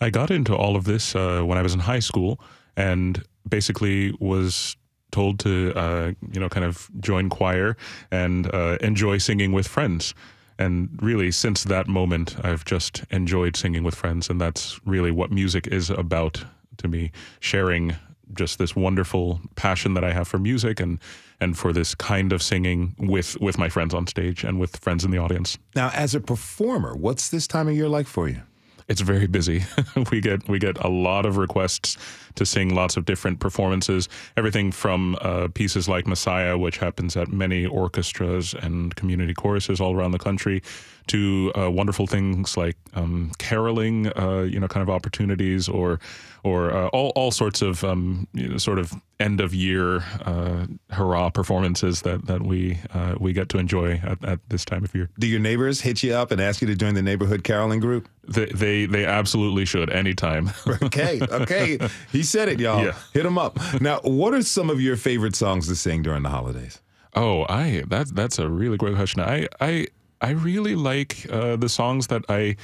I 0.00 0.10
got 0.10 0.30
into 0.30 0.54
all 0.56 0.76
of 0.76 0.84
this 0.84 1.14
uh, 1.14 1.42
when 1.42 1.58
I 1.58 1.62
was 1.62 1.74
in 1.74 1.80
high 1.80 1.98
school 1.98 2.40
and 2.76 3.22
basically 3.48 4.16
was 4.20 4.76
told 5.10 5.40
to, 5.40 5.72
uh, 5.74 6.12
you 6.32 6.40
know, 6.40 6.48
kind 6.48 6.64
of 6.64 6.88
join 7.00 7.28
choir 7.28 7.76
and 8.10 8.52
uh, 8.54 8.78
enjoy 8.80 9.18
singing 9.18 9.52
with 9.52 9.66
friends. 9.66 10.14
And 10.58 10.88
really, 11.00 11.30
since 11.30 11.64
that 11.64 11.86
moment, 11.86 12.36
I've 12.44 12.64
just 12.64 13.04
enjoyed 13.10 13.56
singing 13.56 13.84
with 13.84 13.94
friends. 13.94 14.28
And 14.28 14.40
that's 14.40 14.80
really 14.84 15.10
what 15.10 15.30
music 15.30 15.66
is 15.66 15.90
about 15.90 16.44
to 16.78 16.88
me 16.88 17.10
sharing 17.40 17.96
just 18.34 18.58
this 18.58 18.76
wonderful 18.76 19.40
passion 19.56 19.94
that 19.94 20.04
I 20.04 20.12
have 20.12 20.28
for 20.28 20.38
music 20.38 20.80
and 20.80 20.98
and 21.40 21.56
for 21.56 21.72
this 21.72 21.94
kind 21.94 22.32
of 22.32 22.42
singing 22.42 22.94
with 22.98 23.40
with 23.40 23.58
my 23.58 23.68
friends 23.68 23.94
on 23.94 24.06
stage 24.06 24.44
and 24.44 24.58
with 24.58 24.76
friends 24.78 25.04
in 25.04 25.10
the 25.10 25.18
audience. 25.18 25.58
Now, 25.74 25.90
as 25.94 26.14
a 26.14 26.20
performer, 26.20 26.96
what's 26.96 27.28
this 27.28 27.46
time 27.46 27.68
of 27.68 27.74
year 27.74 27.88
like 27.88 28.06
for 28.06 28.28
you? 28.28 28.42
It's 28.88 29.02
very 29.02 29.26
busy. 29.26 29.64
we 30.10 30.20
get 30.20 30.48
we 30.48 30.58
get 30.58 30.78
a 30.78 30.88
lot 30.88 31.26
of 31.26 31.36
requests 31.36 31.98
to 32.38 32.46
sing 32.46 32.74
lots 32.74 32.96
of 32.96 33.04
different 33.04 33.40
performances. 33.40 34.08
Everything 34.36 34.72
from 34.72 35.16
uh, 35.20 35.48
pieces 35.54 35.88
like 35.88 36.06
Messiah, 36.06 36.56
which 36.56 36.78
happens 36.78 37.16
at 37.16 37.28
many 37.28 37.66
orchestras 37.66 38.54
and 38.54 38.94
community 38.94 39.34
choruses 39.34 39.80
all 39.80 39.94
around 39.94 40.12
the 40.12 40.18
country, 40.18 40.62
to 41.08 41.52
uh, 41.58 41.70
wonderful 41.70 42.06
things 42.06 42.56
like 42.56 42.76
um, 42.94 43.32
caroling, 43.38 44.06
uh, 44.16 44.42
you 44.42 44.60
know, 44.60 44.68
kind 44.68 44.82
of 44.82 44.90
opportunities, 44.90 45.68
or 45.68 45.98
or 46.44 46.70
uh, 46.70 46.86
all 46.88 47.10
all 47.16 47.30
sorts 47.30 47.62
of 47.62 47.82
um, 47.84 48.28
you 48.32 48.48
know, 48.48 48.58
sort 48.58 48.78
of 48.78 48.92
end 49.20 49.40
of 49.40 49.52
year 49.52 50.04
uh, 50.24 50.66
hurrah 50.90 51.30
performances 51.30 52.02
that 52.02 52.26
that 52.26 52.42
we 52.42 52.78
uh, 52.94 53.14
we 53.18 53.32
get 53.32 53.48
to 53.48 53.58
enjoy 53.58 53.94
at, 54.04 54.22
at 54.24 54.38
this 54.48 54.64
time 54.64 54.84
of 54.84 54.94
year. 54.94 55.10
Do 55.18 55.26
your 55.26 55.40
neighbors 55.40 55.80
hit 55.80 56.02
you 56.02 56.14
up 56.14 56.30
and 56.30 56.40
ask 56.40 56.60
you 56.60 56.68
to 56.68 56.76
join 56.76 56.94
the 56.94 57.02
neighborhood 57.02 57.42
caroling 57.42 57.80
group? 57.80 58.08
They 58.28 58.46
they, 58.46 58.86
they 58.86 59.04
absolutely 59.06 59.64
should 59.64 59.90
anytime. 59.90 60.50
okay, 60.82 61.20
okay. 61.22 61.78
He 62.12 62.22
said 62.28 62.48
it, 62.48 62.60
y'all. 62.60 62.84
Yeah. 62.84 62.94
Hit 63.12 63.26
him 63.26 63.38
up. 63.38 63.58
Now, 63.80 64.00
what 64.02 64.34
are 64.34 64.42
some 64.42 64.70
of 64.70 64.80
your 64.80 64.96
favorite 64.96 65.36
songs 65.36 65.68
to 65.68 65.76
sing 65.76 66.02
during 66.02 66.22
the 66.22 66.30
holidays? 66.30 66.80
Oh, 67.14 67.46
I 67.48 67.84
that's 67.86 68.10
that's 68.10 68.38
a 68.38 68.48
really 68.48 68.76
great 68.76 68.96
question. 68.96 69.20
I 69.22 69.48
I 69.60 69.86
I 70.20 70.30
really 70.30 70.74
like 70.74 71.26
uh, 71.30 71.56
the 71.56 71.68
songs 71.68 72.08
that 72.08 72.24
I 72.28 72.56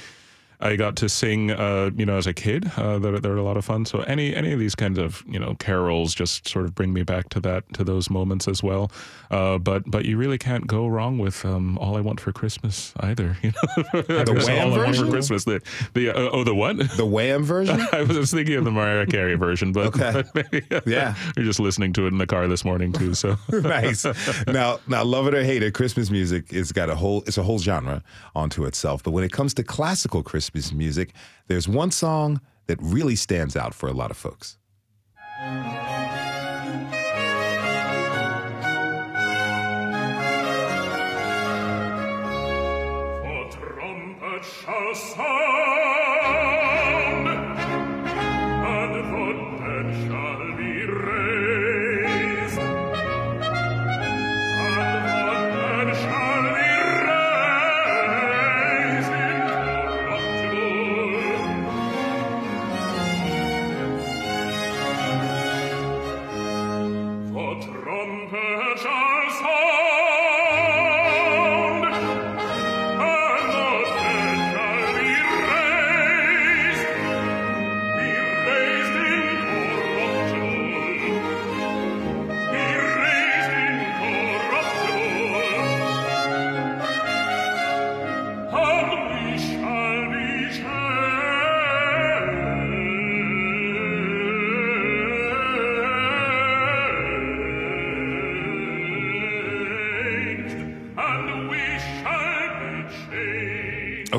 I 0.65 0.75
got 0.75 0.95
to 0.97 1.09
sing, 1.09 1.51
uh, 1.51 1.91
you 1.95 2.05
know, 2.05 2.17
as 2.17 2.27
a 2.27 2.33
kid. 2.33 2.71
Uh, 2.77 2.97
they're, 2.99 3.19
they're 3.19 3.35
a 3.37 3.43
lot 3.43 3.57
of 3.57 3.65
fun. 3.65 3.85
So 3.85 3.99
any 4.01 4.35
any 4.35 4.51
of 4.51 4.59
these 4.59 4.75
kinds 4.75 4.97
of 4.97 5.23
you 5.27 5.39
know 5.39 5.55
carols 5.59 6.13
just 6.15 6.47
sort 6.47 6.65
of 6.65 6.73
bring 6.73 6.91
me 6.93 7.03
back 7.03 7.29
to 7.29 7.39
that 7.41 7.71
to 7.73 7.83
those 7.83 8.09
moments 8.09 8.47
as 8.47 8.63
well. 8.63 8.91
Uh, 9.31 9.57
but 9.57 9.83
but 9.89 10.05
you 10.05 10.17
really 10.17 10.37
can't 10.37 10.65
go 10.67 10.87
wrong 10.87 11.17
with 11.19 11.45
um, 11.45 11.77
"All 11.77 11.95
I 11.97 12.01
Want 12.01 12.19
for 12.19 12.31
Christmas" 12.31 12.93
either. 13.01 13.37
You 13.43 13.51
know, 13.91 14.23
The 14.23 14.43
Wham 14.45 14.67
"All 14.67 14.73
I 14.73 14.77
Want 14.77 14.87
version? 14.87 15.05
for 15.05 15.11
Christmas." 15.11 15.43
The 15.45 15.61
the 15.93 16.09
uh, 16.09 16.29
oh 16.31 16.43
the 16.43 16.55
what? 16.55 16.77
The 16.97 17.05
Wham 17.05 17.43
version? 17.43 17.79
I 17.93 18.01
was 18.03 18.31
thinking 18.31 18.55
of 18.55 18.63
the 18.65 18.71
Mariah 18.71 19.05
Carey 19.05 19.35
version, 19.35 19.71
but, 19.71 19.87
Okay. 19.87 20.11
but 20.33 20.33
maybe, 20.51 20.65
Yeah. 20.85 21.13
you're 21.35 21.45
just 21.45 21.59
listening 21.59 21.93
to 21.93 22.05
it 22.05 22.09
in 22.09 22.17
the 22.17 22.27
car 22.27 22.47
this 22.47 22.65
morning 22.65 22.91
too. 22.91 23.13
So 23.13 23.37
nice. 23.51 24.05
Now, 24.47 24.79
now, 24.87 25.03
love 25.03 25.27
it 25.27 25.33
or 25.35 25.43
hate 25.43 25.61
it, 25.63 25.73
Christmas 25.73 26.09
music 26.09 26.51
is 26.53 26.71
got 26.71 26.89
a 26.89 26.95
whole 26.95 27.23
it's 27.27 27.37
a 27.37 27.43
whole 27.43 27.59
genre 27.59 28.01
onto 28.35 28.65
itself. 28.65 29.03
But 29.03 29.11
when 29.11 29.23
it 29.23 29.31
comes 29.31 29.53
to 29.55 29.63
classical 29.63 30.23
Christmas 30.23 30.54
music, 30.73 31.13
there's 31.47 31.67
one 31.67 31.91
song 31.91 32.41
that 32.67 32.77
really 32.81 33.15
stands 33.15 33.55
out 33.55 33.73
for 33.73 33.87
a 33.87 33.93
lot 33.93 34.11
of 34.11 34.17
folks. 34.17 34.57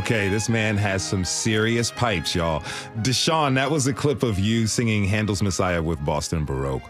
Okay, 0.07 0.28
this 0.28 0.48
man 0.48 0.76
has 0.76 1.02
some 1.02 1.24
serious 1.24 1.90
pipes, 1.90 2.32
y'all. 2.32 2.61
Dashon, 3.00 3.57
that 3.57 3.68
was 3.68 3.88
a 3.88 3.92
clip 3.92 4.22
of 4.22 4.38
you 4.38 4.68
singing 4.68 5.02
Handel's 5.02 5.42
Messiah 5.42 5.82
with 5.82 5.98
Boston 6.04 6.44
Baroque. 6.44 6.88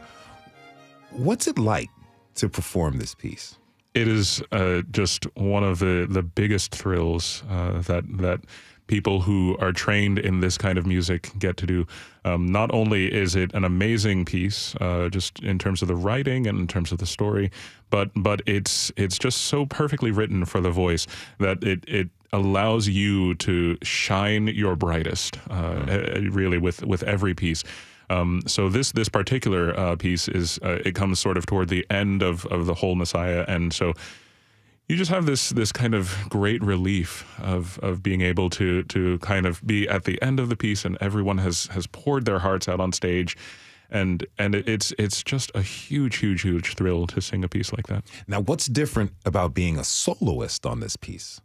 What's 1.12 1.47
it 1.47 1.59
like 1.59 1.89
to 2.35 2.51
perform 2.51 2.99
this 2.99 3.14
piece? 3.14 3.57
it 3.97 4.07
is 4.07 4.43
uh, 4.53 4.83
just 4.91 5.25
one 5.37 5.64
of 5.64 5.79
the 5.79 6.07
the 6.09 6.23
biggest 6.23 6.75
thrills 6.75 7.43
uh, 7.51 7.81
that 7.83 8.05
that 8.19 8.41
people 8.87 9.23
who 9.23 9.57
are 9.59 9.73
trained 9.73 10.19
in 10.19 10.41
this 10.41 10.57
kind 10.57 10.79
of 10.79 10.87
music 10.87 11.31
get 11.39 11.57
to 11.57 11.67
do. 11.67 11.87
Um, 12.25 12.47
not 12.47 12.73
only 12.73 13.12
is 13.12 13.35
it 13.35 13.53
an 13.55 13.64
amazing 13.64 14.25
piece, 14.27 14.77
uh, 14.81 15.09
just 15.09 15.41
in 15.41 15.59
terms 15.59 15.83
of 15.83 15.89
the 15.89 15.97
writing 15.97 16.47
and 16.47 16.61
in 16.61 16.67
terms 16.69 16.93
of 16.93 16.99
the 16.99 17.07
story, 17.07 17.51
but 17.89 18.11
but 18.14 18.43
it's 18.47 18.93
it's 18.97 19.19
just 19.19 19.43
so 19.43 19.64
perfectly 19.64 20.11
written 20.11 20.45
for 20.45 20.61
the 20.61 20.71
voice 20.71 21.07
that 21.41 21.64
it 21.64 21.83
it 21.89 22.11
allows 22.37 22.87
you 22.87 23.34
to 23.34 23.78
shine 23.82 24.47
your 24.49 24.76
brightest, 24.76 25.39
uh, 25.51 25.55
uh, 25.55 26.20
really 26.30 26.59
with 26.59 26.84
with 26.84 27.03
every 27.03 27.34
piece. 27.34 27.64
Um, 28.11 28.43
so 28.47 28.68
this 28.68 28.93
this 28.93 29.09
particular 29.09 29.78
uh, 29.78 29.97
piece 29.97 30.28
is 30.28 30.59
uh, 30.62 30.78
it 30.84 30.95
comes 30.95 31.18
sort 31.18 31.37
of 31.37 31.47
toward 31.47 31.68
the 31.68 31.84
end 31.91 32.22
of 32.22 32.47
of 32.47 32.66
the 32.66 32.74
whole 32.74 32.95
Messiah, 32.95 33.45
and 33.49 33.72
so 33.72 33.95
you 34.89 34.97
just 34.97 35.11
have 35.11 35.26
this 35.26 35.51
this 35.51 35.72
kind 35.72 35.95
of 35.95 36.14
great 36.28 36.62
relief 36.62 37.24
of 37.41 37.78
of 37.82 38.03
being 38.03 38.20
able 38.20 38.51
to 38.51 38.82
to 38.84 39.18
kind 39.18 39.47
of 39.47 39.66
be 39.66 39.89
at 39.89 40.05
the 40.05 40.20
end 40.22 40.39
of 40.39 40.49
the 40.49 40.57
piece, 40.57 40.84
and 40.84 40.97
everyone 41.01 41.39
has 41.39 41.66
has 41.66 41.87
poured 41.87 42.24
their 42.24 42.39
hearts 42.39 42.68
out 42.68 42.80
on 42.80 42.93
stage. 42.93 43.37
And 43.89 44.26
and 44.37 44.55
it's 44.55 44.93
it's 44.99 45.22
just 45.22 45.53
a 45.55 45.62
huge 45.62 46.16
huge 46.16 46.43
huge 46.43 46.74
thrill 46.74 47.07
to 47.07 47.20
sing 47.20 47.45
a 47.45 47.49
piece 47.49 47.72
like 47.72 47.87
that. 47.87 48.05
Now, 48.26 48.41
what's 48.41 48.66
different 48.66 49.12
about 49.24 49.55
being 49.55 49.78
a 49.78 49.84
soloist 49.84 50.66
on 50.66 50.80
this 50.80 50.97
piece? 50.97 51.41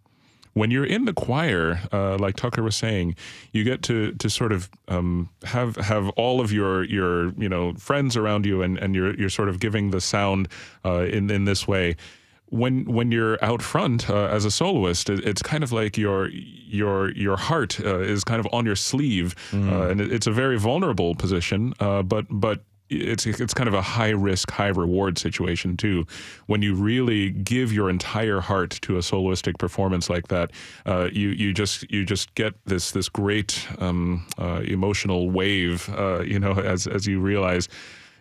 When 0.54 0.70
you're 0.72 0.86
in 0.86 1.06
the 1.06 1.14
choir, 1.14 1.80
uh, 1.94 2.18
like 2.18 2.36
Tucker 2.36 2.62
was 2.62 2.76
saying, 2.76 3.16
you 3.54 3.64
get 3.64 3.82
to 3.84 4.12
to 4.14 4.30
sort 4.30 4.52
of 4.52 4.70
um, 4.88 5.30
have 5.44 5.76
have 5.78 6.10
all 6.10 6.42
of 6.42 6.52
your 6.52 6.84
your 6.84 7.34
you 7.34 7.48
know 7.50 7.74
friends 7.76 8.18
around 8.18 8.46
you, 8.46 8.62
and, 8.62 8.78
and 8.78 8.94
you're 8.96 9.16
you're 9.16 9.30
sort 9.30 9.50
of 9.50 9.60
giving 9.60 9.92
the 9.92 10.02
sound 10.02 10.48
uh, 10.86 11.04
in 11.06 11.30
in 11.30 11.46
this 11.46 11.68
way. 11.68 11.96
When 12.48 12.84
when 12.84 13.14
you're 13.14 13.42
out 13.42 13.62
front 13.62 14.10
uh, 14.10 14.26
as 14.26 14.44
a 14.44 14.52
soloist, 14.52 15.10
it, 15.10 15.26
it's 15.26 15.42
kind 15.42 15.64
of 15.64 15.72
like 15.72 15.98
your 15.98 16.28
your 16.28 17.12
your 17.12 17.38
heart 17.38 17.80
uh, 17.80 18.00
is 18.00 18.26
kind 18.26 18.42
of 18.42 18.48
on 18.52 18.66
your 18.66 18.76
sleeve, 18.76 19.36
uh, 19.54 19.88
and 19.88 20.02
it, 20.02 20.12
it's 20.12 20.28
a 20.28 20.32
very 20.32 20.60
vulnerable 20.60 21.16
position. 21.16 21.74
Uh, 21.80 22.04
but 22.04 22.26
but 22.30 22.66
it's 22.92 23.26
it's 23.26 23.54
kind 23.54 23.68
of 23.68 23.74
a 23.74 23.82
high 23.82 24.10
risk, 24.10 24.52
high 24.52 24.68
reward 24.68 25.18
situation 25.18 25.78
too. 25.78 26.06
When 26.48 26.62
you 26.62 26.76
really 26.76 27.30
give 27.30 27.72
your 27.72 27.90
entire 27.90 28.42
heart 28.42 28.72
to 28.82 28.98
a 28.98 29.00
soloistic 29.00 29.58
performance 29.58 30.10
like 30.10 30.28
that, 30.28 30.52
uh, 30.86 31.10
you 31.12 31.30
you 31.30 31.54
just 31.54 31.90
you 31.92 32.06
just 32.06 32.34
get 32.36 32.54
this 32.66 32.92
this 32.92 33.10
great 33.10 33.68
um, 33.80 34.28
uh, 34.38 34.62
emotional 34.66 35.30
wave. 35.30 35.90
Uh, 35.90 36.22
you 36.22 36.40
know, 36.40 36.52
as 36.60 36.88
as 36.88 37.08
you 37.08 37.20
realize. 37.20 37.68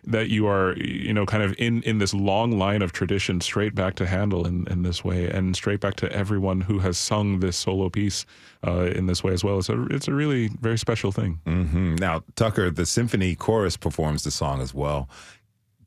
That 0.03 0.29
you 0.29 0.47
are 0.47 0.75
you 0.77 1.13
know 1.13 1.25
kind 1.25 1.43
of 1.43 1.53
in 1.57 1.83
in 1.83 1.99
this 1.99 2.13
long 2.13 2.57
line 2.57 2.81
of 2.81 2.91
tradition 2.91 3.39
straight 3.41 3.75
back 3.75 3.95
to 3.95 4.07
Handel 4.07 4.47
in, 4.47 4.67
in 4.67 4.83
this 4.83 5.03
way 5.03 5.29
and 5.29 5.55
straight 5.55 5.79
back 5.79 5.95
to 5.95 6.11
everyone 6.11 6.61
who 6.61 6.79
has 6.79 6.97
sung 6.97 7.39
this 7.39 7.57
solo 7.57 7.89
piece 7.89 8.25
uh, 8.65 8.91
in 8.95 9.05
this 9.07 9.23
way 9.23 9.33
as 9.33 9.43
well. 9.43 9.61
So 9.61 9.87
it's 9.89 10.07
a 10.07 10.13
really 10.13 10.49
very 10.59 10.77
special 10.77 11.11
thing. 11.11 11.39
hmm 11.45 11.95
Now, 11.95 12.23
Tucker, 12.35 12.69
the 12.71 12.85
symphony 12.85 13.35
chorus 13.35 13.77
performs 13.77 14.23
the 14.23 14.31
song 14.31 14.61
as 14.61 14.73
well. 14.73 15.09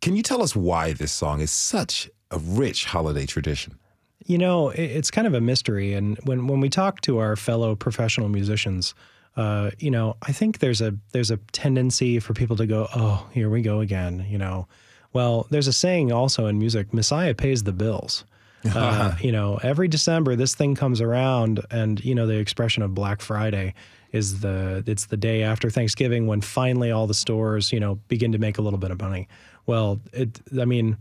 Can 0.00 0.16
you 0.16 0.22
tell 0.22 0.42
us 0.42 0.54
why 0.54 0.92
this 0.92 1.12
song 1.12 1.40
is 1.40 1.50
such 1.50 2.10
a 2.30 2.38
rich 2.38 2.84
holiday 2.84 3.26
tradition? 3.26 3.78
You 4.26 4.38
know, 4.38 4.70
it's 4.70 5.10
kind 5.10 5.26
of 5.26 5.34
a 5.34 5.40
mystery. 5.40 5.92
And 5.92 6.18
when, 6.24 6.46
when 6.46 6.60
we 6.60 6.70
talk 6.70 7.00
to 7.02 7.18
our 7.18 7.36
fellow 7.36 7.74
professional 7.74 8.28
musicians, 8.28 8.94
uh, 9.36 9.70
you 9.78 9.90
know, 9.90 10.16
I 10.22 10.32
think 10.32 10.58
there's 10.58 10.80
a 10.80 10.94
there's 11.12 11.30
a 11.30 11.38
tendency 11.52 12.20
for 12.20 12.34
people 12.34 12.56
to 12.56 12.66
go, 12.66 12.88
oh, 12.94 13.28
here 13.32 13.50
we 13.50 13.62
go 13.62 13.80
again. 13.80 14.26
You 14.28 14.38
know, 14.38 14.68
well, 15.12 15.46
there's 15.50 15.66
a 15.66 15.72
saying 15.72 16.12
also 16.12 16.46
in 16.46 16.58
music: 16.58 16.94
Messiah 16.94 17.34
pays 17.34 17.62
the 17.64 17.72
bills. 17.72 18.24
Uh, 18.74 19.14
you 19.20 19.30
know, 19.30 19.60
every 19.62 19.88
December 19.88 20.36
this 20.36 20.54
thing 20.54 20.74
comes 20.74 21.02
around, 21.02 21.60
and 21.70 22.02
you 22.02 22.14
know 22.14 22.26
the 22.26 22.38
expression 22.38 22.82
of 22.82 22.94
Black 22.94 23.20
Friday 23.20 23.74
is 24.10 24.40
the 24.40 24.82
it's 24.86 25.04
the 25.04 25.18
day 25.18 25.42
after 25.42 25.68
Thanksgiving 25.68 26.26
when 26.26 26.40
finally 26.40 26.90
all 26.90 27.06
the 27.06 27.12
stores 27.12 27.74
you 27.74 27.78
know 27.78 27.96
begin 28.08 28.32
to 28.32 28.38
make 28.38 28.56
a 28.56 28.62
little 28.62 28.78
bit 28.78 28.90
of 28.90 28.98
money. 28.98 29.28
Well, 29.66 30.00
it 30.14 30.40
I 30.58 30.64
mean 30.64 30.96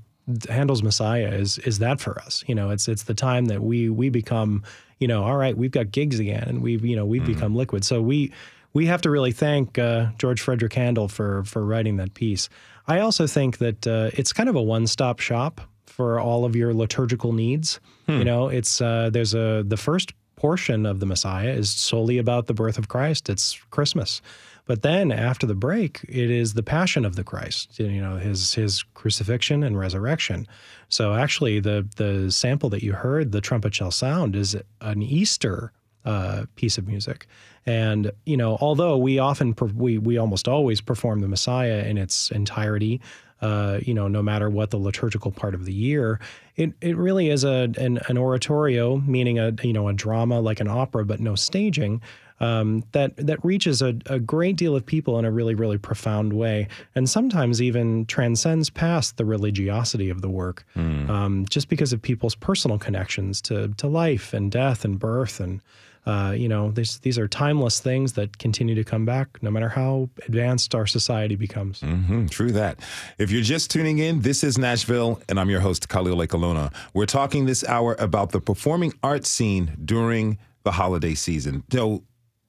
Handel's 0.49 0.83
Messiah 0.83 1.29
is 1.29 1.57
is 1.59 1.79
that 1.79 1.99
for 1.99 2.19
us. 2.21 2.43
You 2.47 2.55
know, 2.55 2.69
it's 2.69 2.87
it's 2.87 3.03
the 3.03 3.13
time 3.13 3.45
that 3.45 3.61
we 3.61 3.89
we 3.89 4.09
become, 4.09 4.63
you 5.03 5.07
know, 5.07 5.21
all 5.25 5.35
right, 5.35 5.57
we've 5.57 5.71
got 5.71 5.91
gigs 5.91 6.17
again, 6.17 6.45
and 6.47 6.61
we've 6.61 6.85
you 6.85 6.95
know 6.95 7.05
we've 7.05 7.25
become 7.25 7.53
liquid. 7.57 7.83
So 7.83 8.01
we 8.01 8.31
we 8.71 8.85
have 8.85 9.01
to 9.01 9.11
really 9.11 9.33
thank 9.33 9.77
uh, 9.77 10.11
George 10.17 10.39
Frederick 10.39 10.71
Handel 10.71 11.09
for 11.09 11.43
for 11.43 11.65
writing 11.65 11.97
that 11.97 12.13
piece. 12.13 12.47
I 12.87 13.01
also 13.01 13.27
think 13.27 13.57
that 13.57 13.85
uh, 13.85 14.11
it's 14.13 14.31
kind 14.31 14.47
of 14.47 14.55
a 14.55 14.61
one 14.61 14.87
stop 14.87 15.19
shop 15.19 15.59
for 15.87 16.21
all 16.21 16.45
of 16.45 16.55
your 16.55 16.73
liturgical 16.73 17.33
needs. 17.33 17.81
You 18.19 18.23
know, 18.23 18.47
it's 18.47 18.79
uh, 18.79 19.09
there's 19.11 19.33
a 19.33 19.65
the 19.67 19.75
first 19.75 20.13
portion 20.37 20.85
of 20.85 21.01
the 21.01 21.05
Messiah 21.05 21.51
is 21.51 21.69
solely 21.69 22.17
about 22.17 22.47
the 22.47 22.53
birth 22.53 22.77
of 22.77 22.87
Christ. 22.87 23.29
It's 23.29 23.59
Christmas. 23.71 24.21
But 24.65 24.81
then 24.81 25.11
after 25.11 25.45
the 25.45 25.55
break, 25.55 26.05
it 26.07 26.31
is 26.31 26.53
the 26.53 26.63
passion 26.63 27.03
of 27.03 27.15
the 27.15 27.23
Christ, 27.23 27.77
you 27.79 28.01
know, 28.01 28.15
his 28.15 28.53
his 28.53 28.83
crucifixion 28.93 29.63
and 29.63 29.77
resurrection. 29.77 30.47
So 30.89 31.13
actually 31.13 31.59
the 31.59 31.87
the 31.97 32.31
sample 32.31 32.69
that 32.69 32.83
you 32.83 32.93
heard, 32.93 33.31
the 33.31 33.41
trumpet 33.41 33.75
shall 33.75 33.91
sound, 33.91 34.35
is 34.35 34.55
an 34.79 35.03
Easter 35.03 35.73
uh, 36.05 36.45
piece 36.55 36.77
of 36.77 36.87
music. 36.87 37.27
And 37.65 38.11
you 38.25 38.37
know, 38.37 38.57
although 38.59 38.97
we 38.97 39.19
often 39.19 39.53
per- 39.53 39.65
we 39.67 39.97
we 39.97 40.17
almost 40.17 40.47
always 40.47 40.81
perform 40.81 41.19
the 41.19 41.27
Messiah 41.27 41.83
in 41.85 41.97
its 41.97 42.31
entirety, 42.31 43.01
uh, 43.41 43.79
you 43.81 43.93
know, 43.93 44.07
no 44.07 44.21
matter 44.21 44.49
what 44.49 44.71
the 44.71 44.77
liturgical 44.77 45.31
part 45.31 45.53
of 45.53 45.65
the 45.65 45.73
year, 45.73 46.19
it 46.55 46.73
it 46.81 46.95
really 46.95 47.29
is 47.29 47.43
a 47.43 47.69
an, 47.77 47.99
an 48.07 48.17
oratorio, 48.17 48.97
meaning 48.97 49.39
a 49.39 49.53
you 49.61 49.73
know 49.73 49.87
a 49.87 49.93
drama 49.93 50.39
like 50.39 50.59
an 50.59 50.67
opera, 50.67 51.05
but 51.05 51.19
no 51.19 51.35
staging. 51.35 52.01
Um, 52.39 52.83
that 52.91 53.15
that 53.17 53.43
reaches 53.43 53.81
a, 53.81 53.95
a 54.07 54.19
great 54.19 54.55
deal 54.57 54.75
of 54.75 54.85
people 54.85 55.17
in 55.19 55.25
a 55.25 55.31
really 55.31 55.55
really 55.55 55.77
profound 55.77 56.33
way, 56.33 56.67
and 56.95 57.09
sometimes 57.09 57.61
even 57.61 58.05
transcends 58.05 58.69
past 58.69 59.17
the 59.17 59.25
religiosity 59.25 60.09
of 60.09 60.21
the 60.21 60.29
work, 60.29 60.65
um, 60.75 61.45
just 61.49 61.69
because 61.69 61.93
of 61.93 62.01
people's 62.01 62.35
personal 62.35 62.77
connections 62.77 63.41
to 63.43 63.69
to 63.77 63.87
life 63.87 64.33
and 64.33 64.51
death 64.51 64.83
and 64.83 64.99
birth 64.99 65.39
and 65.39 65.61
uh, 66.05 66.33
you 66.35 66.49
know, 66.49 66.71
these 66.71 66.99
these 66.99 67.17
are 67.17 67.27
timeless 67.27 67.79
things 67.79 68.13
that 68.13 68.37
continue 68.37 68.75
to 68.75 68.83
come 68.83 69.05
back, 69.05 69.41
no 69.41 69.49
matter 69.49 69.69
how 69.69 70.09
advanced 70.27 70.75
our 70.75 70.85
society 70.85 71.35
becomes. 71.35 71.79
hmm 71.79 72.25
true 72.27 72.51
that. 72.51 72.79
If 73.17 73.31
you're 73.31 73.41
just 73.41 73.71
tuning 73.71 73.99
in, 73.99 74.21
this 74.21 74.43
is 74.43 74.57
Nashville, 74.57 75.21
and 75.29 75.39
I'm 75.39 75.49
your 75.49 75.61
host, 75.61 75.87
Khalil 75.87 76.17
Ekulona. 76.17 76.73
We're 76.93 77.05
talking 77.05 77.45
this 77.45 77.63
hour 77.65 77.95
about 77.99 78.31
the 78.31 78.41
performing 78.41 78.93
arts 79.01 79.29
scene 79.29 79.77
during 79.83 80.39
the 80.63 80.71
holiday 80.71 81.13
season. 81.13 81.63
So, 81.71 82.03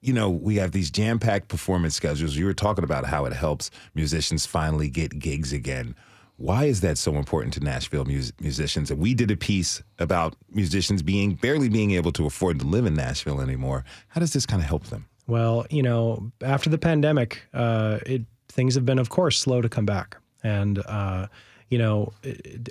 you 0.04 0.12
know, 0.12 0.28
we 0.28 0.56
have 0.56 0.72
these 0.72 0.90
jam 0.90 1.18
packed 1.18 1.48
performance 1.48 1.94
schedules. 1.94 2.36
You 2.36 2.44
were 2.44 2.52
talking 2.52 2.84
about 2.84 3.06
how 3.06 3.24
it 3.24 3.32
helps 3.32 3.70
musicians 3.94 4.44
finally 4.44 4.90
get 4.90 5.18
gigs 5.18 5.50
again. 5.50 5.94
Why 6.36 6.64
is 6.64 6.82
that 6.82 6.98
so 6.98 7.14
important 7.14 7.54
to 7.54 7.60
Nashville 7.60 8.04
mus- 8.04 8.32
musicians? 8.38 8.90
And 8.90 9.00
we 9.00 9.14
did 9.14 9.30
a 9.30 9.36
piece 9.36 9.82
about 9.98 10.36
musicians 10.50 11.02
being 11.02 11.34
barely 11.34 11.70
being 11.70 11.92
able 11.92 12.12
to 12.12 12.26
afford 12.26 12.58
to 12.60 12.66
live 12.66 12.84
in 12.84 12.94
Nashville 12.94 13.40
anymore. 13.40 13.84
How 14.08 14.20
does 14.20 14.34
this 14.34 14.44
kind 14.44 14.60
of 14.60 14.68
help 14.68 14.84
them? 14.88 15.06
Well, 15.26 15.64
you 15.70 15.82
know, 15.82 16.30
after 16.42 16.68
the 16.68 16.76
pandemic, 16.76 17.42
uh, 17.54 18.00
it 18.04 18.22
things 18.48 18.74
have 18.74 18.84
been, 18.84 18.98
of 18.98 19.08
course, 19.08 19.38
slow 19.38 19.62
to 19.62 19.70
come 19.70 19.86
back, 19.86 20.18
and 20.42 20.80
uh, 20.84 21.28
you 21.70 21.78
know, 21.78 22.12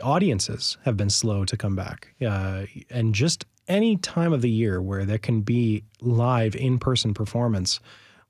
audiences 0.04 0.78
have 0.86 0.96
been 0.96 1.10
slow 1.10 1.46
to 1.46 1.58
come 1.58 1.76
back, 1.76 2.14
uh, 2.26 2.66
and 2.92 3.16
just 3.16 3.46
any 3.68 3.98
time 3.98 4.34
of 4.34 4.42
the 4.42 4.50
year 4.50 4.82
where 4.82 5.06
there 5.06 5.18
can 5.18 5.42
be 5.42 5.84
live 6.02 6.56
in-person 6.56 7.14
performance, 7.14 7.80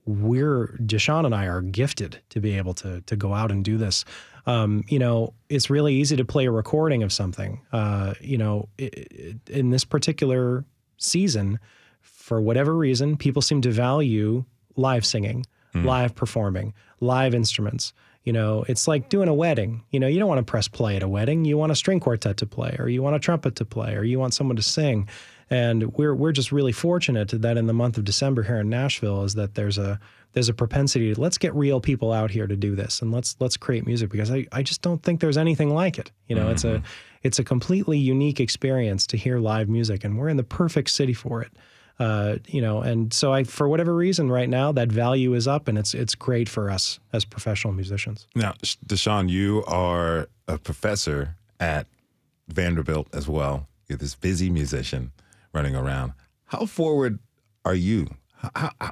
we're 0.05 0.77
Dashon 0.81 1.25
and 1.25 1.33
I 1.33 1.45
are 1.45 1.61
gifted 1.61 2.19
to 2.29 2.39
be 2.39 2.57
able 2.57 2.73
to 2.75 3.01
to 3.01 3.15
go 3.15 3.33
out 3.33 3.51
and 3.51 3.63
do 3.63 3.77
this. 3.77 4.03
Um, 4.45 4.83
you 4.89 4.99
know, 4.99 5.33
it's 5.47 5.69
really 5.69 5.93
easy 5.93 6.17
to 6.17 6.25
play 6.25 6.45
a 6.45 6.51
recording 6.51 7.03
of 7.03 7.13
something. 7.13 7.61
Uh, 7.71 8.13
you 8.19 8.37
know, 8.37 8.67
i 8.79 8.89
i 8.93 9.35
in 9.47 9.69
this 9.69 9.85
particular 9.85 10.65
season, 10.97 11.59
for 12.01 12.41
whatever 12.41 12.75
reason, 12.75 13.17
people 13.17 13.41
seem 13.41 13.61
to 13.61 13.71
value 13.71 14.43
live 14.75 15.05
singing, 15.05 15.45
live 15.73 16.13
performing, 16.15 16.73
live 16.99 17.33
instruments. 17.33 17.93
You 18.23 18.33
know, 18.33 18.63
it's 18.67 18.87
like 18.87 19.09
doing 19.09 19.27
a 19.27 19.33
wedding. 19.33 19.83
You 19.91 19.99
know, 19.99 20.07
you 20.07 20.17
don't 20.17 20.29
want 20.29 20.39
to 20.39 20.49
press 20.49 20.67
play 20.67 20.95
at 20.95 21.03
a 21.03 21.07
wedding. 21.07 21.43
You 21.43 21.57
want 21.57 21.71
a 21.71 21.75
string 21.75 21.99
quartet 21.99 22.37
to 22.37 22.45
play, 22.45 22.75
or 22.79 22.87
you 22.87 23.03
want 23.03 23.15
a 23.15 23.19
trumpet 23.19 23.55
to 23.57 23.65
play, 23.65 23.95
or 23.95 24.03
you 24.03 24.19
want 24.19 24.33
someone 24.33 24.55
to 24.55 24.61
sing. 24.61 25.09
And 25.49 25.93
we're 25.93 26.15
we're 26.15 26.31
just 26.31 26.51
really 26.51 26.71
fortunate 26.71 27.29
that 27.29 27.57
in 27.57 27.67
the 27.67 27.73
month 27.73 27.97
of 27.97 28.05
December 28.05 28.43
here 28.43 28.59
in 28.59 28.69
Nashville 28.69 29.23
is 29.23 29.33
that 29.35 29.55
there's 29.55 29.77
a 29.77 29.99
there's 30.33 30.49
a 30.49 30.53
propensity 30.53 31.13
to 31.13 31.19
let's 31.19 31.37
get 31.37 31.53
real 31.53 31.79
people 31.79 32.11
out 32.11 32.31
here 32.31 32.47
to 32.47 32.55
do 32.55 32.75
this 32.75 33.01
and 33.01 33.11
let's 33.11 33.35
let's 33.39 33.57
create 33.57 33.85
music 33.85 34.09
because 34.09 34.31
I, 34.31 34.47
I 34.51 34.63
just 34.63 34.81
don't 34.81 35.01
think 35.03 35.19
there's 35.19 35.37
anything 35.37 35.73
like 35.73 35.99
it. 35.99 36.11
You 36.27 36.35
know, 36.35 36.49
it's 36.49 36.63
a 36.63 36.75
mm-hmm. 36.75 36.85
it's 37.23 37.39
a 37.39 37.43
completely 37.43 37.97
unique 37.97 38.39
experience 38.39 39.05
to 39.07 39.17
hear 39.17 39.37
live 39.37 39.69
music 39.69 40.03
and 40.03 40.17
we're 40.17 40.29
in 40.29 40.37
the 40.37 40.43
perfect 40.43 40.89
city 40.89 41.13
for 41.13 41.41
it. 41.41 41.51
Uh, 41.99 42.37
you 42.47 42.59
know, 42.61 42.81
and 42.81 43.13
so 43.13 43.31
I 43.31 43.43
for 43.43 43.69
whatever 43.69 43.93
reason 43.93 44.31
right 44.31 44.49
now 44.49 44.71
that 44.71 44.91
value 44.91 45.33
is 45.35 45.47
up 45.47 45.67
and 45.67 45.77
it's 45.77 45.93
it's 45.93 46.15
great 46.15 46.49
for 46.49 46.69
us 46.71 46.99
as 47.13 47.23
professional 47.23 47.73
musicians. 47.73 48.27
Now, 48.35 48.53
Sh- 48.63 48.77
Dashon, 48.85 49.29
you 49.29 49.63
are 49.67 50.27
a 50.47 50.57
professor 50.57 51.35
at 51.59 51.85
Vanderbilt 52.47 53.07
as 53.13 53.27
well. 53.27 53.67
You're 53.87 53.97
this 53.99 54.15
busy 54.15 54.49
musician 54.49 55.11
running 55.53 55.75
around. 55.75 56.13
How 56.45 56.65
forward 56.65 57.19
are 57.63 57.75
you? 57.75 58.07
How, 58.55 58.71
how- 58.81 58.91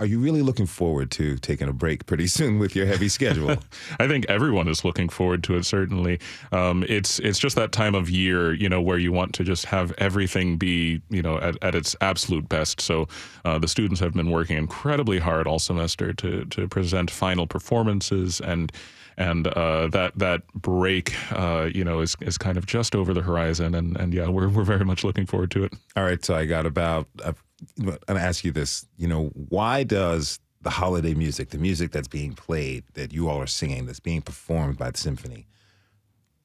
are 0.00 0.06
you 0.06 0.18
really 0.18 0.40
looking 0.40 0.64
forward 0.64 1.10
to 1.12 1.36
taking 1.36 1.68
a 1.68 1.74
break 1.74 2.06
pretty 2.06 2.26
soon 2.26 2.58
with 2.58 2.74
your 2.74 2.86
heavy 2.86 3.08
schedule? 3.08 3.50
I 4.00 4.08
think 4.08 4.24
everyone 4.30 4.66
is 4.66 4.82
looking 4.82 5.10
forward 5.10 5.44
to 5.44 5.56
it. 5.56 5.66
Certainly, 5.66 6.18
um, 6.52 6.84
it's 6.88 7.18
it's 7.18 7.38
just 7.38 7.54
that 7.56 7.70
time 7.70 7.94
of 7.94 8.08
year, 8.08 8.54
you 8.54 8.68
know, 8.68 8.80
where 8.80 8.96
you 8.96 9.12
want 9.12 9.34
to 9.34 9.44
just 9.44 9.66
have 9.66 9.92
everything 9.98 10.56
be, 10.56 11.02
you 11.10 11.20
know, 11.20 11.36
at, 11.38 11.56
at 11.62 11.74
its 11.74 11.94
absolute 12.00 12.48
best. 12.48 12.80
So 12.80 13.08
uh, 13.44 13.58
the 13.58 13.68
students 13.68 14.00
have 14.00 14.14
been 14.14 14.30
working 14.30 14.56
incredibly 14.56 15.18
hard 15.18 15.46
all 15.46 15.58
semester 15.58 16.14
to 16.14 16.46
to 16.46 16.66
present 16.66 17.10
final 17.10 17.46
performances 17.46 18.40
and. 18.40 18.72
And 19.18 19.48
uh, 19.48 19.88
that 19.88 20.18
that 20.18 20.46
break, 20.54 21.12
uh, 21.32 21.68
you 21.74 21.84
know, 21.84 22.00
is, 22.00 22.16
is 22.22 22.38
kind 22.38 22.56
of 22.56 22.64
just 22.64 22.94
over 22.94 23.12
the 23.12 23.20
horizon, 23.20 23.74
and, 23.74 23.94
and 23.98 24.14
yeah, 24.14 24.28
we're 24.28 24.48
we're 24.48 24.64
very 24.64 24.84
much 24.84 25.04
looking 25.04 25.26
forward 25.26 25.50
to 25.50 25.64
it. 25.64 25.74
All 25.94 26.04
right, 26.04 26.24
so 26.24 26.34
I 26.34 26.46
got 26.46 26.64
about. 26.64 27.06
I'm 28.08 28.16
ask 28.16 28.44
you 28.44 28.52
this. 28.52 28.86
You 28.96 29.08
know, 29.08 29.26
why 29.48 29.84
does 29.84 30.40
the 30.62 30.70
holiday 30.70 31.14
music, 31.14 31.50
the 31.50 31.58
music 31.58 31.90
that's 31.90 32.08
being 32.08 32.34
played, 32.34 32.84
that 32.94 33.12
you 33.12 33.28
all 33.28 33.40
are 33.40 33.46
singing, 33.46 33.86
that's 33.86 34.00
being 34.00 34.22
performed 34.22 34.76
by 34.76 34.90
the 34.90 34.98
symphony, 34.98 35.46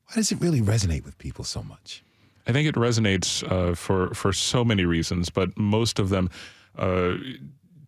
why 0.08 0.16
does 0.16 0.32
it 0.32 0.40
really 0.40 0.62
resonate 0.62 1.04
with 1.04 1.18
people 1.18 1.44
so 1.44 1.64
much? 1.64 2.04
I 2.48 2.52
think 2.52 2.68
it 2.68 2.76
resonates 2.76 3.44
uh, 3.52 3.76
for 3.76 4.14
for 4.14 4.32
so 4.32 4.64
many 4.64 4.86
reasons, 4.86 5.30
but 5.30 5.58
most 5.58 6.00
of 6.00 6.10
them 6.10 6.30
uh, 6.78 7.16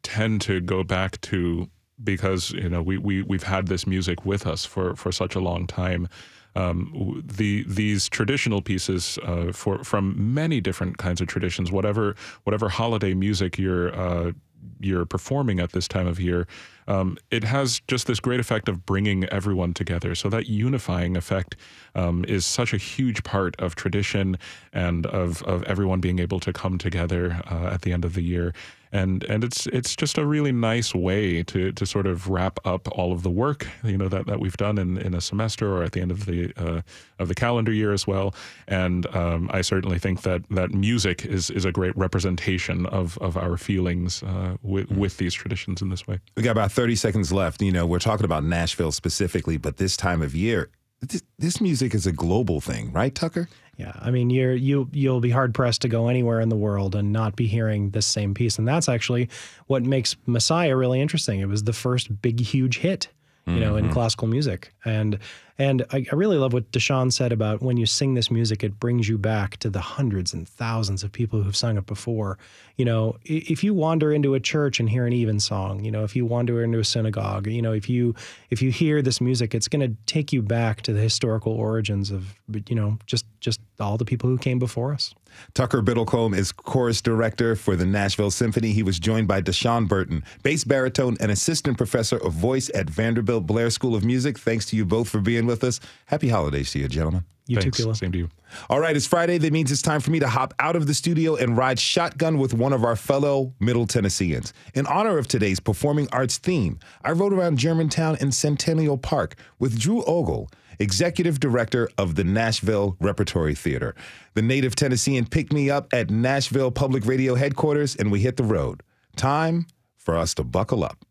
tend 0.03 0.41
to 0.41 0.59
go 0.61 0.83
back 0.83 1.21
to 1.21 1.69
because 2.03 2.51
you 2.51 2.69
know 2.69 2.81
we 2.81 2.97
we 2.97 3.21
we've 3.21 3.43
had 3.43 3.67
this 3.67 3.85
music 3.85 4.25
with 4.25 4.47
us 4.47 4.65
for 4.65 4.95
for 4.95 5.11
such 5.11 5.35
a 5.35 5.39
long 5.39 5.67
time. 5.67 6.09
Um, 6.57 7.23
the 7.37 7.63
these 7.67 8.09
traditional 8.09 8.61
pieces 8.61 9.19
uh, 9.23 9.51
for 9.53 9.83
from 9.83 10.33
many 10.33 10.59
different 10.61 10.97
kinds 10.97 11.21
of 11.21 11.27
traditions, 11.27 11.71
whatever 11.71 12.15
whatever 12.45 12.67
holiday 12.69 13.13
music 13.13 13.59
you're 13.59 13.93
uh, 13.95 14.31
you're 14.79 15.05
performing 15.05 15.59
at 15.59 15.71
this 15.71 15.87
time 15.87 16.07
of 16.07 16.19
year, 16.19 16.47
um, 16.87 17.17
it 17.31 17.43
has 17.43 17.81
just 17.87 18.07
this 18.07 18.19
great 18.19 18.39
effect 18.39 18.69
of 18.69 18.85
bringing 18.85 19.25
everyone 19.25 19.73
together. 19.73 20.15
So 20.15 20.29
that 20.29 20.47
unifying 20.47 21.17
effect 21.17 21.55
um, 21.95 22.25
is 22.27 22.45
such 22.45 22.73
a 22.73 22.77
huge 22.77 23.23
part 23.23 23.55
of 23.59 23.75
tradition 23.75 24.37
and 24.73 25.05
of 25.05 25.43
of 25.43 25.63
everyone 25.63 25.99
being 25.99 26.19
able 26.19 26.39
to 26.39 26.51
come 26.51 26.77
together 26.77 27.41
uh, 27.51 27.73
at 27.73 27.81
the 27.81 27.93
end 27.93 28.05
of 28.05 28.13
the 28.13 28.23
year. 28.23 28.53
And 28.91 29.23
and 29.25 29.43
it's 29.43 29.67
it's 29.67 29.95
just 29.95 30.17
a 30.17 30.25
really 30.25 30.51
nice 30.51 30.93
way 30.95 31.43
to 31.43 31.71
to 31.71 31.85
sort 31.85 32.07
of 32.07 32.27
wrap 32.27 32.59
up 32.65 32.87
all 32.97 33.11
of 33.11 33.23
the 33.23 33.29
work 33.29 33.67
you 33.83 33.97
know 33.97 34.07
that, 34.07 34.25
that 34.27 34.39
we've 34.39 34.57
done 34.57 34.77
in, 34.77 34.97
in 34.97 35.13
a 35.13 35.21
semester 35.21 35.75
or 35.75 35.83
at 35.83 35.91
the 35.91 36.01
end 36.01 36.11
of 36.11 36.25
the 36.25 36.53
uh, 36.57 36.81
of 37.19 37.27
the 37.27 37.35
calendar 37.35 37.71
year 37.71 37.93
as 37.93 38.05
well. 38.05 38.33
And 38.67 39.05
um, 39.15 39.49
I 39.53 39.61
certainly 39.61 39.99
think 39.99 40.21
that 40.21 40.43
that 40.49 40.71
music 40.71 41.25
is 41.25 41.49
is 41.49 41.65
a 41.65 41.71
great 41.71 41.95
representation 41.97 42.85
of 42.87 43.17
of 43.19 43.37
our 43.37 43.57
feelings 43.57 44.23
uh, 44.23 44.57
with 44.61 44.89
with 44.91 45.17
these 45.17 45.33
traditions 45.33 45.81
in 45.81 45.89
this 45.89 46.07
way. 46.07 46.19
We 46.35 46.43
got 46.43 46.51
about 46.51 46.71
30 46.71 46.95
seconds 46.95 47.31
left. 47.31 47.61
You 47.61 47.71
know, 47.71 47.85
we're 47.85 47.99
talking 47.99 48.25
about 48.25 48.43
Nashville 48.43 48.91
specifically, 48.91 49.57
but 49.57 49.77
this 49.77 49.97
time 49.97 50.21
of 50.21 50.35
year, 50.35 50.69
this, 51.01 51.23
this 51.37 51.61
music 51.61 51.93
is 51.93 52.07
a 52.07 52.11
global 52.11 52.61
thing, 52.61 52.91
right, 52.91 53.13
Tucker? 53.13 53.49
Yeah, 53.77 53.93
I 53.95 54.09
mean, 54.09 54.31
you're 54.31 54.55
you 54.55 54.89
you'll 54.91 55.19
be 55.19 55.29
hard 55.29 55.53
pressed 55.53 55.83
to 55.83 55.87
go 55.87 56.07
anywhere 56.07 56.41
in 56.41 56.49
the 56.49 56.55
world 56.55 56.95
and 56.95 57.13
not 57.13 57.35
be 57.35 57.45
hearing 57.45 57.91
this 57.91 58.07
same 58.07 58.33
piece, 58.33 58.57
and 58.57 58.67
that's 58.67 58.89
actually 58.89 59.29
what 59.67 59.83
makes 59.83 60.15
Messiah 60.25 60.75
really 60.75 60.99
interesting. 60.99 61.39
It 61.41 61.47
was 61.47 61.63
the 61.63 61.73
first 61.73 62.21
big, 62.21 62.39
huge 62.39 62.79
hit, 62.79 63.09
you 63.47 63.59
know, 63.59 63.75
in 63.77 63.85
mm-hmm. 63.85 63.93
classical 63.93 64.27
music, 64.27 64.73
and 64.83 65.19
and 65.57 65.85
I, 65.91 66.05
I 66.11 66.15
really 66.15 66.37
love 66.37 66.53
what 66.53 66.71
Dashon 66.71 67.11
said 67.11 67.31
about 67.31 67.61
when 67.61 67.77
you 67.77 67.85
sing 67.85 68.13
this 68.13 68.29
music, 68.29 68.63
it 68.63 68.79
brings 68.79 69.09
you 69.09 69.17
back 69.17 69.57
to 69.57 69.69
the 69.69 69.79
hundreds 69.79 70.33
and 70.33 70.47
thousands 70.47 71.03
of 71.03 71.11
people 71.11 71.41
who've 71.41 71.55
sung 71.55 71.77
it 71.77 71.85
before. 71.87 72.37
You 72.75 72.85
know, 72.85 73.17
if 73.23 73.63
you 73.63 73.73
wander 73.73 74.11
into 74.13 74.35
a 74.35 74.39
church 74.39 74.79
and 74.79 74.89
hear 74.89 75.07
an 75.07 75.13
evensong, 75.13 75.83
you 75.83 75.91
know, 75.91 76.03
if 76.03 76.15
you 76.15 76.25
wander 76.25 76.63
into 76.63 76.77
a 76.77 76.83
synagogue, 76.83 77.47
you 77.47 77.61
know, 77.61 77.73
if 77.73 77.89
you 77.89 78.13
if 78.49 78.61
you 78.61 78.69
hear 78.69 79.01
this 79.01 79.19
music, 79.19 79.55
it's 79.55 79.67
going 79.67 79.89
to 79.89 79.95
take 80.05 80.31
you 80.31 80.41
back 80.41 80.81
to 80.83 80.93
the 80.93 81.01
historical 81.01 81.53
origins 81.53 82.11
of, 82.11 82.35
you 82.67 82.75
know, 82.75 82.99
just 83.05 83.25
just 83.39 83.59
all 83.79 83.97
the 83.97 84.05
people 84.05 84.29
who 84.29 84.37
came 84.37 84.59
before 84.59 84.93
us. 84.93 85.15
Tucker 85.53 85.81
Biddlecombe 85.81 86.35
is 86.35 86.51
chorus 86.51 87.01
director 87.01 87.55
for 87.55 87.75
the 87.75 87.85
Nashville 87.85 88.31
Symphony. 88.31 88.71
He 88.71 88.83
was 88.83 88.99
joined 88.99 89.27
by 89.27 89.41
Dashon 89.41 89.87
Burton, 89.87 90.23
bass 90.43 90.63
baritone 90.63 91.17
and 91.19 91.31
assistant 91.31 91.77
professor 91.77 92.17
of 92.17 92.33
voice 92.33 92.69
at 92.73 92.89
Vanderbilt 92.89 93.45
Blair 93.47 93.69
School 93.69 93.95
of 93.95 94.03
Music. 94.03 94.37
Thanks 94.37 94.65
to 94.67 94.75
you 94.75 94.85
both 94.85 95.09
for 95.09 95.19
being 95.19 95.45
with 95.45 95.63
us. 95.63 95.79
Happy 96.05 96.29
holidays 96.29 96.71
to 96.71 96.79
you, 96.79 96.87
gentlemen. 96.87 97.25
You 97.47 97.61
Thanks. 97.61 97.77
too, 97.77 97.83
Kila. 97.83 97.95
Same 97.95 98.11
to 98.11 98.17
you. 98.17 98.29
All 98.69 98.79
right, 98.79 98.95
it's 98.95 99.07
Friday. 99.07 99.37
That 99.37 99.53
means 99.53 99.71
it's 99.71 99.81
time 99.81 100.01
for 100.01 100.11
me 100.11 100.19
to 100.19 100.27
hop 100.27 100.53
out 100.59 100.75
of 100.75 100.85
the 100.85 100.93
studio 100.93 101.35
and 101.35 101.55
ride 101.55 101.79
shotgun 101.79 102.37
with 102.39 102.53
one 102.53 102.73
of 102.73 102.83
our 102.83 102.97
fellow 102.97 103.53
Middle 103.59 103.87
Tennesseans. 103.87 104.53
In 104.73 104.85
honor 104.87 105.17
of 105.17 105.27
today's 105.27 105.61
performing 105.61 106.09
arts 106.11 106.37
theme, 106.37 106.79
I 107.03 107.11
rode 107.11 107.33
around 107.33 107.57
Germantown 107.57 108.17
and 108.19 108.33
Centennial 108.33 108.97
Park 108.97 109.35
with 109.59 109.79
Drew 109.79 110.03
Ogle, 110.03 110.49
executive 110.79 111.39
director 111.39 111.89
of 111.97 112.15
the 112.15 112.23
Nashville 112.23 112.95
Repertory 112.99 113.55
Theater. 113.55 113.95
The 114.33 114.41
native 114.41 114.75
Tennessean 114.75 115.25
picked 115.25 115.51
me 115.53 115.69
up 115.69 115.87
at 115.93 116.09
Nashville 116.09 116.71
Public 116.71 117.05
Radio 117.05 117.35
headquarters, 117.35 117.95
and 117.95 118.11
we 118.11 118.19
hit 118.21 118.37
the 118.37 118.43
road. 118.43 118.83
Time 119.15 119.65
for 119.97 120.15
us 120.15 120.33
to 120.35 120.43
buckle 120.43 120.83
up. 120.83 121.03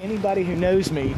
Anybody 0.00 0.42
who 0.42 0.56
knows 0.56 0.90
me, 0.90 1.14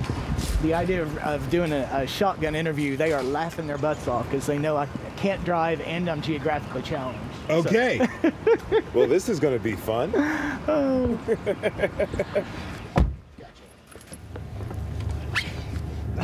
the 0.63 0.75
idea 0.75 1.03
of, 1.03 1.17
of 1.19 1.49
doing 1.51 1.73
a, 1.73 1.89
a 1.93 2.07
shotgun 2.07 2.55
interview, 2.55 2.97
they 2.99 3.13
are 3.15 3.23
laughing 3.23 3.67
their 3.67 3.79
butts 3.79 4.07
off 4.09 4.27
because 4.31 4.47
they 4.47 4.59
know 4.59 4.77
I 4.77 4.87
can't 5.17 5.43
drive 5.45 5.81
and 5.83 6.09
I'm 6.09 6.21
geographically 6.21 6.83
challenged. 6.83 7.19
So- 7.49 7.55
Okay. 7.61 8.07
well, 8.95 9.07
this 9.09 9.29
is 9.31 9.41
going 9.41 9.57
to 9.57 9.63
be 9.63 9.73
fun. 9.75 10.13
Oh. 10.67 11.19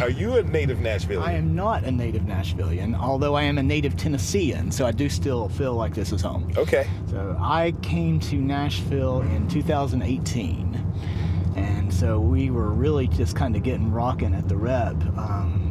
Are 0.00 0.10
you 0.10 0.36
a 0.38 0.42
native 0.42 0.80
Nashville? 0.80 1.22
I 1.22 1.32
am 1.32 1.54
not 1.54 1.84
a 1.84 1.90
native 1.90 2.22
Nashvilleian, 2.22 2.98
although 2.98 3.34
I 3.34 3.42
am 3.42 3.58
a 3.58 3.62
native 3.62 3.96
Tennessean, 3.96 4.70
so 4.70 4.86
I 4.86 4.92
do 4.92 5.10
still 5.10 5.50
feel 5.50 5.74
like 5.74 5.94
this 5.94 6.10
is 6.10 6.22
home. 6.22 6.50
Okay. 6.56 6.88
So 7.10 7.36
I 7.38 7.72
came 7.82 8.18
to 8.20 8.36
Nashville 8.36 9.20
in 9.20 9.46
2018, 9.48 10.92
and 11.56 11.92
so 11.92 12.18
we 12.18 12.50
were 12.50 12.70
really 12.70 13.08
just 13.08 13.36
kind 13.36 13.54
of 13.56 13.62
getting 13.62 13.92
rocking 13.92 14.34
at 14.34 14.48
the 14.48 14.56
rep 14.56 14.94
um, 15.18 15.69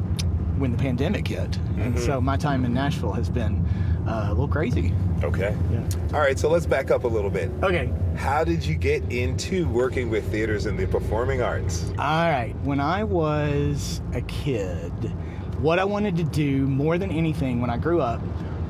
when 0.59 0.71
the 0.71 0.77
pandemic 0.77 1.27
hit. 1.27 1.57
And 1.77 1.97
so 1.99 2.19
my 2.21 2.37
time 2.37 2.65
in 2.65 2.73
Nashville 2.73 3.13
has 3.13 3.29
been 3.29 3.65
uh, 4.07 4.25
a 4.27 4.29
little 4.29 4.47
crazy. 4.47 4.93
Okay. 5.23 5.55
Yeah. 5.71 5.87
All 6.13 6.19
right, 6.19 6.37
so 6.37 6.49
let's 6.49 6.65
back 6.65 6.91
up 6.91 7.03
a 7.03 7.07
little 7.07 7.29
bit. 7.29 7.51
Okay. 7.63 7.91
How 8.15 8.43
did 8.43 8.65
you 8.65 8.75
get 8.75 9.03
into 9.11 9.67
working 9.69 10.09
with 10.09 10.29
theaters 10.31 10.65
and 10.65 10.77
the 10.77 10.87
performing 10.87 11.41
arts? 11.41 11.85
All 11.97 12.29
right. 12.29 12.53
When 12.63 12.79
I 12.79 13.03
was 13.03 14.01
a 14.13 14.21
kid, 14.21 14.91
what 15.59 15.79
I 15.79 15.83
wanted 15.83 16.15
to 16.17 16.23
do 16.23 16.67
more 16.67 16.97
than 16.97 17.11
anything 17.11 17.59
when 17.61 17.69
I 17.69 17.77
grew 17.77 18.01
up 18.01 18.21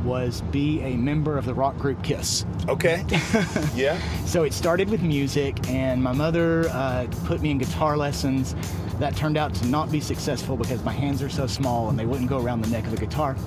was 0.04 0.42
be 0.52 0.82
a 0.82 0.96
member 0.96 1.38
of 1.38 1.46
the 1.46 1.54
rock 1.54 1.78
group 1.78 2.02
Kiss. 2.04 2.46
Okay. 2.68 3.06
yeah. 3.76 4.00
So 4.26 4.44
it 4.44 4.54
started 4.54 4.90
with 4.90 5.02
music, 5.02 5.58
and 5.70 6.02
my 6.02 6.14
mother 6.14 6.68
uh, 6.70 7.08
put 7.26 7.42
me 7.42 7.52
in 7.52 7.58
guitar 7.58 7.98
lessons. 7.98 8.56
That 9.00 9.16
turned 9.16 9.38
out 9.38 9.54
to 9.56 9.68
not 9.68 9.92
be 9.92 10.02
successful 10.02 10.58
because 10.58 10.84
my 10.84 10.92
hands 10.92 11.24
are 11.24 11.30
so 11.30 11.48
small 11.48 11.90
and 11.90 11.98
they 11.98 12.06
wouldn't 12.06 12.30
go 12.30 12.42
around 12.44 12.62
the 12.62 12.70
neck 12.70 12.84
of 12.84 12.92
the 12.92 12.98
guitar. 12.98 13.38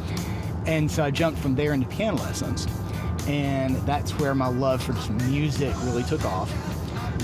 And 0.66 0.90
so 0.90 1.04
I 1.04 1.10
jumped 1.10 1.38
from 1.40 1.54
there 1.54 1.74
into 1.74 1.86
piano 1.88 2.16
lessons. 2.16 2.66
And 3.26 3.76
that's 3.86 4.18
where 4.18 4.34
my 4.34 4.48
love 4.48 4.82
for 4.82 4.94
just 4.94 5.10
music 5.10 5.74
really 5.84 6.04
took 6.04 6.24
off. 6.24 6.50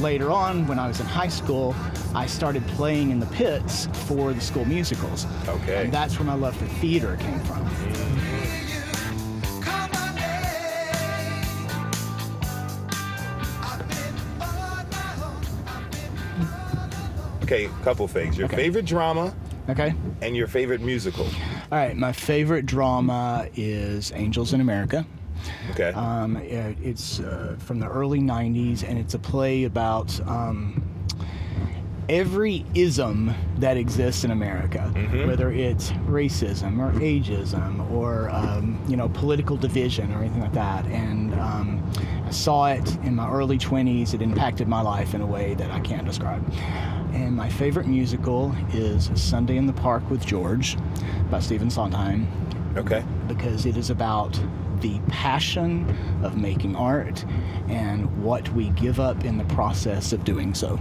Later 0.01 0.31
on, 0.31 0.67
when 0.67 0.79
I 0.79 0.87
was 0.87 1.01
in 1.01 1.07
high 1.07 1.29
school, 1.29 1.75
I 2.15 2.27
started 2.27 2.67
playing 2.69 3.11
in 3.11 3.19
the 3.19 3.27
pits 3.27 3.89
for 4.07 4.33
the 4.33 4.41
school 4.41 4.65
musicals. 4.65 5.27
Okay. 5.49 5.85
And 5.85 5.93
that's 5.93 6.19
where 6.19 6.27
my 6.27 6.35
love 6.35 6.57
for 6.57 6.67
theater 6.67 7.17
came 7.17 7.41
from. 7.41 8.48
Okay, 17.49 17.71
couple 17.83 18.07
things. 18.07 18.37
Your 18.37 18.45
Okay. 18.45 18.57
favorite 18.57 18.85
drama 18.85 19.33
Okay? 19.71 19.95
and 20.21 20.37
your 20.37 20.47
favorite 20.47 20.83
musical. 20.83 21.25
All 21.25 21.79
right, 21.79 21.97
my 21.97 22.13
favorite 22.13 22.67
drama 22.67 23.47
is 23.57 24.13
Angels 24.15 24.53
in 24.53 24.61
America. 24.61 25.07
Okay. 25.71 25.93
Um, 25.93 26.37
it- 26.37 26.77
it's 26.83 27.21
uh, 27.21 27.57
from 27.59 27.79
the 27.81 27.89
early 27.89 28.21
90s, 28.21 28.83
and 28.83 28.99
it's 28.99 29.15
a 29.15 29.19
play 29.19 29.65
about 29.65 30.21
um, 30.29 30.83
every 32.11 32.67
ism 32.75 33.33
that 33.59 33.79
exists 33.79 34.25
in 34.25 34.31
America, 34.31 34.81
whether 35.27 35.51
it's 35.51 35.91
racism 36.07 36.79
or 36.79 36.93
ageism 37.01 37.91
or, 37.91 38.29
um, 38.29 38.79
you 38.89 38.97
know, 38.99 39.09
political 39.09 39.57
division 39.57 40.13
or 40.13 40.19
anything 40.21 40.43
like 40.43 40.53
that. 40.53 40.85
And 40.87 41.33
um, 41.35 41.83
I 42.27 42.31
saw 42.31 42.67
it 42.67 42.97
in 43.05 43.15
my 43.15 43.31
early 43.31 43.57
20s. 43.57 44.13
It 44.13 44.21
impacted 44.21 44.69
my 44.69 44.83
life 44.83 45.15
in 45.15 45.23
a 45.23 45.27
way 45.27 45.55
that 45.55 45.71
I 45.71 45.81
can't 45.81 46.07
describe. 46.07 46.45
And 47.19 47.37
my 47.37 47.49
favorite 47.49 47.89
musical 47.89 48.55
is 48.73 49.11
Sunday 49.17 49.57
in 49.57 49.67
the 49.67 49.73
Park 49.73 50.09
with 50.09 50.25
George 50.25 50.77
by 51.31 51.41
Stephen 51.41 51.69
Sondheim 51.69 52.29
okay. 52.77 53.05
because 53.27 53.67
it 53.67 53.77
is 53.77 53.91
about 53.91 54.41
the 54.81 55.01
passion 55.09 55.85
of 56.23 56.37
making 56.39 56.77
art 56.77 57.25
and 57.69 58.23
what 58.23 58.49
we 58.51 58.69
give 58.71 59.01
up 59.01 59.25
in 59.25 59.37
the 59.37 59.45
process 59.47 60.13
of 60.13 60.25
doing 60.25 60.55
so. 60.55 60.79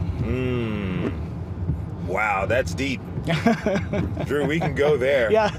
Wow, 2.05 2.45
that's 2.45 2.75
deep. 2.75 3.01
Drew, 4.25 4.45
we 4.45 4.59
can 4.59 4.75
go 4.75 4.95
there. 4.95 5.31
Yeah. 5.31 5.49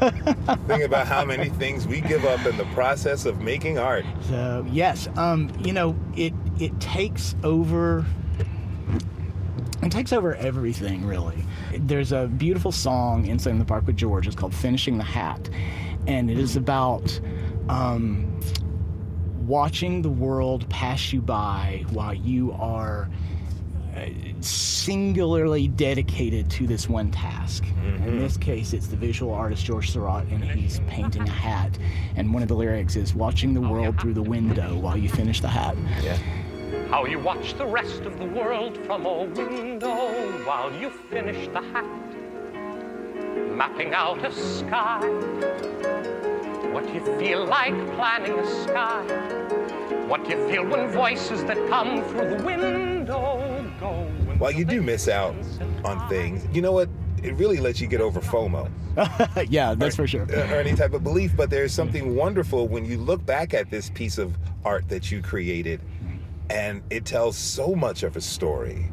Think 0.69 0.85
about 0.85 1.09
how 1.09 1.25
many 1.25 1.49
things 1.49 1.89
we 1.89 2.01
give 2.01 2.25
up 2.25 2.47
in 2.47 2.57
the 2.57 2.65
process 2.67 3.27
of 3.27 3.41
making 3.41 3.79
art. 3.79 4.07
so 4.29 4.65
yes, 4.71 5.09
um, 5.17 5.51
you 5.59 5.73
know, 5.73 5.97
it 6.17 6.33
it 6.61 6.81
takes 6.81 7.35
over. 7.43 8.07
It 9.89 9.93
takes 9.93 10.13
over 10.13 10.35
everything, 10.35 11.07
really. 11.07 11.47
There's 11.75 12.13
a 12.13 12.27
beautiful 12.27 12.73
song 12.73 13.25
inside 13.25 13.53
in 13.53 13.59
the 13.59 13.65
park 13.65 13.87
with 13.87 13.97
George. 13.97 14.27
It's 14.27 14.37
called 14.37 14.55
"Finishing 14.55 14.99
the 14.99 15.05
Hat," 15.05 15.49
and 16.07 16.31
it 16.31 16.39
is 16.39 16.57
about 16.57 17.19
um, 17.71 18.39
watching 19.47 20.03
the 20.03 20.11
world 20.11 20.69
pass 20.69 21.11
you 21.11 21.23
by 21.23 21.87
while 21.89 22.13
you 22.13 22.53
are 22.53 23.09
uh, 23.97 24.11
singularly 24.41 25.69
dedicated 25.69 26.51
to 26.51 26.67
this 26.67 26.87
one 26.87 27.11
task. 27.11 27.65
In 28.05 28.19
this 28.19 28.37
case, 28.37 28.75
it's 28.75 28.89
the 28.89 28.97
visual 28.97 29.33
artist 29.33 29.65
George 29.65 29.91
Seurat, 29.91 30.27
and 30.27 30.45
he's 30.45 30.81
painting 30.81 31.23
a 31.23 31.31
hat. 31.31 31.79
And 32.15 32.35
one 32.35 32.43
of 32.43 32.49
the 32.49 32.57
lyrics 32.57 32.95
is 32.95 33.15
"Watching 33.15 33.55
the 33.55 33.63
world 33.63 33.99
through 33.99 34.15
the 34.15 34.23
window 34.23 34.77
while 34.77 34.99
you 34.99 35.09
finish 35.09 35.41
the 35.41 35.49
hat." 35.49 35.79
How 36.91 37.05
you 37.05 37.19
watch 37.19 37.53
the 37.59 37.67
rest 37.67 38.01
of 38.07 38.19
the 38.19 38.25
world 38.25 38.79
from 38.87 39.05
a 39.05 39.25
window 39.25 40.09
while 40.47 40.73
you 40.73 40.89
finish 40.89 41.47
the 41.49 41.61
hat. 41.61 41.85
Mapping 43.55 43.93
out 43.93 44.25
a 44.25 44.33
sky. 44.33 45.07
What 46.73 46.95
you 46.95 47.05
feel 47.19 47.45
like 47.45 47.75
planning 47.95 48.39
a 48.39 48.63
sky. 48.63 49.03
What 50.07 50.27
you 50.31 50.49
feel 50.49 50.65
when 50.65 50.89
voices 50.89 51.45
that 51.45 51.59
come 51.69 52.03
through 52.05 52.39
the 52.39 52.43
window 52.43 53.71
go. 53.79 54.11
when 54.25 54.39
While 54.39 54.53
you 54.53 54.65
do 54.65 54.81
miss 54.81 55.09
out 55.09 55.37
on 55.85 56.09
things, 56.09 56.47
you 56.57 56.63
know 56.63 56.73
what? 56.73 56.89
It 57.23 57.35
really 57.35 57.59
lets 57.59 57.83
you 57.83 57.87
get 57.87 58.01
over 58.01 58.21
FOMO. 58.21 58.71
yeah, 59.51 59.75
that's 59.75 59.97
for 59.97 60.07
sure. 60.07 60.23
or 60.23 60.55
any 60.55 60.75
type 60.75 60.95
of 60.95 61.05
belief, 61.05 61.37
but 61.37 61.51
there's 61.51 61.75
something 61.75 62.17
wonderful 62.17 62.67
when 62.67 62.87
you 62.87 62.97
look 62.97 63.27
back 63.27 63.53
at 63.53 63.71
this 63.71 63.91
piece 63.91 64.17
of 64.17 64.35
art 64.65 64.89
that 64.89 65.11
you 65.11 65.21
created 65.21 65.81
and 66.51 66.83
it 66.91 67.05
tells 67.05 67.37
so 67.37 67.75
much 67.75 68.03
of 68.03 68.17
a 68.17 68.21
story 68.21 68.91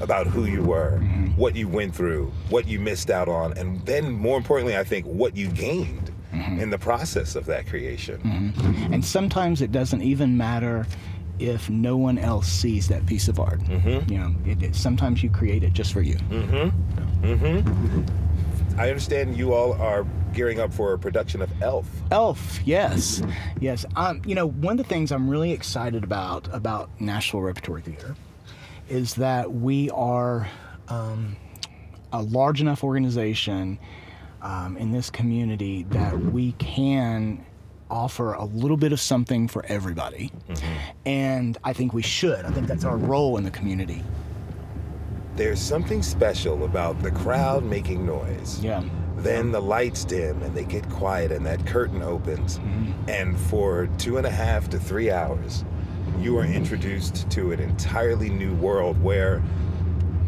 about 0.00 0.26
who 0.26 0.44
you 0.44 0.62
were, 0.62 0.98
Mm-hmm. 1.02 1.26
what 1.40 1.56
you 1.56 1.66
went 1.68 1.94
through, 1.94 2.32
what 2.50 2.66
you 2.68 2.78
missed 2.78 3.10
out 3.10 3.28
on, 3.28 3.56
and 3.58 3.84
then 3.86 4.10
more 4.12 4.36
importantly, 4.36 4.76
I 4.76 4.84
think 4.84 5.06
what 5.06 5.36
you 5.36 5.48
gained 5.48 6.12
Mm-hmm. 6.32 6.60
in 6.60 6.68
the 6.70 6.78
process 6.78 7.34
of 7.36 7.46
that 7.46 7.66
creation. 7.66 8.52
And 8.92 9.02
sometimes 9.04 9.62
it 9.62 9.72
doesn't 9.72 10.02
even 10.02 10.36
matter 10.36 10.86
if 11.38 11.70
no 11.70 11.96
one 11.96 12.18
else 12.18 12.46
sees 12.46 12.86
that 12.88 13.06
piece 13.06 13.28
of 13.28 13.40
art. 13.40 13.60
Mm-hmm. 13.60 14.12
You 14.12 14.18
know, 14.18 14.34
it, 14.44 14.62
it, 14.62 14.74
sometimes 14.76 15.22
you 15.22 15.30
create 15.30 15.64
it 15.64 15.72
just 15.72 15.90
for 15.92 16.02
you. 16.02 16.16
I 18.76 18.88
understand 18.88 19.36
you 19.36 19.54
all 19.54 19.72
are 19.74 20.04
gearing 20.38 20.60
up 20.60 20.72
for 20.72 20.92
a 20.92 20.98
production 20.98 21.42
of 21.42 21.50
Elf. 21.60 21.84
Elf, 22.12 22.60
yes, 22.64 23.20
yes. 23.60 23.84
Um, 23.96 24.22
you 24.24 24.36
know, 24.36 24.46
one 24.46 24.78
of 24.78 24.78
the 24.78 24.88
things 24.88 25.10
I'm 25.10 25.28
really 25.28 25.50
excited 25.50 26.04
about 26.04 26.48
about 26.54 26.88
Nashville 27.00 27.40
Repertory 27.40 27.82
Theater 27.82 28.14
is 28.88 29.14
that 29.14 29.52
we 29.52 29.90
are 29.90 30.46
um, 30.86 31.36
a 32.12 32.22
large 32.22 32.60
enough 32.60 32.84
organization 32.84 33.80
um, 34.40 34.76
in 34.76 34.92
this 34.92 35.10
community 35.10 35.82
that 35.90 36.16
we 36.16 36.52
can 36.52 37.44
offer 37.90 38.34
a 38.34 38.44
little 38.44 38.76
bit 38.76 38.92
of 38.92 39.00
something 39.00 39.48
for 39.48 39.66
everybody, 39.66 40.30
and 41.04 41.58
I 41.64 41.72
think 41.72 41.92
we 41.92 42.02
should. 42.02 42.44
I 42.44 42.50
think 42.50 42.68
that's 42.68 42.84
our 42.84 42.96
role 42.96 43.38
in 43.38 43.42
the 43.42 43.50
community. 43.50 44.04
There's 45.34 45.60
something 45.60 46.00
special 46.00 46.64
about 46.64 47.02
the 47.02 47.10
crowd 47.10 47.64
making 47.64 48.06
noise. 48.06 48.60
Yeah. 48.62 48.84
Then 49.18 49.50
the 49.50 49.60
lights 49.60 50.04
dim 50.04 50.42
and 50.42 50.54
they 50.54 50.64
get 50.64 50.88
quiet 50.90 51.32
and 51.32 51.44
that 51.46 51.66
curtain 51.66 52.02
opens. 52.02 52.60
And 53.08 53.38
for 53.38 53.88
two 53.98 54.16
and 54.16 54.26
a 54.26 54.30
half 54.30 54.68
to 54.70 54.78
three 54.78 55.10
hours, 55.10 55.64
you 56.20 56.38
are 56.38 56.44
introduced 56.44 57.28
to 57.30 57.52
an 57.52 57.60
entirely 57.60 58.30
new 58.30 58.54
world 58.54 59.02
where 59.02 59.42